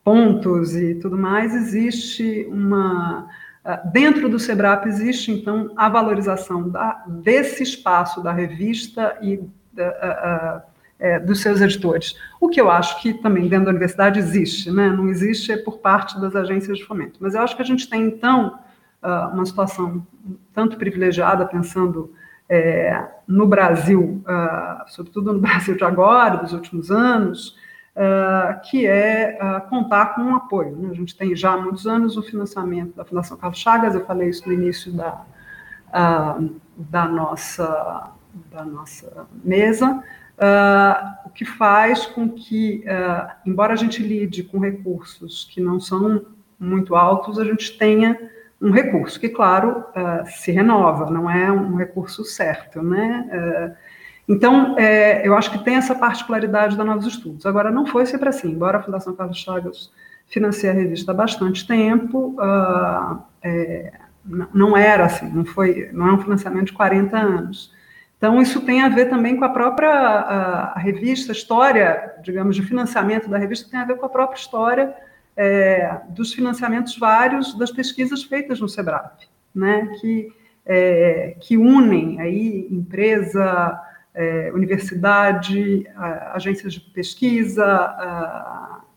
[0.03, 3.30] pontos e tudo mais, existe uma
[3.78, 9.40] dentro do SEBRAP existe, então, a valorização da, desse espaço da revista e
[9.74, 10.64] da,
[11.00, 12.16] é, dos seus editores.
[12.40, 14.90] O que eu acho que também dentro da universidade existe, né?
[14.90, 17.20] não existe por parte das agências de fomento.
[17.22, 18.60] Mas eu acho que a gente tem, então,
[19.02, 20.06] ah, uma situação
[20.54, 22.14] tanto privilegiada, pensando
[22.50, 27.56] é, no Brasil, uh, sobretudo no Brasil de agora, dos últimos anos,
[27.99, 30.76] uh, que é uh, contar com um apoio.
[30.77, 30.89] Né?
[30.89, 34.30] A gente tem já há muitos anos o financiamento da Fundação Carlos Chagas, eu falei
[34.30, 35.26] isso no início da,
[36.77, 38.11] da, nossa,
[38.51, 40.01] da nossa mesa,
[41.26, 42.85] o que faz com que,
[43.45, 46.26] embora a gente lide com recursos que não são
[46.57, 48.17] muito altos, a gente tenha
[48.61, 53.76] um recurso que, claro, uh, se renova, não é um recurso certo, né?
[54.30, 57.47] Então, é, eu acho que tem essa particularidade da Novos Estudos.
[57.47, 59.91] Agora, não foi sempre assim, embora a Fundação Carlos Chagas
[60.27, 63.91] financie a revista há bastante tempo, uh, é,
[64.53, 67.73] não era assim, não, foi, não é um financiamento de 40 anos.
[68.15, 72.56] Então, isso tem a ver também com a própria a, a revista, a história, digamos,
[72.56, 74.93] de financiamento da revista tem a ver com a própria história
[75.35, 79.22] é, dos financiamentos vários das pesquisas feitas no SEBRAP,
[79.56, 80.31] né, que,
[80.65, 83.80] é, que unem aí empresa,
[84.20, 85.88] é, universidade,
[86.34, 87.96] agências de pesquisa,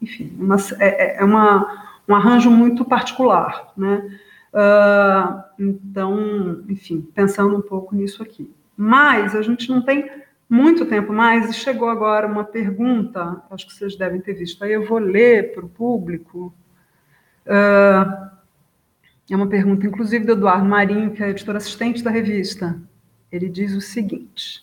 [0.00, 4.18] enfim, uma, é, é, é, uma, um arranjo muito particular, né?
[4.52, 8.52] Uh, então, enfim, pensando um pouco nisso aqui.
[8.76, 10.10] Mas a gente não tem
[10.50, 14.72] muito tempo mais, e chegou agora uma pergunta, acho que vocês devem ter visto, aí
[14.72, 16.52] eu vou ler para o público.
[17.46, 18.28] Uh,
[19.30, 22.76] é uma pergunta, inclusive, do Eduardo Marinho, que é editor assistente da revista.
[23.30, 24.62] Ele diz o seguinte: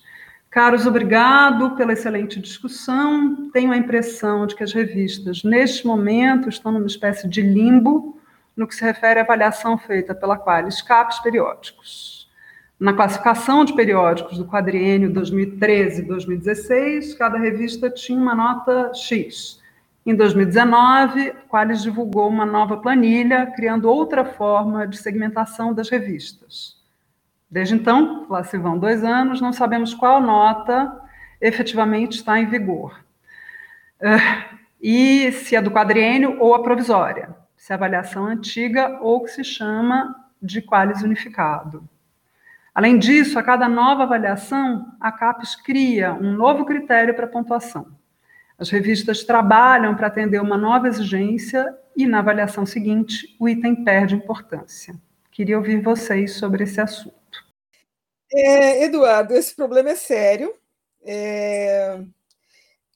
[0.49, 3.51] Caros, obrigado pela excelente discussão.
[3.51, 8.19] Tenho a impressão de que as revistas, neste momento, estão numa espécie de limbo
[8.57, 12.27] no que se refere à avaliação feita pela Qualis CAPES periódicos.
[12.79, 19.61] Na classificação de periódicos do quadriênio 2013-2016, cada revista tinha uma nota X.
[20.03, 26.78] Em 2019, Qualis divulgou uma nova planilha, criando outra forma de segmentação das revistas.
[27.49, 30.91] Desde então, lá se vão dois anos, não sabemos qual nota
[31.41, 33.03] efetivamente está em vigor.
[33.99, 39.31] Uh, e se é do quadriênio ou a provisória, se é avaliação antiga ou que
[39.31, 41.83] se chama de Qualis unificado.
[42.73, 47.87] Além disso, a cada nova avaliação, a CAPES cria um novo critério para pontuação.
[48.57, 51.65] As revistas trabalham para atender uma nova exigência
[51.95, 54.95] e, na avaliação seguinte, o item perde importância.
[55.31, 57.18] Queria ouvir vocês sobre esse assunto.
[58.31, 60.53] É, Eduardo, esse problema é sério.
[61.03, 61.99] É...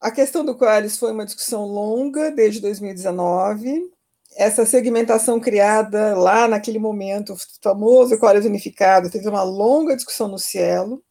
[0.02, 3.94] A questão do Qualis foi uma discussão longa desde 2019
[4.36, 10.40] essa segmentação criada lá naquele momento, o famoso Equários Unificado, teve uma longa discussão no
[10.40, 11.04] Cielo.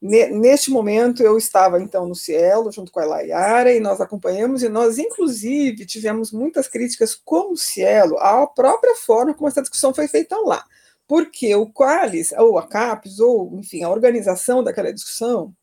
[0.00, 4.68] Neste momento, eu estava, então, no Cielo, junto com a Laiara, e nós acompanhamos, e
[4.68, 10.36] nós, inclusive, tivemos muitas críticas como Cielo, à própria forma como essa discussão foi feita
[10.36, 10.64] lá.
[11.06, 15.54] Porque o Qualis, ou a CAPES, ou, enfim, a organização daquela discussão,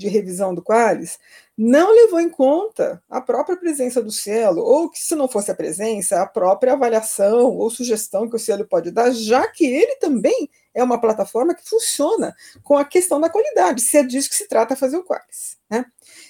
[0.00, 1.18] de revisão do Qualis,
[1.56, 5.54] não levou em conta a própria presença do Cielo, ou que, se não fosse a
[5.54, 10.48] presença, a própria avaliação ou sugestão que o Cielo pode dar, já que ele também
[10.72, 12.34] é uma plataforma que funciona
[12.64, 15.58] com a questão da qualidade, se é disso que se trata fazer o Qualis.
[15.70, 15.84] Né?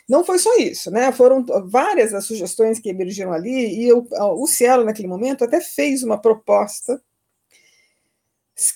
[0.08, 1.12] Não foi só isso, né?
[1.12, 6.02] foram várias as sugestões que emergiram ali, e eu, o Cielo, naquele momento, até fez
[6.02, 7.00] uma proposta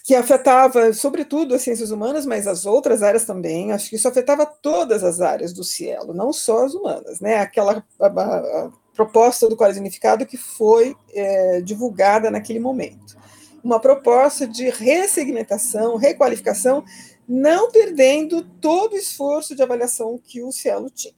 [0.03, 3.71] que afetava, sobretudo, as ciências humanas, mas as outras áreas também.
[3.71, 7.21] Acho que isso afetava todas as áreas do Cielo, não só as humanas.
[7.21, 7.37] Né?
[7.37, 13.17] Aquela a, a, proposta do quadro unificado que foi é, divulgada naquele momento.
[13.63, 16.85] Uma proposta de ressegmentação, requalificação,
[17.29, 21.15] não perdendo todo o esforço de avaliação que o Cielo tinha.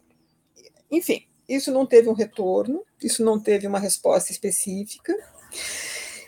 [0.91, 5.15] Enfim, isso não teve um retorno, isso não teve uma resposta específica.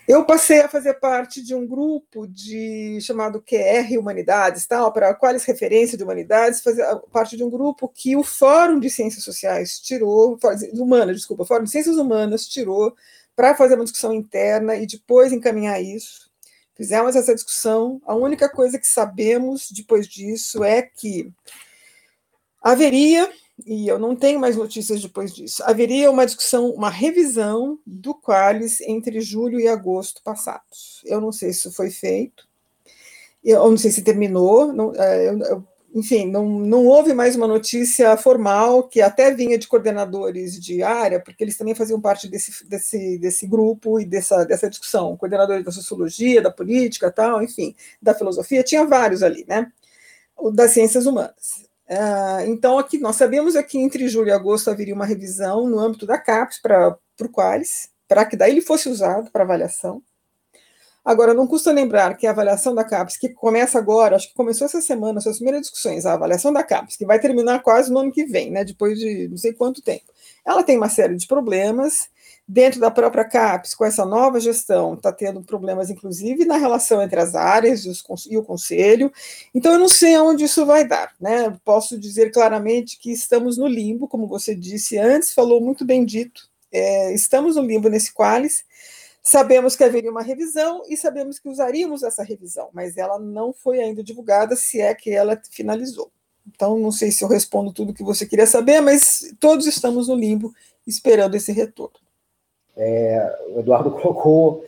[0.09, 5.44] Eu passei a fazer parte de um grupo de chamado QR Humanidades, tal, para quais
[5.44, 6.82] referência de humanidades, fazer
[7.12, 10.39] parte de um grupo que o Fórum de Ciências Sociais tirou,
[10.72, 12.97] humanas, desculpa, Fórum de Ciências Humanas tirou
[13.36, 16.30] para fazer uma discussão interna e depois encaminhar isso.
[16.74, 18.01] Fizemos essa discussão.
[18.06, 21.30] A única coisa que sabemos depois disso é que
[22.62, 23.30] haveria
[23.66, 25.62] e eu não tenho mais notícias depois disso.
[25.64, 31.02] Haveria uma discussão, uma revisão do Qualis entre julho e agosto passados.
[31.05, 32.47] Eu não sei se isso foi feito,
[33.44, 35.64] eu não sei se terminou, não, é, eu,
[35.94, 41.18] enfim, não, não houve mais uma notícia formal que até vinha de coordenadores de área,
[41.20, 45.72] porque eles também faziam parte desse, desse, desse grupo e dessa, dessa discussão, coordenadores da
[45.72, 49.72] sociologia, da política, tal, enfim, da filosofia, tinha vários ali, né?
[50.55, 51.68] Das ciências humanas.
[51.89, 56.05] Uh, então, aqui nós sabemos que entre julho e agosto haveria uma revisão no âmbito
[56.05, 60.02] da CAPES para o Qualis, para que daí ele fosse usado para avaliação.
[61.02, 64.66] Agora, não custa lembrar que a avaliação da CAPES, que começa agora, acho que começou
[64.66, 68.12] essa semana, suas primeiras discussões, a avaliação da CAPES, que vai terminar quase no ano
[68.12, 70.05] que vem, né, depois de não sei quanto tempo.
[70.44, 72.10] Ela tem uma série de problemas,
[72.49, 77.20] dentro da própria CAPES, com essa nova gestão, está tendo problemas, inclusive, na relação entre
[77.20, 79.12] as áreas e, o conselho.
[79.55, 81.12] Então, eu não sei aonde isso vai dar.
[81.20, 81.55] Né?
[81.62, 86.49] Posso dizer claramente que estamos no limbo, como você disse antes, falou muito bem dito.
[86.73, 88.65] É, estamos no limbo nesse qualis.
[89.23, 93.79] Sabemos que haveria uma revisão e sabemos que usaríamos essa revisão, mas ela não foi
[93.79, 96.11] ainda divulgada, se é que ela finalizou.
[96.47, 100.15] Então, não sei se eu respondo tudo que você queria saber, mas todos estamos no
[100.15, 100.55] limbo
[100.87, 102.07] esperando esse retorno.
[102.79, 104.65] É, o Eduardo colocou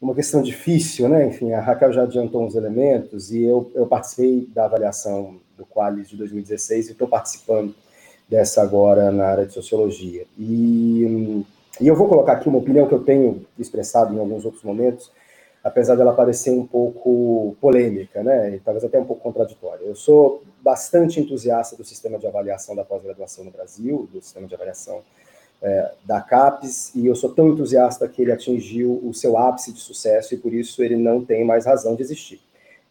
[0.00, 1.26] uma questão difícil, né?
[1.26, 6.10] Enfim, a Raquel já adiantou uns elementos e eu, eu participei da avaliação do Qualis
[6.10, 7.74] de 2016 e estou participando
[8.28, 10.26] dessa agora na área de sociologia.
[10.38, 11.44] E,
[11.80, 15.10] e eu vou colocar aqui uma opinião que eu tenho expressado em alguns outros momentos,
[15.62, 18.56] apesar dela parecer um pouco polêmica, né?
[18.56, 19.84] E talvez até um pouco contraditória.
[19.84, 24.54] Eu sou bastante entusiasta do sistema de avaliação da pós-graduação no Brasil, do sistema de
[24.54, 25.02] avaliação
[25.64, 29.80] é, da CAPES, e eu sou tão entusiasta que ele atingiu o seu ápice de
[29.80, 32.38] sucesso e por isso ele não tem mais razão de existir.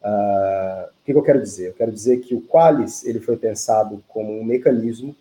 [0.02, 1.70] Uh, o que, eu quero dizer?
[1.70, 5.16] Eu quero dizer que o Qualis ele foi pensado como um mecanismo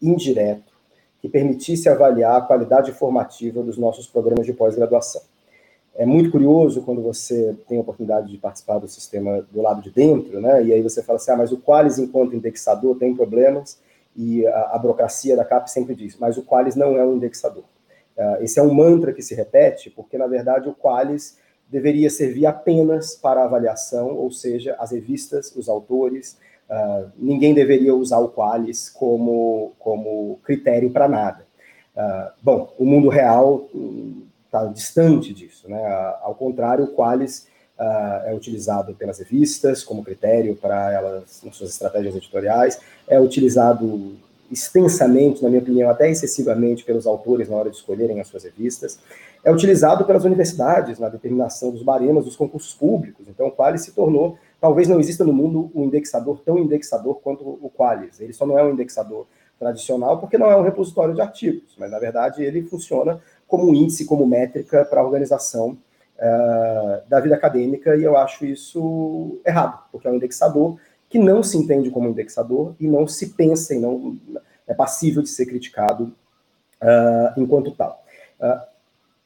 [0.00, 0.72] indireto
[1.20, 5.20] que permitisse avaliar a qualidade formativa dos nossos programas de pós-graduação.
[5.94, 9.90] É muito curioso quando você tem a oportunidade de participar do sistema do lado de
[9.90, 10.64] dentro, né?
[10.64, 13.78] E aí você fala assim, ah, mas o Qualis, enquanto indexador, tem problemas,
[14.16, 17.64] e a, a burocracia da CAP sempre diz, mas o Qualis não é um indexador.
[18.16, 21.38] Uh, esse é um mantra que se repete, porque, na verdade, o Qualis
[21.68, 26.38] deveria servir apenas para avaliação, ou seja, as revistas, os autores,
[26.70, 31.46] uh, ninguém deveria usar o Qualis como, como critério para nada.
[31.96, 33.68] Uh, bom, o mundo real
[34.46, 35.82] está distante disso, né?
[36.22, 37.48] Ao contrário, o Qualis
[37.78, 42.78] uh, é utilizado pelas revistas como critério para elas nas suas estratégias editoriais,
[43.08, 44.16] é utilizado
[44.50, 48.98] extensamente, na minha opinião, até excessivamente pelos autores na hora de escolherem as suas revistas,
[49.42, 53.26] é utilizado pelas universidades na determinação dos baremas dos concursos públicos.
[53.28, 57.42] Então, o Qualis se tornou, talvez não exista no mundo um indexador tão indexador quanto
[57.42, 58.20] o Qualis.
[58.20, 59.26] Ele só não é um indexador
[59.58, 63.74] tradicional porque não é um repositório de artigos, mas na verdade ele funciona como um
[63.74, 65.76] índice, como métrica para a organização
[66.18, 70.78] uh, da vida acadêmica, e eu acho isso errado, porque é um indexador
[71.08, 74.18] que não se entende como indexador e não se pensa e não
[74.66, 76.12] é passível de ser criticado
[76.82, 78.04] uh, enquanto tal.
[78.40, 78.60] Uh,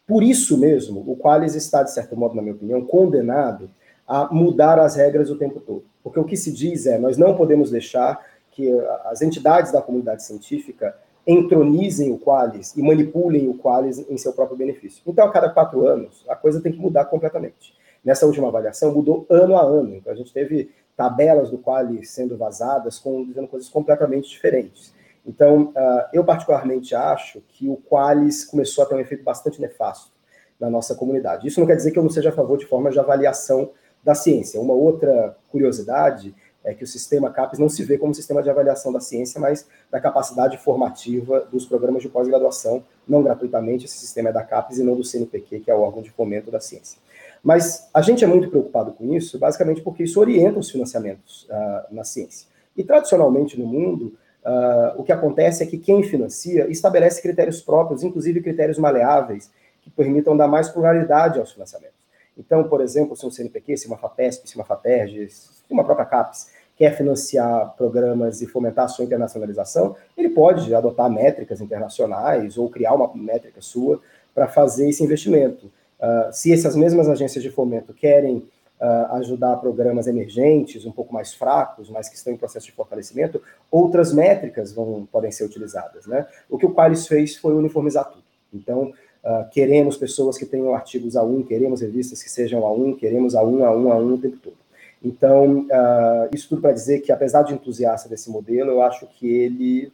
[0.06, 3.70] por isso mesmo, o Qualis está, de certo modo, na minha opinião, condenado
[4.06, 5.85] a mudar as regras o tempo todo.
[6.02, 8.19] Porque o que se diz é, nós não podemos deixar
[8.51, 8.70] que
[9.05, 10.97] as entidades da comunidade científica
[11.29, 15.03] entronizem o Qualis e manipulem o Qualis em seu próprio benefício.
[15.07, 17.77] Então, a cada quatro anos, a coisa tem que mudar completamente.
[18.03, 19.95] Nessa última avaliação, mudou ano a ano.
[19.95, 24.95] Então, a gente teve tabelas do Qualis sendo vazadas, com, dizendo coisas completamente diferentes.
[25.27, 30.11] Então, uh, eu particularmente acho que o Qualis começou a ter um efeito bastante nefasto
[30.59, 31.47] na nossa comunidade.
[31.47, 33.71] Isso não quer dizer que eu não seja a favor de formas de avaliação
[34.03, 34.59] da ciência.
[34.59, 38.51] Uma outra curiosidade é que o sistema CAPES não se vê como um sistema de
[38.51, 44.30] avaliação da ciência, mas da capacidade formativa dos programas de pós-graduação, não gratuitamente, esse sistema
[44.30, 46.98] é da CAPES e não do CNPq, que é o órgão de fomento da ciência.
[47.43, 51.94] Mas a gente é muito preocupado com isso, basicamente porque isso orienta os financiamentos uh,
[51.94, 52.48] na ciência.
[52.76, 54.14] E tradicionalmente no mundo,
[54.44, 59.90] uh, o que acontece é que quem financia estabelece critérios próprios, inclusive critérios maleáveis, que
[59.90, 61.97] permitam dar mais pluralidade aos financiamentos.
[62.39, 66.06] Então, por exemplo, se um CNPq, se uma FAPESP, se uma FAPERJ, se uma própria
[66.06, 72.70] CAPES quer financiar programas e fomentar a sua internacionalização, ele pode adotar métricas internacionais ou
[72.70, 74.01] criar uma métrica sua
[74.32, 75.66] para fazer esse investimento.
[75.98, 78.48] Uh, se essas mesmas agências de fomento querem
[78.81, 83.43] uh, ajudar programas emergentes, um pouco mais fracos, mas que estão em processo de fortalecimento,
[83.69, 86.06] outras métricas vão, podem ser utilizadas.
[86.06, 86.24] Né?
[86.48, 88.23] O que o Qualis fez foi uniformizar tudo.
[88.55, 88.93] Então,
[89.29, 93.85] uh, queremos pessoas que tenham artigos A1, queremos revistas que sejam A1, queremos A1, A1,
[93.85, 94.57] A1 o tempo todo.
[95.05, 99.29] Então, uh, isso tudo para dizer que, apesar de entusiasta desse modelo, eu acho que
[99.29, 99.93] ele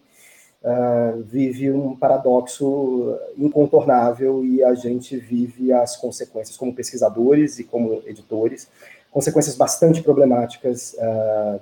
[0.62, 8.02] uh, vive um paradoxo incontornável e a gente vive as consequências, como pesquisadores e como
[8.06, 8.68] editores,
[9.10, 10.96] consequências bastante problemáticas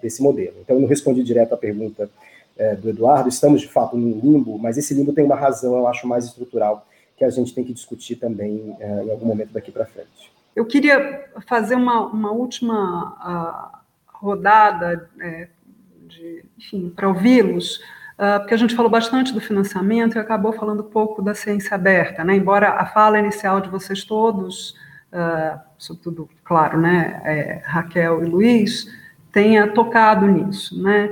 [0.00, 0.54] desse modelo.
[0.62, 2.08] Então, eu não respondi direto à pergunta
[2.56, 5.86] uh, do Eduardo, estamos de fato num limbo, mas esse limbo tem uma razão, eu
[5.86, 6.86] acho, mais estrutural,
[7.22, 10.32] que a gente tem que discutir também em algum momento daqui para frente.
[10.54, 15.48] Eu queria fazer uma, uma última uh, rodada, é,
[16.58, 21.22] enfim, para ouvi-los, uh, porque a gente falou bastante do financiamento e acabou falando pouco
[21.22, 22.36] da ciência aberta, né?
[22.36, 24.74] embora a fala inicial de vocês todos
[25.12, 28.86] uh, sobretudo, claro, né, é, Raquel e Luiz,
[29.30, 31.10] tenha tocado nisso, né?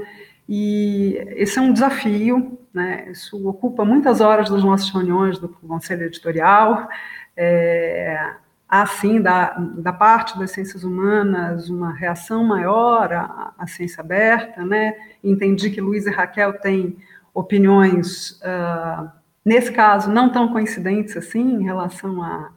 [0.53, 3.09] E esse é um desafio, né?
[3.09, 6.89] Isso ocupa muitas horas das nossas reuniões do Conselho Editorial.
[7.37, 8.35] É,
[8.69, 14.65] há, sim, da, da parte das ciências humanas, uma reação maior à, à ciência aberta,
[14.65, 14.97] né?
[15.23, 16.97] Entendi que Luiz e Raquel têm
[17.33, 19.09] opiniões, uh,
[19.45, 22.51] nesse caso, não tão coincidentes assim, em relação a,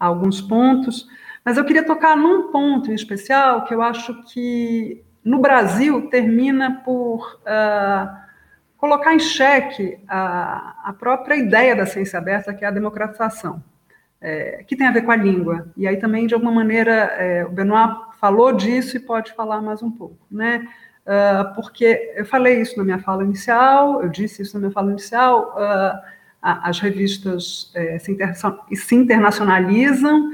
[0.00, 1.06] a alguns pontos,
[1.44, 6.82] mas eu queria tocar num ponto em especial que eu acho que no Brasil termina
[6.84, 8.24] por uh,
[8.76, 13.62] colocar em xeque a, a, própria ideia da ciência aberta, que é a democratização,
[14.20, 15.72] é, que tem a ver com a língua.
[15.76, 19.82] E aí também, de alguma maneira, é, o Benoit falou disso e pode falar mais
[19.82, 20.68] um pouco, né?
[21.04, 24.90] Uh, porque eu falei isso na minha fala inicial, eu disse isso na minha fala
[24.90, 25.98] inicial, uh,
[26.40, 28.16] as revistas é, se,
[28.74, 30.30] se internacionalizam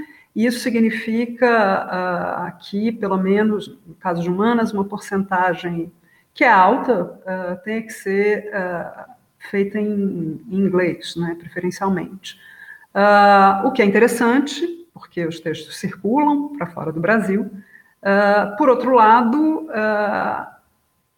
[0.46, 5.92] isso significa uh, aqui, pelo menos no caso de humanas, uma porcentagem
[6.32, 9.10] que é alta, uh, tem que ser uh,
[9.50, 12.38] feita em, inglês, né, preferencialmente.
[13.64, 17.50] o que é interessante, porque os textos circulam para fora do Brasil.
[18.58, 19.66] por outro lado,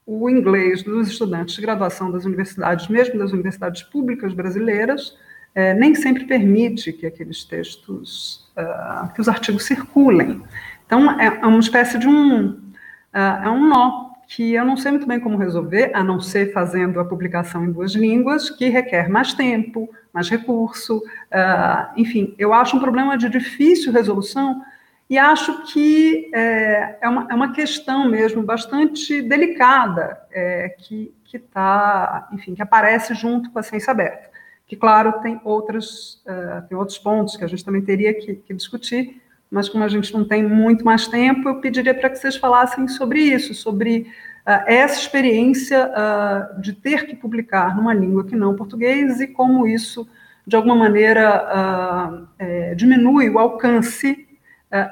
[0.07, 5.16] o inglês dos estudantes de graduação das universidades, mesmo das universidades públicas brasileiras,
[5.55, 10.43] é, nem sempre permite que aqueles textos, uh, que os artigos circulem.
[10.87, 14.93] Então, é, é uma espécie de um, uh, é um nó que eu não sei
[14.93, 19.11] muito bem como resolver, a não ser fazendo a publicação em duas línguas, que requer
[19.11, 24.62] mais tempo, mais recurso, uh, enfim, eu acho um problema de difícil resolução
[25.11, 32.29] e acho que é, é, uma, é uma questão mesmo bastante delicada é, que está,
[32.33, 34.31] enfim, que aparece junto com a ciência aberta
[34.73, 38.55] que, claro, tem, outras, uh, tem outros pontos que a gente também teria que, que,
[38.55, 39.20] discutir,
[39.51, 42.89] mas como a gente não tem muito mais tempo, eu pediria para que vocês falassem
[42.89, 44.07] sobre isso, sobre
[44.47, 49.66] uh, essa experiência uh, de ter que publicar numa língua que não português e como
[49.66, 50.09] isso,
[50.47, 54.27] de alguma maneira, é, diminui o alcance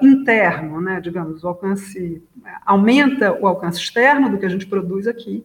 [0.01, 2.23] interno, né, digamos, o alcance,
[2.65, 5.44] aumenta o alcance externo do que a gente produz aqui,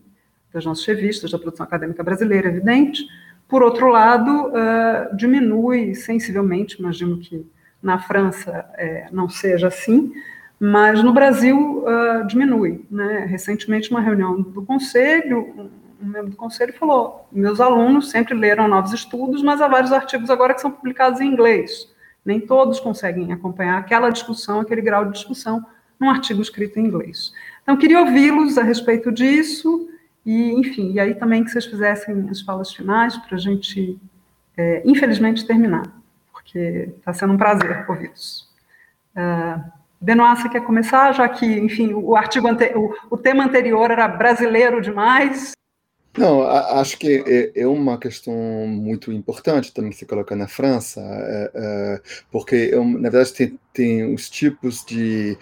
[0.54, 3.02] das nossas revistas, da produção acadêmica brasileira, evidente,
[3.48, 7.46] por outro lado, uh, diminui sensivelmente, imagino que
[7.82, 10.12] na França é, não seja assim,
[10.60, 12.84] mas no Brasil uh, diminui.
[12.90, 13.26] Né?
[13.30, 15.70] Recentemente, uma reunião do conselho,
[16.02, 20.30] um membro do conselho falou: meus alunos sempre leram novos estudos, mas há vários artigos
[20.30, 21.94] agora que são publicados em inglês.
[22.26, 25.64] Nem todos conseguem acompanhar aquela discussão, aquele grau de discussão,
[26.00, 27.32] num artigo escrito em inglês.
[27.62, 29.90] Então, queria ouvi-los a respeito disso.
[30.26, 34.00] E, enfim, e aí também que vocês fizessem as falas finais para a gente,
[34.58, 35.84] é, infelizmente, terminar,
[36.32, 38.50] porque está sendo um prazer ouvi-los.
[39.16, 39.62] Uh,
[40.02, 42.66] Benoit, você quer começar, já que, enfim, o artigo ante...
[42.76, 45.56] o, o tema anterior era brasileiro demais,
[46.18, 48.34] não, acho que é, é, uma questão
[48.68, 54.30] muito importante também se colocar na França, é, é, porque, na verdade, tem, tem os
[54.30, 55.38] tipos de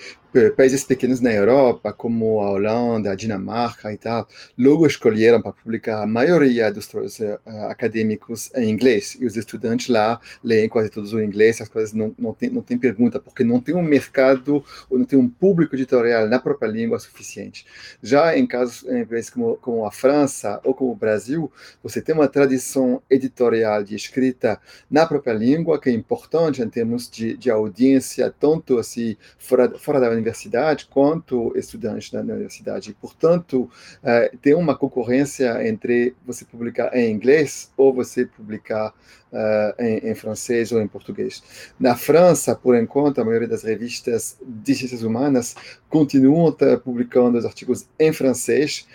[0.56, 4.28] países pequenos na Europa, como a Holanda, a Dinamarca e tal,
[4.58, 7.40] logo escolheram para publicar a maioria dos uh,
[7.70, 9.16] acadêmicos em inglês.
[9.20, 12.62] E os estudantes lá leem quase todos o inglês, as coisas não, não, tem, não
[12.62, 16.68] tem pergunta, porque não tem um mercado ou não tem um público editorial na própria
[16.68, 17.66] língua suficiente.
[18.02, 21.52] Já em casos em países como, como a França ou como o Brasil,
[21.84, 27.08] você tem uma tradição editorial de escrita na própria língua, que é importante em termos
[27.10, 32.96] de, de audiência, tanto assim fora, fora da universidade quanto estudantes na universidade.
[33.00, 33.70] Portanto,
[34.04, 38.94] uh, tem uma concorrência entre você publicar em inglês ou você publicar
[39.34, 41.44] uh, em, em, francês ou em português.
[41.80, 45.56] Na França, por enquanto, a maioria das revistas de ciências humanas
[45.90, 48.88] continuam publicando os artigos em francês,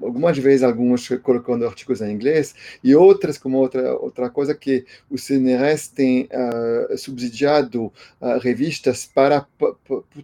[0.00, 5.18] algumas vezes alguns colocando artigos em inglês e outras como outra outra coisa que o
[5.18, 9.46] CNRS tem uh, subsidiado uh, revistas para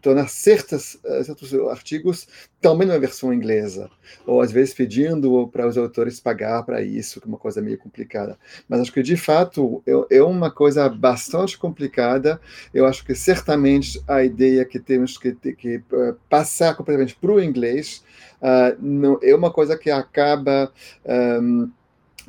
[0.01, 2.29] tornar certas, uh, certos artigos
[2.61, 3.91] também numa versão inglesa.
[4.25, 7.79] Ou às vezes pedindo para os autores pagar para isso que é uma coisa meio
[7.79, 8.39] complicada.
[8.69, 12.41] Mas acho que de fato é, é uma coisa bastante complicada.
[12.73, 15.83] Eu acho que certamente a ideia que temos que, que
[16.29, 18.05] passar completamente para o inglês
[18.81, 20.71] não, é uma coisa que acaba
[21.41, 21.71] um,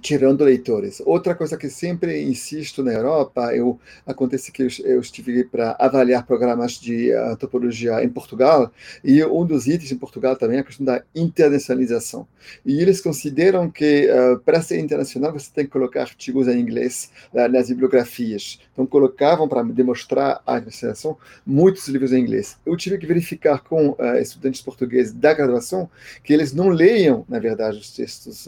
[0.04, 1.02] tirando leitores.
[1.06, 6.74] Outra coisa que sempre insisto na Europa, eu acontece que eu, estive para avaliar programas
[6.74, 8.70] de uh, topologia em Portugal
[9.02, 12.28] e um dos itens em Portugal também é a questão da internacionalização.
[12.66, 17.10] E eles consideram que uh, para ser internacional você tem que colocar artigos em inglês
[17.34, 18.60] uh, nas bibliografias.
[18.74, 22.58] Então colocavam para demonstrar a internacionalização muitos livros em inglês.
[22.66, 25.90] Eu tive que verificar com estudantes portugueses da graduação
[26.24, 28.48] que eles não leiam, na verdade, os textos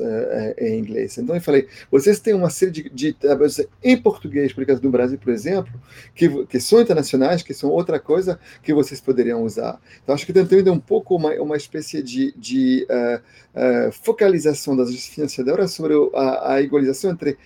[0.57, 1.17] em inglês.
[1.17, 5.17] Então falei, vocês têm uma série de, de trabalhos em português, por exemplo, no Brasil,
[5.17, 5.71] por exemplo,
[6.13, 9.79] que, que são internacionais, que são outra coisa que vocês poderiam usar.
[10.03, 14.93] Então, acho que tentando um pouco uma, uma espécie de, de uh, uh, focalização das
[15.05, 17.37] financiadoras sobre a, a igualização entre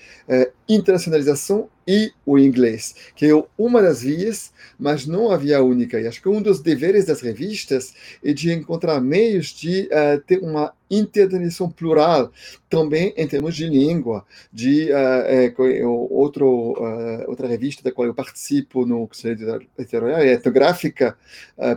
[0.70, 6.00] internacionalização e o inglês, que é uma das vias, mas não a via única.
[6.00, 10.38] E acho que um dos deveres das revistas é de encontrar meios de uh, ter
[10.38, 12.32] uma internalização plural,
[12.70, 14.24] também em termos de língua.
[14.54, 21.18] De uh, outro, uh, outra revista da qual eu participo no Conselho Editorial, é etnográfica,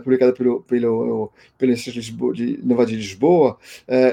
[0.03, 3.57] publicada pelo, pelo, pelo Instituto de Nova de Lisboa,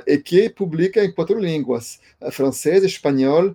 [0.06, 2.00] e que publica em quatro línguas,
[2.32, 3.54] francês, espanhol,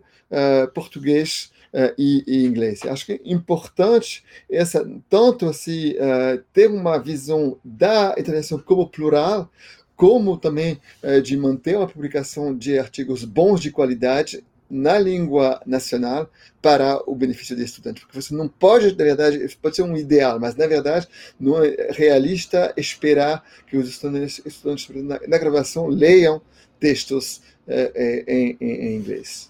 [0.74, 2.82] português, uh, e, e, inglês.
[2.86, 9.52] Acho que é importante essa tanto assim uh, ter uma visão da internação como plural,
[9.96, 10.78] como também
[11.24, 16.30] de manter uma publicação de artigos bons de qualidade na língua nacional
[16.62, 20.38] para o benefício do estudante, porque você não pode, na verdade, pode ser um ideal,
[20.38, 21.08] mas na verdade
[21.40, 26.42] não é realista esperar que os estudantes, estudantes na, na gravação leiam
[26.78, 27.42] textos
[27.96, 29.50] em, em, em inglês.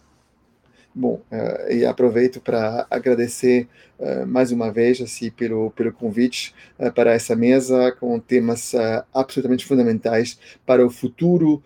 [0.97, 3.67] Bom, uh, e aproveito para agradecer
[3.99, 8.73] uh, mais uma vez assim, pelo, pelo convite uh, para essa mesa com temas
[9.13, 11.61] absolutamente fundamentais para o futuro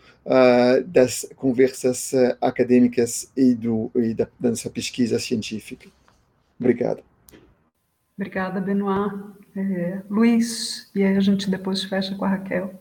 [0.85, 5.89] das conversas acadêmicas e, do, e da, da nossa pesquisa científica.
[6.59, 7.01] Obrigado.
[8.15, 9.11] Obrigada, Benoit.
[9.55, 12.73] É, Luiz, e aí a gente depois fecha com a Raquel.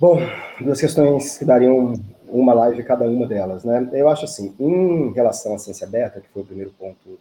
[0.00, 0.18] Bom,
[0.60, 1.94] duas questões que dariam
[2.32, 3.88] uma live cada uma delas, né?
[3.92, 7.18] Eu acho assim, em relação à ciência aberta, que foi o primeiro ponto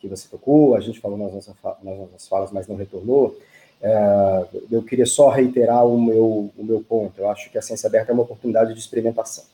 [0.00, 3.36] que você tocou, a gente falou nas nossas, nas nossas falas, mas não retornou,
[3.80, 7.20] é, eu queria só reiterar o meu, o meu ponto.
[7.20, 9.44] Eu acho que a ciência aberta é uma oportunidade de experimentação.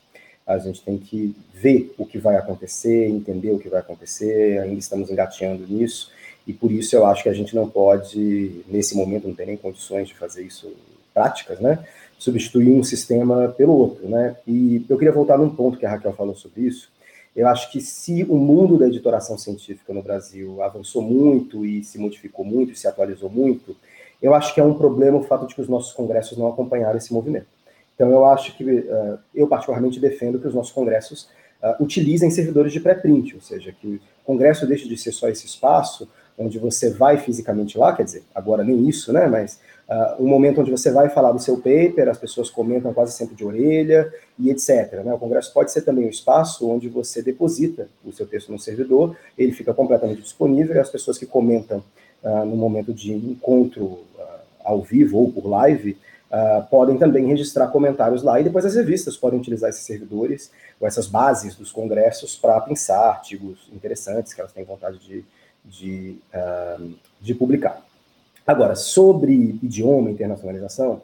[0.46, 4.78] A gente tem que ver o que vai acontecer, entender o que vai acontecer, ainda
[4.78, 6.10] estamos engateando nisso,
[6.46, 9.56] e por isso eu acho que a gente não pode, nesse momento, não tem nem
[9.56, 10.72] condições de fazer isso
[11.12, 11.84] práticas, né?
[12.18, 14.36] Substituir um sistema pelo outro, né?
[14.46, 16.90] E eu queria voltar num ponto que a Raquel falou sobre isso.
[17.34, 21.96] Eu acho que se o mundo da editoração científica no Brasil avançou muito e se
[21.98, 23.76] modificou muito, se atualizou muito,
[24.20, 26.98] eu acho que é um problema o fato de que os nossos congressos não acompanharam
[26.98, 27.46] esse movimento.
[27.94, 31.28] Então, eu acho que, uh, eu particularmente defendo que os nossos congressos
[31.62, 35.46] uh, utilizem servidores de pré-print, ou seja, que o congresso deixe de ser só esse
[35.46, 40.26] espaço onde você vai fisicamente lá, quer dizer, agora nem isso, né, mas uh, um
[40.26, 44.12] momento onde você vai falar do seu paper, as pessoas comentam quase sempre de orelha
[44.38, 45.02] e etc.
[45.04, 45.12] Né?
[45.14, 49.16] O Congresso pode ser também um espaço onde você deposita o seu texto no servidor,
[49.36, 51.82] ele fica completamente disponível e as pessoas que comentam
[52.22, 54.06] uh, no momento de encontro uh,
[54.62, 55.96] ao vivo ou por live
[56.28, 60.86] Uh, podem também registrar comentários lá e depois as revistas podem utilizar esses servidores ou
[60.86, 65.24] essas bases dos congressos para pensar artigos interessantes que elas têm vontade de,
[65.64, 67.82] de, uh, de publicar.
[68.48, 71.02] Agora, sobre idioma e internacionalização,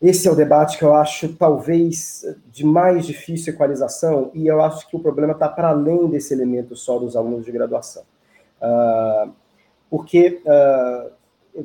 [0.00, 2.22] esse é o debate que eu acho talvez
[2.52, 6.76] de mais difícil equalização, e eu acho que o problema está para além desse elemento
[6.76, 8.02] só dos alunos de graduação.
[8.60, 9.32] Uh,
[9.88, 11.10] porque uh,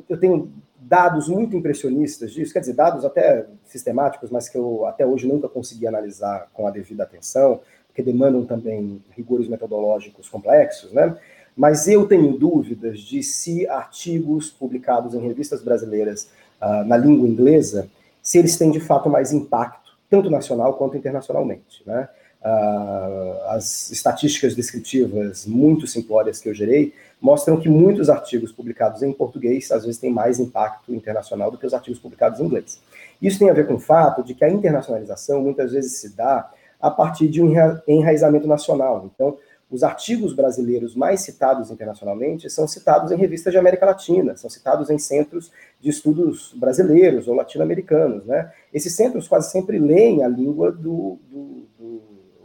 [0.08, 5.04] eu tenho dados muito impressionistas disso, quer dizer, dados até sistemáticos, mas que eu até
[5.04, 11.14] hoje nunca consegui analisar com a devida atenção, porque demandam também rigores metodológicos complexos, né?
[11.56, 16.28] Mas eu tenho dúvidas de se artigos publicados em revistas brasileiras
[16.60, 17.88] uh, na língua inglesa,
[18.22, 21.82] se eles têm de fato mais impacto, tanto nacional quanto internacionalmente.
[21.86, 22.08] Né?
[22.42, 29.12] Uh, as estatísticas descritivas muito simplórias que eu gerei mostram que muitos artigos publicados em
[29.12, 32.80] português às vezes têm mais impacto internacional do que os artigos publicados em inglês.
[33.20, 36.50] Isso tem a ver com o fato de que a internacionalização muitas vezes se dá
[36.80, 37.54] a partir de um
[37.86, 39.08] enraizamento nacional.
[39.14, 39.38] Então,
[39.72, 44.90] os artigos brasileiros mais citados internacionalmente são citados em revistas de América Latina, são citados
[44.90, 45.50] em centros
[45.80, 48.26] de estudos brasileiros ou latino-americanos.
[48.26, 48.52] Né?
[48.72, 52.02] Esses centros quase sempre leem a língua do, do, do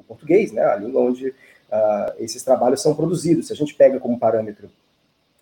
[0.07, 0.63] português, né?
[0.63, 3.47] a língua onde uh, esses trabalhos são produzidos.
[3.47, 4.69] Se a gente pega como parâmetro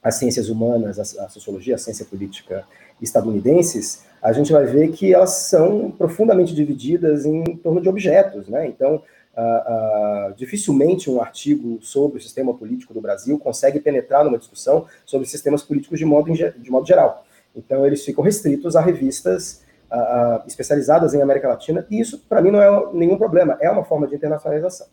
[0.01, 2.65] as ciências humanas, a, a sociologia, a ciência política
[2.99, 8.47] estadunidenses, a gente vai ver que elas são profundamente divididas em torno de objetos.
[8.47, 8.67] Né?
[8.67, 9.03] Então,
[9.37, 14.85] Uh, uh, dificilmente um artigo sobre o sistema político do Brasil consegue penetrar numa discussão
[15.05, 17.25] sobre sistemas políticos de modo, de modo geral.
[17.53, 22.49] Então, eles ficam restritos a revistas uh, especializadas em América Latina, e isso, para mim,
[22.49, 24.87] não é nenhum problema, é uma forma de internacionalização.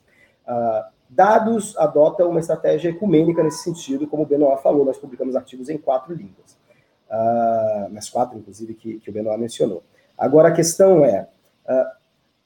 [1.08, 5.78] dados adota uma estratégia ecumênica nesse sentido, como o Benoit falou, nós publicamos artigos em
[5.78, 6.58] quatro línguas,
[7.92, 9.84] nas quatro, inclusive, que, que o Benoit mencionou.
[10.18, 11.28] Agora, a questão é,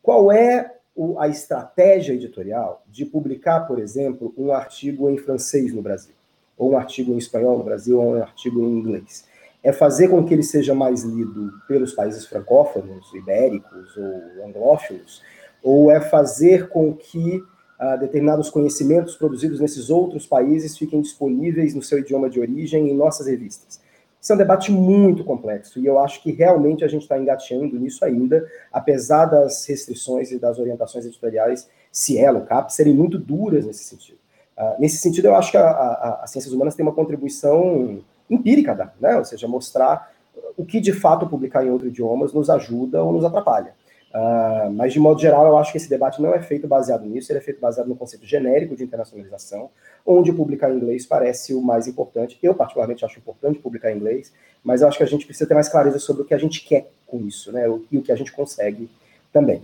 [0.02, 0.75] qual é
[1.18, 6.14] a estratégia editorial de publicar, por exemplo, um artigo em francês no Brasil,
[6.56, 9.24] ou um artigo em espanhol no Brasil, ou um artigo em inglês.
[9.62, 15.22] É fazer com que ele seja mais lido pelos países francófonos, ibéricos ou anglófilos,
[15.62, 17.42] ou é fazer com que
[17.80, 22.94] uh, determinados conhecimentos produzidos nesses outros países fiquem disponíveis no seu idioma de origem em
[22.94, 23.80] nossas revistas.
[24.26, 27.78] Isso é um debate muito complexo e eu acho que realmente a gente está engateando
[27.78, 33.84] nisso ainda, apesar das restrições e das orientações editoriais Cielo, CAP, serem muito duras nesse
[33.84, 34.18] sentido.
[34.58, 39.16] Uh, nesse sentido, eu acho que as ciências humanas têm uma contribuição empírica, né?
[39.16, 40.10] ou seja, mostrar
[40.56, 43.74] o que de fato publicar em outros idiomas nos ajuda ou nos atrapalha.
[44.16, 47.30] Uh, mas, de modo geral, eu acho que esse debate não é feito baseado nisso,
[47.30, 49.68] ele é feito baseado no conceito genérico de internacionalização,
[50.06, 52.38] onde publicar em inglês parece o mais importante.
[52.42, 54.32] Eu, particularmente, acho importante publicar em inglês,
[54.64, 56.64] mas eu acho que a gente precisa ter mais clareza sobre o que a gente
[56.64, 58.88] quer com isso, né, e o que a gente consegue
[59.30, 59.62] também.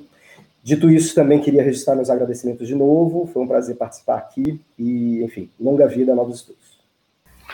[0.62, 5.24] Dito isso, também queria registrar meus agradecimentos de novo, foi um prazer participar aqui, e,
[5.24, 6.78] enfim, longa vida, novos estudos.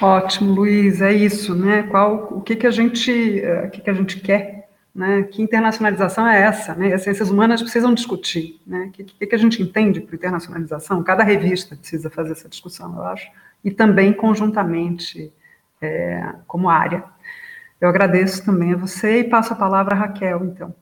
[0.03, 1.85] Ótimo, Luiz, é isso, né?
[1.85, 3.11] Qual, o que, que a gente,
[3.41, 4.58] uh, o que, que a gente quer
[4.95, 5.23] né?
[5.25, 6.75] Que internacionalização é essa?
[6.75, 6.93] Né?
[6.93, 8.61] As ciências humanas precisam discutir.
[8.67, 8.87] Né?
[8.87, 11.03] O que, que, a gente entende por internacionalização?
[11.03, 13.31] Cada revista precisa fazer essa discussão, eu acho,
[13.65, 15.33] e também conjuntamente
[15.81, 17.05] é, como área.
[17.81, 20.75] Eu agradeço também a você e passo a palavra a Raquel, então.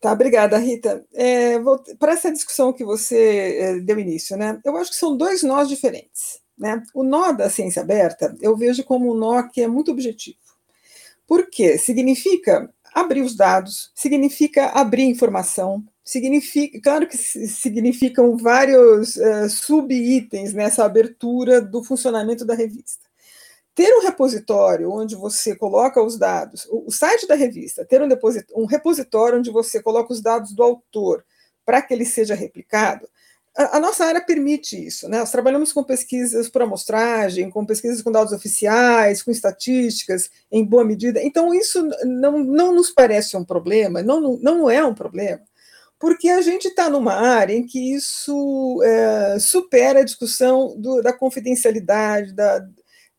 [0.00, 1.04] Tá, obrigada, Rita.
[1.14, 1.58] É,
[1.98, 4.60] para essa discussão que você é, deu início, né?
[4.64, 6.40] Eu acho que são dois nós diferentes.
[6.58, 6.82] Né?
[6.94, 10.38] O nó da ciência aberta eu vejo como um nó que é muito objetivo.
[11.26, 11.76] Por quê?
[11.76, 20.82] Significa Abrir os dados significa abrir informação, significa, claro que significam vários uh, sub-itens nessa
[20.82, 23.04] abertura do funcionamento da revista.
[23.74, 28.08] Ter um repositório onde você coloca os dados, o, site da revista, ter um,
[28.56, 31.22] um repositório onde você coloca os dados do autor
[31.66, 33.06] para que ele seja replicado,
[33.56, 35.18] a, nossa área permite isso, né?
[35.18, 40.84] Nós trabalhamos com pesquisas por amostragem, com pesquisas com dados oficiais, com estatísticas, em boa
[40.84, 41.22] medida.
[41.22, 45.40] Então, isso não, não nos parece um problema, não, não é um problema,
[45.98, 51.12] porque a gente está numa área em que isso é, supera a discussão do, da
[51.12, 52.58] confidencialidade, da,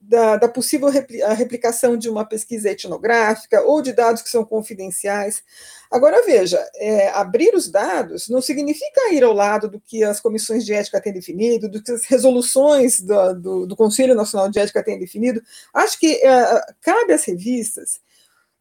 [0.07, 5.43] da, da possível repli replicação de uma pesquisa etnográfica ou de dados que são confidenciais.
[5.91, 10.65] Agora, veja, é, abrir os dados não significa ir ao lado do que as comissões
[10.65, 14.83] de ética têm definido, do que as resoluções do, do, do Conselho Nacional de Ética
[14.83, 15.41] têm definido.
[15.73, 17.99] Acho que é, cabe às revistas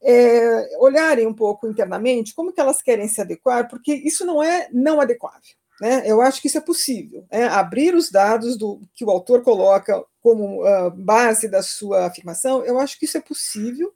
[0.02, 4.68] é, olharem um pouco internamente como que elas querem se adequar, porque isso não é
[4.72, 5.54] não adequável.
[5.80, 6.02] Né?
[6.06, 7.24] Eu acho que isso é possível.
[7.30, 7.44] Né?
[7.44, 12.78] Abrir os dados do que o autor coloca como uh, base da sua afirmação, eu
[12.78, 13.92] acho que isso é possível,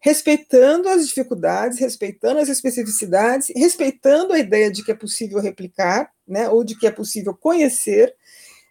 [0.00, 6.48] respeitando as dificuldades, respeitando as especificidades, respeitando a ideia de que é possível replicar, né?
[6.48, 8.14] ou de que é possível conhecer.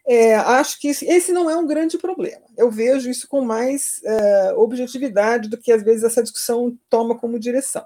[0.10, 2.44] É, acho que esse não é um grande problema.
[2.58, 7.38] Eu vejo isso com mais uh, objetividade do que às vezes essa discussão toma como
[7.38, 7.86] direção.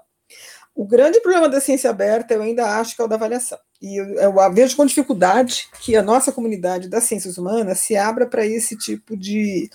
[0.74, 3.58] O grande problema da ciência aberta, eu ainda acho que é o da avaliação.
[3.80, 8.26] E eu, eu vejo com dificuldade que a nossa comunidade das ciências humanas se abra
[8.26, 9.68] para esse tipo de,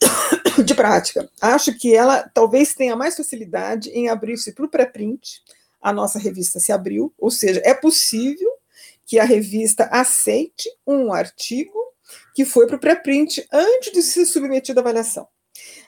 [0.64, 1.28] de prática.
[1.40, 5.42] Acho que ela talvez tenha mais facilidade em abrir-se para o pré-print.
[5.80, 8.50] A nossa revista se abriu, ou seja, é possível
[9.06, 11.78] que a revista aceite um artigo
[12.34, 15.28] que foi para o pré-print antes de ser submetido à avaliação.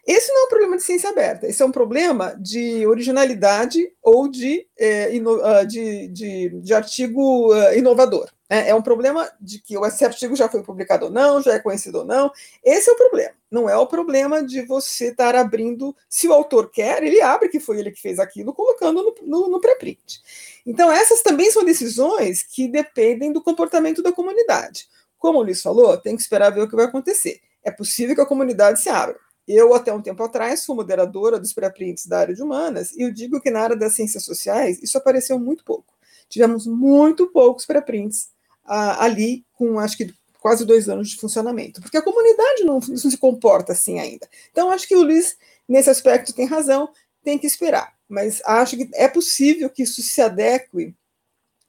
[0.06, 4.28] Esse não é um problema de ciência aberta, esse é um problema de originalidade ou
[4.28, 8.30] de, é, ino, ah, de, de, de, artigo uh, inovador.
[8.48, 8.68] Né?
[8.68, 11.98] É um problema de que esse artigo já foi publicado ou não, já é conhecido
[11.98, 12.30] ou não.
[12.62, 13.32] Esse é o problema.
[13.50, 17.58] Não é o problema de você estar abrindo, se o autor quer, ele abre que
[17.58, 20.20] foi ele que fez aquilo, colocando no, no, no pré-print.
[20.64, 24.86] Então, essas também são decisões que dependem do comportamento da comunidade.
[25.18, 27.40] Como o Luiz falou, tem que esperar ver o que vai acontecer.
[27.64, 29.25] É possível que a comunidade se abra.
[29.46, 33.12] Eu, até um tempo atrás, fui moderadora dos pré-prints da área de humanas, e eu
[33.12, 35.94] digo que na área das ciências sociais isso apareceu muito pouco.
[36.28, 38.30] Tivemos muito poucos pré-prints
[38.64, 42.96] ah, ali, com acho que quase dois anos de funcionamento, porque a comunidade não, não
[42.96, 44.28] se comporta assim ainda.
[44.50, 45.36] Então, acho que o Luiz,
[45.68, 46.88] nesse aspecto, tem razão,
[47.22, 47.94] tem que esperar.
[48.08, 50.94] Mas acho que é possível que isso se adeque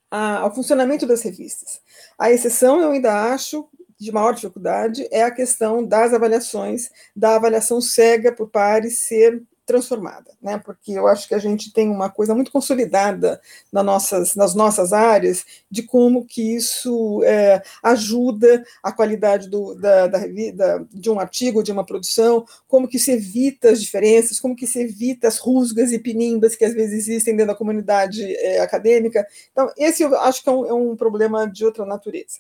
[0.10, 1.82] ao funcionamento das revistas.
[2.18, 3.68] A exceção, eu ainda acho,
[4.00, 10.32] de maior dificuldade é a questão das avaliações, da avaliação cega por pares ser transformada,
[10.42, 10.58] né?
[10.58, 14.94] Porque eu acho que a gente tem uma coisa muito consolidada nas nossas, nas nossas
[14.94, 20.20] áreas de como que isso é, ajuda a qualidade do, da, da,
[20.56, 24.66] da, de um artigo, de uma produção, como que se evita as diferenças, como que
[24.66, 29.28] se evita as rusgas e pinimbas que às vezes existem dentro da comunidade é, acadêmica.
[29.52, 32.38] Então, esse eu acho que é um, é um problema de outra natureza.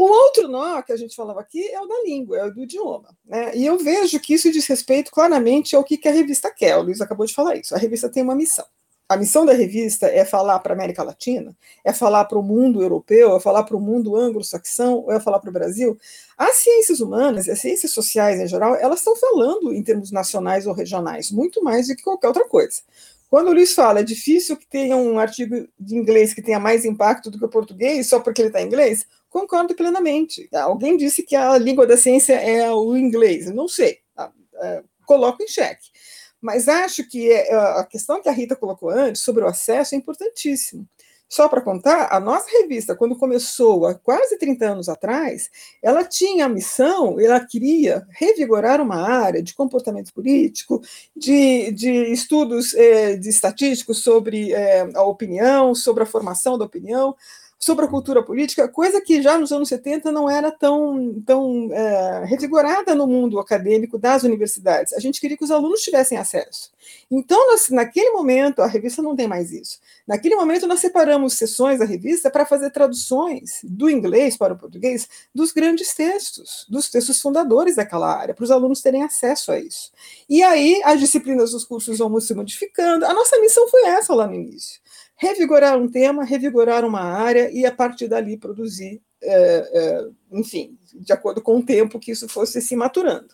[0.00, 2.62] O outro nó que a gente falava aqui é o da língua, é o do
[2.62, 3.14] idioma.
[3.22, 3.54] Né?
[3.54, 6.74] E eu vejo que isso diz respeito claramente ao que a revista quer.
[6.78, 7.74] O Luiz acabou de falar isso.
[7.74, 8.64] A revista tem uma missão.
[9.06, 11.54] A missão da revista é falar para a América Latina,
[11.84, 15.50] é falar para o mundo europeu, é falar para o mundo anglo-saxão, é falar para
[15.50, 15.98] o Brasil.
[16.38, 20.72] As ciências humanas, as ciências sociais em geral, elas estão falando em termos nacionais ou
[20.72, 22.80] regionais, muito mais do que qualquer outra coisa.
[23.28, 26.84] Quando o Luiz fala, é difícil que tenha um artigo de inglês que tenha mais
[26.86, 30.48] impacto do que o português, só porque ele está em inglês, concordo plenamente.
[30.52, 34.30] Alguém disse que a língua da ciência é o inglês, não sei, tá?
[34.60, 35.88] é, coloco em xeque.
[36.40, 39.98] Mas acho que é, a questão que a Rita colocou antes sobre o acesso é
[39.98, 40.86] importantíssimo.
[41.28, 45.48] Só para contar, a nossa revista, quando começou há quase 30 anos atrás,
[45.80, 50.82] ela tinha a missão, ela queria revigorar uma área de comportamento político,
[51.14, 54.52] de, de estudos é, de estatísticos sobre
[54.92, 57.14] a opinião, sobre a formação da opinião,
[57.62, 62.24] sobre a cultura política, coisa que já nos anos 70 não era tão, tão é,
[62.24, 64.94] revigorada no mundo acadêmico das universidades.
[64.94, 66.70] A gente queria que os alunos tivessem acesso.
[67.10, 69.78] Então, nós, naquele momento, a revista não tem mais isso.
[70.06, 75.06] Naquele momento, nós separamos sessões da revista para fazer traduções do inglês para o português
[75.34, 79.92] dos grandes textos, dos textos fundadores daquela área, para os alunos terem acesso a isso.
[80.26, 83.04] E aí, as disciplinas dos cursos vão se modificando.
[83.04, 84.80] A nossa missão foi essa lá no início
[85.20, 91.12] revigorar um tema, revigorar uma área e, a partir dali, produzir, é, é, enfim, de
[91.12, 93.28] acordo com o tempo que isso fosse se maturando.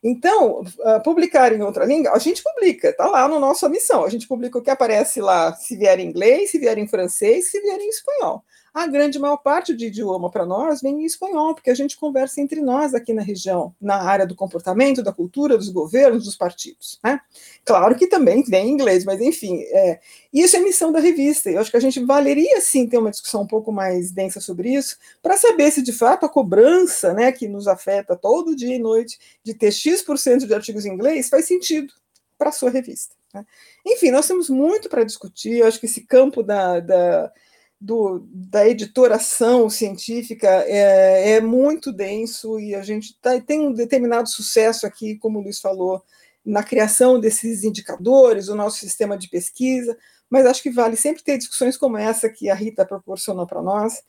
[0.00, 4.04] Então, uh, publicar em outra língua, a gente publica, está lá na nossa missão.
[4.04, 7.50] A gente publica o que aparece lá, se vier em inglês, se vier em francês,
[7.50, 11.54] se vier em espanhol a grande maior parte de idioma para nós vem em espanhol,
[11.54, 15.56] porque a gente conversa entre nós aqui na região, na área do comportamento, da cultura,
[15.56, 16.98] dos governos, dos partidos.
[17.02, 17.20] Né?
[17.64, 20.00] Claro que também vem em inglês, mas enfim, é,
[20.32, 21.50] isso é missão da revista.
[21.50, 24.74] Eu acho que a gente valeria sim ter uma discussão um pouco mais densa sobre
[24.74, 28.78] isso, para saber se de fato a cobrança né, que nos afeta todo dia e
[28.78, 31.92] noite de ter X% de artigos em inglês faz sentido
[32.36, 33.14] para a sua revista.
[33.34, 33.44] Né?
[33.86, 35.58] Enfim, nós temos muito para discutir.
[35.58, 37.32] Eu acho que esse campo da, da
[37.80, 44.28] do, da editoração científica é, é, muito denso e a gente tá, tem um determinado
[44.28, 46.02] sucesso aqui, como o Luiz falou,
[46.44, 49.96] na criação desses indicadores, o nosso sistema de pesquisa,
[50.28, 54.02] mas acho que vale sempre ter discussões como essa que a Rita proporcionou para nós,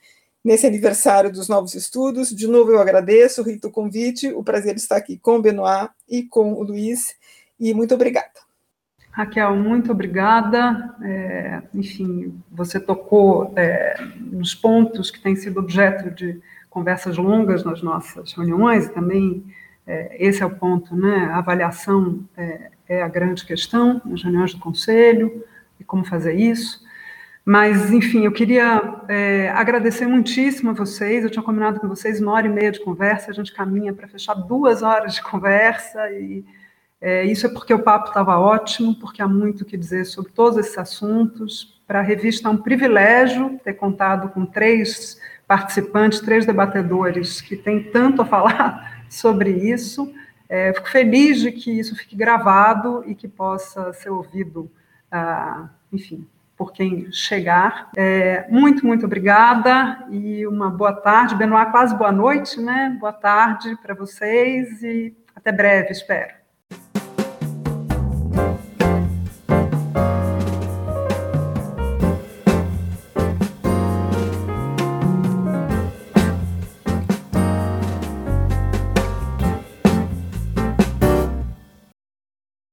[0.43, 2.29] nesse aniversário dos novos estudos.
[2.29, 5.91] De novo, eu agradeço, Rita, o convite, o prazer de estar aqui com o Benoit
[6.07, 7.13] e com o Luiz,
[7.59, 8.48] e muito obrigada.
[9.11, 10.95] Raquel, muito obrigada.
[11.01, 17.81] É, enfim, você tocou é, nos pontos que têm sido objeto de conversas longas nas
[17.81, 19.43] nossas reuniões, e também
[19.85, 21.29] é, esse é o ponto, né?
[21.31, 25.43] A avaliação é, é, a grande questão nas reuniões do conselho
[25.79, 26.87] e como fazer isso.
[27.43, 31.23] Mas, enfim, eu queria é, agradecer muitíssimo a vocês.
[31.23, 34.07] Eu tinha combinado com vocês uma hora e meia de conversa, a gente caminha para
[34.07, 36.45] fechar duas horas de conversa e
[37.01, 40.31] é, isso é porque o papo estava ótimo, porque há muito o que dizer sobre
[40.31, 41.81] todos esses assuntos.
[41.87, 47.83] Para a revista é um privilégio ter contado com três participantes, três debatedores que têm
[47.83, 50.13] tanto a falar sobre isso.
[50.49, 54.69] É, fico feliz de que isso fique gravado e que possa ser ouvido,
[55.11, 56.27] ah, enfim,
[56.57, 57.89] por quem chegar.
[57.95, 61.35] É, muito, muito obrigada e uma boa tarde.
[61.35, 62.97] Benoit, quase boa noite, né?
[62.99, 66.38] Boa tarde para vocês e até breve, espero.
[66.71, 68.45] フフ
[69.47, 69.55] フ
[69.93, 70.28] フ。